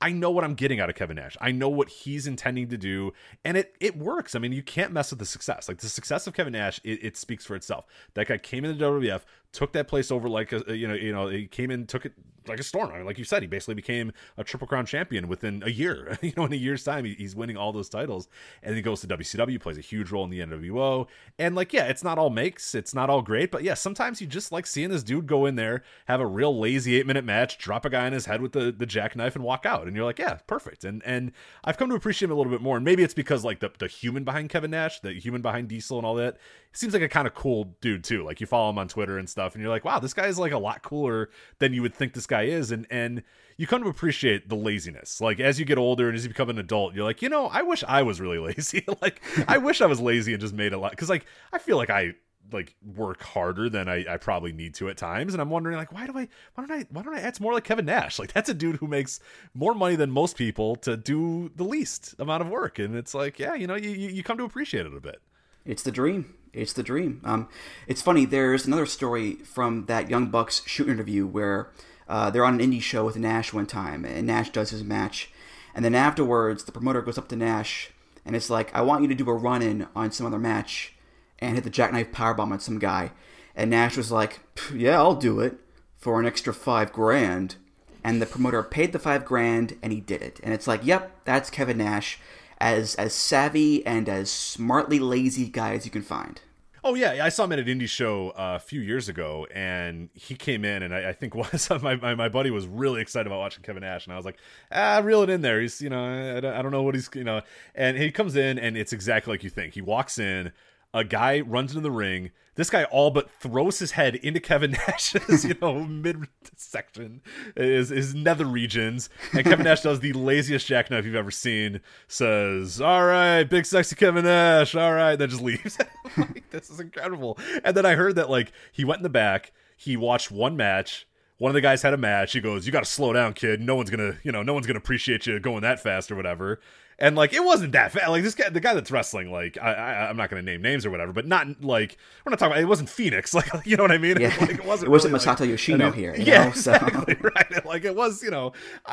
[0.00, 1.36] I know what I'm getting out of Kevin Nash.
[1.40, 3.12] I know what he's intending to do,
[3.44, 4.34] and it it works.
[4.34, 5.68] I mean, you can't mess with the success.
[5.68, 7.86] Like the success of Kevin Nash, it, it speaks for itself.
[8.12, 9.22] That guy came into WWF,
[9.52, 12.12] took that place over like a you know you know he came in, took it
[12.48, 12.90] like a storm.
[12.90, 16.18] I mean, like you said, he basically became a Triple Crown champion within a year.
[16.22, 18.28] you know, in a year's time, he, he's winning all those titles,
[18.62, 21.06] and he goes to WCW, plays a huge role in the NWO,
[21.38, 24.26] and like yeah, it's not all makes, it's not all great, but yeah, sometimes you
[24.26, 27.58] just like seeing this dude go in there, have a real lazy eight minute match,
[27.58, 30.04] drop a guy in his head with the the jackknife, and walk out, and you're
[30.04, 30.84] like, yeah, perfect.
[30.84, 31.32] And and
[31.64, 33.70] I've come to appreciate him a little bit more, and maybe it's because like the
[33.78, 36.36] the human behind Kevin Nash, the human behind Diesel, and all that
[36.76, 38.24] seems like a kind of cool dude too.
[38.24, 40.38] Like you follow him on Twitter and stuff, and you're like, wow, this guy is
[40.38, 43.22] like a lot cooler than you would think this guy is, and and
[43.56, 45.20] you come to appreciate the laziness.
[45.20, 47.46] Like as you get older and as you become an adult, you're like, you know,
[47.46, 48.84] I wish I was really lazy.
[49.02, 51.76] like I wish I was lazy and just made a lot because like I feel
[51.76, 52.14] like I
[52.52, 55.90] like work harder than I, I probably need to at times and i'm wondering like
[55.92, 58.32] why do i why don't i why don't i act more like kevin nash like
[58.32, 59.18] that's a dude who makes
[59.52, 63.40] more money than most people to do the least amount of work and it's like
[63.40, 65.20] yeah you know you, you you come to appreciate it a bit
[65.64, 66.34] It's the dream.
[66.56, 67.20] It's the dream.
[67.24, 67.48] Um,
[67.86, 68.24] it's funny.
[68.24, 71.70] There's another story from that Young Bucks shoot interview where
[72.08, 75.30] uh, they're on an indie show with Nash one time, and Nash does his match,
[75.74, 77.90] and then afterwards the promoter goes up to Nash
[78.26, 80.92] and it's like, I want you to do a run in on some other match
[81.38, 83.12] and hit the jackknife powerbomb on some guy,
[83.54, 84.40] and Nash was like,
[84.74, 85.60] Yeah, I'll do it
[85.96, 87.54] for an extra five grand.
[88.02, 90.38] And the promoter paid the five grand, and he did it.
[90.44, 92.20] And it's like, yep, that's Kevin Nash,
[92.58, 96.40] as as savvy and as smartly lazy guy as you can find.
[96.88, 100.08] Oh yeah, I saw him at an indie show uh, a few years ago, and
[100.14, 103.26] he came in, and I, I think was my, my my buddy was really excited
[103.26, 104.36] about watching Kevin Nash, and I was like,
[104.70, 105.60] ah, reel it in there.
[105.60, 107.42] He's you know I, I don't know what he's you know,
[107.74, 109.74] and he comes in, and it's exactly like you think.
[109.74, 110.52] He walks in,
[110.94, 112.30] a guy runs into the ring.
[112.56, 117.20] This guy all but throws his head into Kevin Nash's, you know, midsection,
[117.54, 119.08] his, his nether regions.
[119.32, 121.80] And Kevin Nash does the laziest jackknife you've ever seen.
[122.08, 124.74] Says, All right, big sexy Kevin Nash.
[124.74, 125.16] All right.
[125.16, 125.78] Then just leaves.
[126.16, 127.38] like, this is incredible.
[127.62, 131.06] And then I heard that, like, he went in the back, he watched one match,
[131.38, 132.32] one of the guys had a match.
[132.32, 133.60] He goes, "You got to slow down, kid.
[133.60, 136.60] No one's gonna, you know, no one's gonna appreciate you going that fast or whatever."
[136.98, 138.08] And like, it wasn't that fast.
[138.08, 140.86] Like this guy, the guy that's wrestling, like, I, I I'm not gonna name names
[140.86, 142.62] or whatever, but not like we're not talking about.
[142.62, 144.18] It wasn't Phoenix, like, you know what I mean?
[144.20, 144.34] Yeah.
[144.40, 144.88] Like, it wasn't.
[144.88, 147.66] It wasn't really, Masato like, Yoshino here, you yeah, know, so- exactly right.
[147.66, 148.52] Like it was, you know,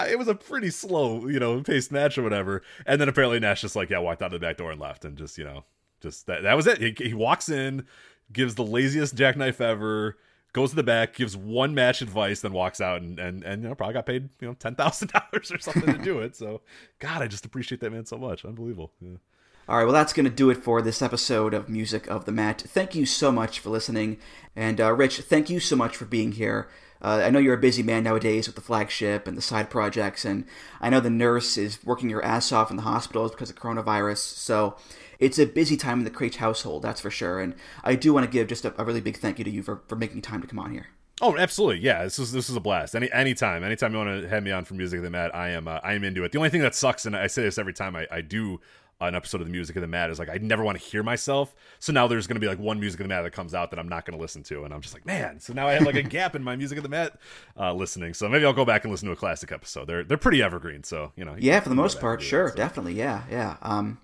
[0.09, 2.61] it was a pretty slow, you know, paced match or whatever.
[2.85, 5.05] And then apparently Nash just like, yeah, walked out of the back door and left,
[5.05, 5.63] and just you know,
[6.01, 6.79] just that that was it.
[6.79, 7.85] He, he walks in,
[8.33, 10.17] gives the laziest jackknife ever
[10.53, 13.69] goes to the back, gives one match advice, then walks out and and and you
[13.69, 16.35] know probably got paid you know ten thousand dollars or something to do it.
[16.35, 16.61] So
[16.99, 18.45] God, I just appreciate that man so much.
[18.45, 18.91] Unbelievable.
[19.01, 19.17] Yeah.
[19.67, 22.33] All right, well, that's going to do it for this episode of Music of the
[22.33, 22.61] Mat.
[22.67, 24.17] Thank you so much for listening.
[24.57, 26.67] And, uh, Rich, thank you so much for being here.
[27.03, 30.23] Uh, I know you're a busy man nowadays with the flagship and the side projects,
[30.23, 30.45] and
[30.79, 34.17] I know the nurse is working your ass off in the hospitals because of coronavirus.
[34.17, 34.77] So
[35.19, 37.41] it's a busy time in the Kraetsch household, that's for sure.
[37.41, 39.63] And I do want to give just a, a really big thank you to you
[39.63, 40.87] for, for making time to come on here.
[41.21, 41.79] Oh, absolutely.
[41.79, 42.95] Yeah, this is this is a blast.
[42.95, 45.49] Any anytime, anytime you want to have me on for music of the mat, I
[45.49, 46.31] am uh, I am into it.
[46.31, 48.59] The only thing that sucks, and I say this every time I, I do
[49.07, 51.03] an episode of the music of the Mat is like I never want to hear
[51.03, 51.55] myself.
[51.79, 53.71] So now there's going to be like one music of the Mat that comes out
[53.71, 55.39] that I'm not going to listen to, and I'm just like, man.
[55.39, 57.19] So now I have like a gap in my music of the Mat
[57.57, 58.13] uh, listening.
[58.13, 59.85] So maybe I'll go back and listen to a classic episode.
[59.87, 60.83] They're they're pretty evergreen.
[60.83, 61.33] So you know.
[61.33, 62.55] you Yeah, for the most part, sure, so.
[62.55, 63.57] definitely, yeah, yeah.
[63.61, 63.99] Um,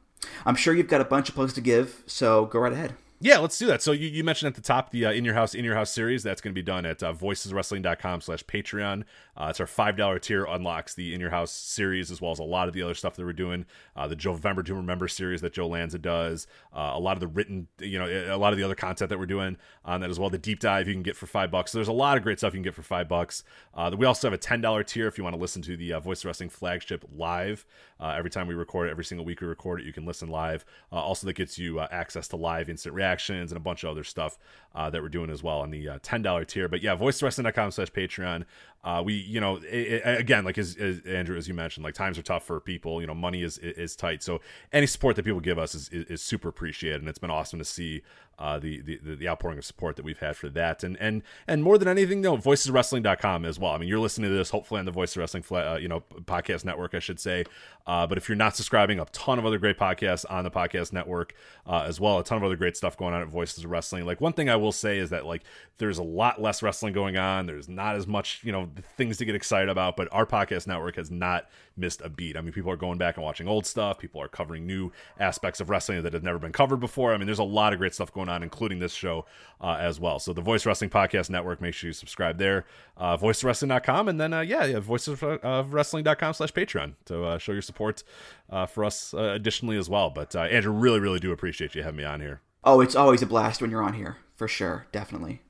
[0.46, 2.94] I'm sure you've got a bunch of plugs to give, so go right ahead.
[3.22, 3.82] Yeah, let's do that.
[3.82, 5.92] So you, you mentioned at the top the uh, In Your House, In Your House
[5.92, 6.24] series.
[6.24, 9.04] That's going to be done at uh, voiceswrestling.com slash Patreon.
[9.40, 12.44] Uh, it's our $5 tier unlocks the In Your House series as well as a
[12.44, 13.66] lot of the other stuff that we're doing.
[13.96, 16.46] Uh, the November to Remember series that Joe Lanza does.
[16.76, 19.18] Uh, a lot of the written, you know, a lot of the other content that
[19.18, 20.30] we're doing on that as well.
[20.30, 21.72] The deep dive you can get for five bucks.
[21.72, 23.44] So there's a lot of great stuff you can get for five bucks.
[23.74, 26.00] Uh, we also have a $10 tier if you want to listen to the uh,
[26.00, 27.66] Voice Wrestling flagship live.
[28.00, 30.30] Uh, every time we record it, every single week we record it, you can listen
[30.30, 30.66] live.
[30.92, 34.04] Uh, also, that gets you access to live instant reactions and a bunch of other
[34.04, 34.38] stuff
[34.76, 36.68] that we're doing as well on the uh, $10 tier.
[36.68, 38.46] But yeah, voicewrestling.com slash Patreon.
[38.84, 39.66] Uh, we, you know, it,
[40.06, 43.02] it- again, like as, as Andrew, as you mentioned, like times are tough for people.
[43.02, 44.24] You know, money is is tight.
[44.24, 44.40] So
[44.72, 47.60] any support that people give us is, is, is super appreciated, and it's been awesome
[47.60, 48.02] to see
[48.40, 50.84] uh, the, the the outpouring of support that we've had for that.
[50.84, 53.74] And and and more than anything, though, voiceswrestling.com as well.
[53.74, 56.02] I mean, you're listening to this hopefully on the Voice of Wrestling, uh, you know,
[56.22, 57.44] podcast network, I should say.
[57.86, 60.94] Uh, but if you're not subscribing, a ton of other great podcasts on the podcast
[60.94, 61.34] network
[61.68, 62.20] uh, as well.
[62.20, 64.06] A ton of other great stuff going on at Voices of Wrestling.
[64.06, 65.44] Like one thing I will say is that like
[65.78, 67.46] there's a lot less wrestling going on.
[67.46, 69.98] There's not as much you know things to get excited about.
[69.98, 71.50] But our podcast network has not
[71.80, 72.38] missed a beat.
[72.38, 73.98] I mean, people are going back and watching old stuff.
[73.98, 77.14] People are covering new aspects of wrestling that have never been covered before.
[77.14, 79.26] I mean, there's a lot of great stuff going on, including this show
[79.62, 80.20] uh, as well.
[80.20, 82.66] So the Voice Wrestling Podcast Network, make sure you subscribe there.
[82.98, 88.04] Uh, voicewrestling.com and then uh, yeah, yeah, voiceswrestling.com slash Patreon to uh, show your support
[88.50, 90.10] uh, for us uh, additionally as well.
[90.10, 92.42] But uh, Andrew, really, really do appreciate you having me on here.
[92.64, 95.42] Oh, it's always a blast when you're on here, for sure, definitely.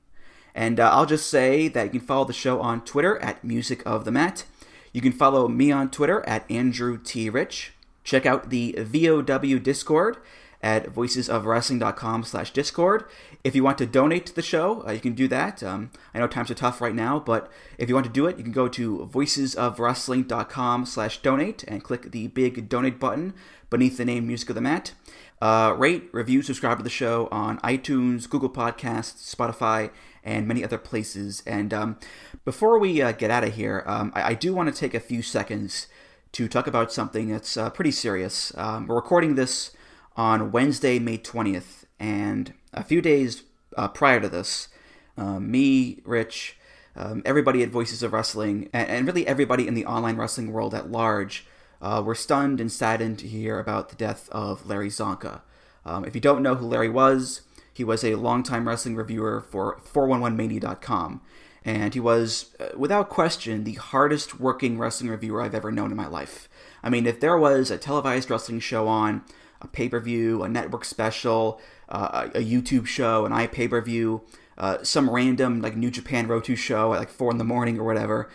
[0.54, 4.04] And I'll just say that you can follow the show on Twitter at Music of
[4.04, 4.44] the Mat.
[4.92, 7.30] You can follow me on Twitter at Andrew T.
[7.30, 7.72] Rich.
[8.02, 10.16] Check out the VOW Discord
[10.62, 13.04] at voicesofwrestling.com slash discord.
[13.42, 15.62] If you want to donate to the show, uh, you can do that.
[15.62, 18.36] Um, I know times are tough right now, but if you want to do it,
[18.36, 23.34] you can go to voicesofwrestling.com slash donate and click the big donate button
[23.70, 24.92] beneath the name Music of the Mat.
[25.40, 29.90] Uh, rate, review, subscribe to the show on iTunes, Google Podcasts, Spotify,
[30.22, 31.42] and many other places.
[31.46, 31.98] And um,
[32.44, 35.00] before we uh, get out of here, um, I, I do want to take a
[35.00, 35.86] few seconds
[36.32, 38.52] to talk about something that's uh, pretty serious.
[38.56, 39.70] Um, we're recording this
[40.16, 43.44] on Wednesday, May 20th, and a few days
[43.76, 44.68] uh, prior to this,
[45.16, 46.56] um, me, Rich,
[46.96, 50.74] um, everybody at Voices of Wrestling, and, and really everybody in the online wrestling world
[50.74, 51.46] at large,
[51.80, 55.40] uh, were stunned and saddened to hear about the death of Larry Csonka.
[55.84, 57.42] Um, if you don't know who Larry was,
[57.72, 61.22] he was a longtime wrestling reviewer for 411mania.com,
[61.64, 65.96] and he was, uh, without question, the hardest working wrestling reviewer I've ever known in
[65.96, 66.48] my life.
[66.82, 69.24] I mean, if there was a televised wrestling show on,
[69.60, 74.22] a pay per view, a network special, uh, a YouTube show, an iPay per view,
[74.58, 77.84] uh, some random like New Japan Road show at like 4 in the morning or
[77.84, 78.30] whatever,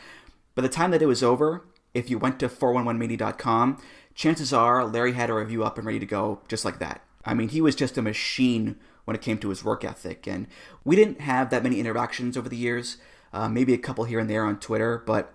[0.56, 3.82] by the time that it was over, if you went to 411mania.com,
[4.16, 7.02] chances are Larry had a review up and ready to go just like that.
[7.26, 10.28] I mean, he was just a machine when it came to his work ethic.
[10.28, 10.48] And
[10.84, 12.98] we didn't have that many interactions over the years,
[13.34, 15.34] uh, maybe a couple here and there on Twitter, but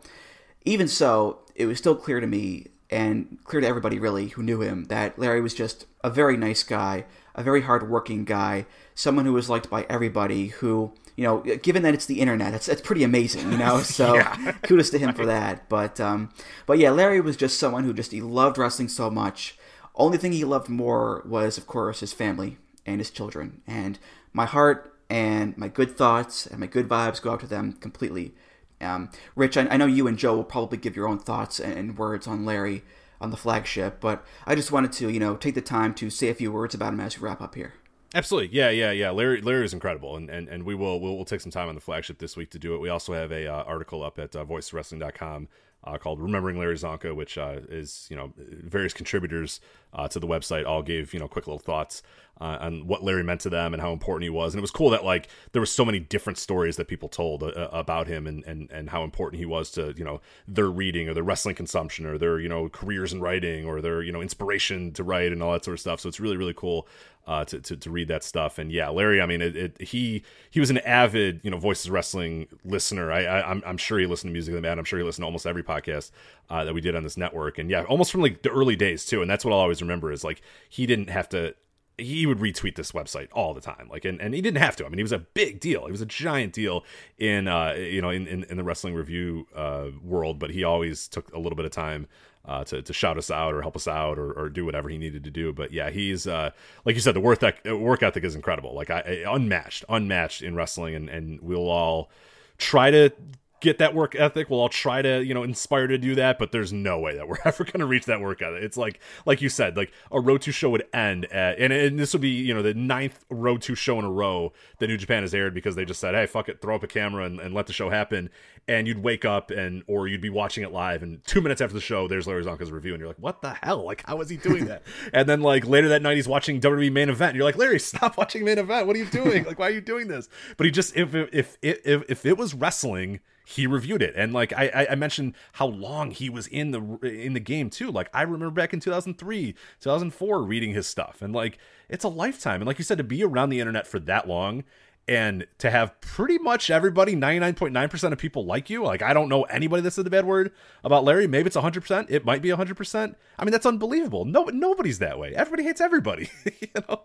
[0.64, 4.60] even so, it was still clear to me and clear to everybody really who knew
[4.60, 7.04] him that Larry was just a very nice guy,
[7.34, 10.48] a very hardworking guy, someone who was liked by everybody.
[10.48, 13.80] Who, you know, given that it's the internet, it's it's pretty amazing, you know.
[13.82, 14.52] So Yeah.
[14.62, 15.68] kudos to him for that.
[15.68, 16.30] But um,
[16.66, 19.56] but yeah, Larry was just someone who just he loved wrestling so much.
[19.94, 22.56] Only thing he loved more was, of course, his family
[22.86, 23.60] and his children.
[23.66, 23.98] And
[24.32, 28.32] my heart and my good thoughts and my good vibes go out to them completely
[28.80, 31.74] Um, Rich, I, I, know you and Joe will probably give your own thoughts and,
[31.74, 32.82] and, words on Larry
[33.20, 36.28] on the flagship, but I just wanted to, you know, take the time to say
[36.28, 37.74] a few words about him as we wrap up here.
[38.14, 39.10] Absolutely, yeah, yeah, yeah.
[39.10, 41.76] Larry, Larry is incredible, and, and, and we will we'll, we'll take some time on
[41.76, 42.78] the flagship this week to do it.
[42.78, 45.48] We also have a uh, article up at uh, voicewrestling.com
[45.84, 49.60] uh, called "Remembering Larry Csonka," which uh, is you know various contributors
[49.92, 52.02] uh, to the website all gave you know quick little thoughts
[52.40, 54.54] uh, on what Larry meant to them and how important he was.
[54.54, 57.42] And it was cool that like there were so many different stories that people told
[57.42, 61.08] uh, about him and, and and how important he was to you know their reading
[61.08, 64.22] or their wrestling consumption or their you know careers in writing or their you know
[64.22, 66.00] inspiration to write and all that sort of stuff.
[66.00, 66.88] So it's really really cool
[67.26, 68.58] uh, to, to, to read that stuff.
[68.58, 71.90] And yeah, Larry, I mean, it, it, he he was an avid you know Voices
[71.90, 73.12] Wrestling listener.
[73.12, 74.78] I, I am I'm, I'm sure he listened to Music of the Mat.
[74.78, 76.10] I'm sure he listened to almost every podcast
[76.48, 77.58] uh, that we did on this network.
[77.58, 79.20] And yeah, almost from like the early days too.
[79.20, 81.54] And that's what I'll always remember is like he didn't have to
[82.00, 84.84] he would retweet this website all the time like and, and he didn't have to
[84.84, 86.84] i mean he was a big deal he was a giant deal
[87.18, 91.08] in uh you know in in, in the wrestling review uh world but he always
[91.08, 92.06] took a little bit of time
[92.44, 94.96] uh, to, to shout us out or help us out or, or do whatever he
[94.96, 95.52] needed to do.
[95.52, 96.50] But yeah, he's uh,
[96.84, 98.74] like you said, the work, work ethic is incredible.
[98.74, 102.10] Like I, unmatched, unmatched in wrestling, and, and we'll all
[102.58, 103.12] try to
[103.60, 104.50] get that work ethic.
[104.50, 107.28] Well, I'll try to, you know, inspire to do that, but there's no way that
[107.28, 108.62] we're ever going to reach that work ethic.
[108.62, 111.98] It's like, like you said, like a Road to show would end at, and, and
[111.98, 114.96] this would be, you know, the ninth Road to show in a row that New
[114.96, 117.38] Japan has aired because they just said, hey, fuck it, throw up a camera and,
[117.38, 118.30] and let the show happen.
[118.68, 121.74] And you'd wake up and, or you'd be watching it live, and two minutes after
[121.74, 123.84] the show, there's Larry Csonka's review, and you're like, what the hell?
[123.84, 124.82] Like, how is he doing that?
[125.12, 127.80] and then, like, later that night, he's watching WWE main event, and you're like, Larry,
[127.80, 128.86] stop watching main event.
[128.86, 129.44] What are you doing?
[129.44, 130.28] like, why are you doing this?
[130.56, 133.20] But he just, if, if, if, if, if it was wrestling,
[133.50, 134.14] he reviewed it.
[134.16, 137.90] And like I, I mentioned how long he was in the in the game too.
[137.90, 141.20] Like i remember back in 2003 2004 reading his stuff.
[141.20, 141.58] And like
[141.88, 142.60] it's a lifetime.
[142.60, 144.64] And like you said to be around the internet for that long
[145.08, 149.42] and to have pretty much everybody 99.9% of people like you like i don't know
[149.44, 150.52] anybody that said the bad word
[150.84, 151.26] about larry.
[151.26, 154.24] Maybe it's 100% it might be 100% i mean that's unbelievable.
[154.24, 155.34] No nobody's that way.
[155.34, 157.02] Everybody hates everybody you know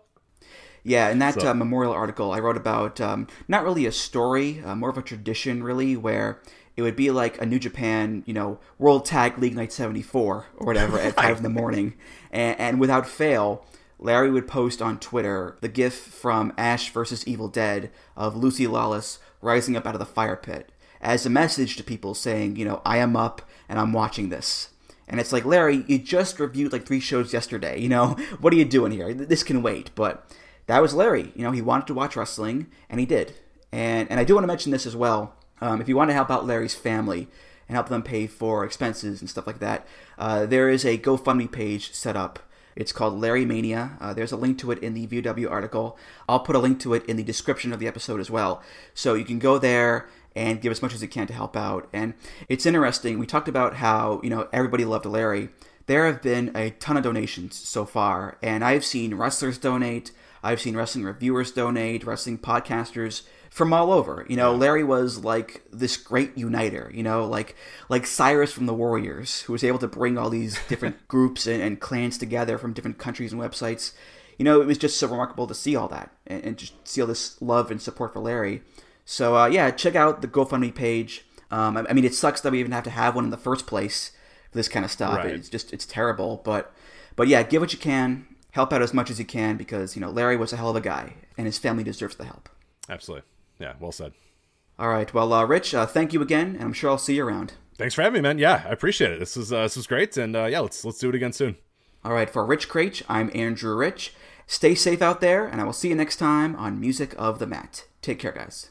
[0.86, 1.50] yeah, in that so.
[1.50, 5.02] uh, memorial article, I wrote about um, not really a story, uh, more of a
[5.02, 6.40] tradition, really, where
[6.76, 10.66] it would be like a New Japan, you know, World Tag League Night 74 or
[10.66, 11.94] whatever at 5 in the morning.
[12.30, 13.66] And, and, without fail,
[13.98, 19.18] Larry would post on Twitter the gif from Ash versus Evil Dead of Lucy Lawless
[19.42, 22.80] rising up out of the fire pit as a message to people saying, you know,
[22.86, 24.70] I am up and I'm watching this.
[25.08, 27.80] And it's like, Larry, you just reviewed like three shows yesterday.
[27.80, 28.08] You know,
[28.40, 29.12] what are you doing here?
[29.12, 29.90] This can wait.
[29.96, 30.30] But
[30.66, 31.32] that was Larry.
[31.34, 33.34] You know, he wanted to watch wrestling, and he did.
[33.72, 35.34] And and I do want to mention this as well.
[35.60, 37.28] Um, if you want to help out Larry's family
[37.68, 39.86] and help them pay for expenses and stuff like that,
[40.18, 42.38] uh, there is a GoFundMe page set up.
[42.76, 43.96] It's called Larry Mania.
[44.00, 45.98] Uh, there's a link to it in the VW article.
[46.28, 48.62] I'll put a link to it in the description of the episode as well.
[48.92, 51.88] So you can go there and give as much as you can to help out.
[51.92, 52.12] And
[52.48, 53.18] it's interesting.
[53.18, 55.48] We talked about how you know everybody loved Larry.
[55.86, 60.10] There have been a ton of donations so far, and I've seen wrestlers donate.
[60.46, 64.24] I've seen wrestling reviewers donate, wrestling podcasters from all over.
[64.28, 66.88] You know, Larry was like this great uniter.
[66.94, 67.56] You know, like
[67.88, 71.60] like Cyrus from the Warriors, who was able to bring all these different groups and,
[71.60, 73.92] and, clans together from different countries and websites.
[74.38, 77.00] You know, it was just so remarkable to see all that and, and just see
[77.00, 78.62] all this love and support for Larry.
[79.04, 81.24] So uh, yeah, check out the GoFundMe page.
[81.50, 83.36] Um, I, I, mean, it sucks that we even have to have one in the
[83.36, 84.12] first place
[84.52, 85.16] for this kind of stuff.
[85.16, 85.34] Right.
[85.34, 86.72] It's just it's terrible, but
[87.16, 90.00] but yeah, give what you can help out as much as you can because you
[90.00, 92.48] know Larry was a hell of a guy and his family deserves the help.
[92.88, 93.26] Absolutely,
[93.60, 94.14] yeah, well said.
[94.78, 97.26] All right, well, uh, Rich, uh, thank you again, and I'm sure I'll see you
[97.26, 97.52] around.
[97.76, 98.38] Thanks for having me, man.
[98.38, 99.18] Yeah, I appreciate it.
[99.18, 101.56] This is uh, this was great, and uh, yeah, let's let's do it again soon.
[102.02, 104.14] All right, for Rich Kraetsch, I'm Andrew Rich.
[104.46, 107.46] Stay safe out there, and I will see you next time on Music of the
[107.46, 107.84] Mat.
[108.00, 108.70] Take care, guys.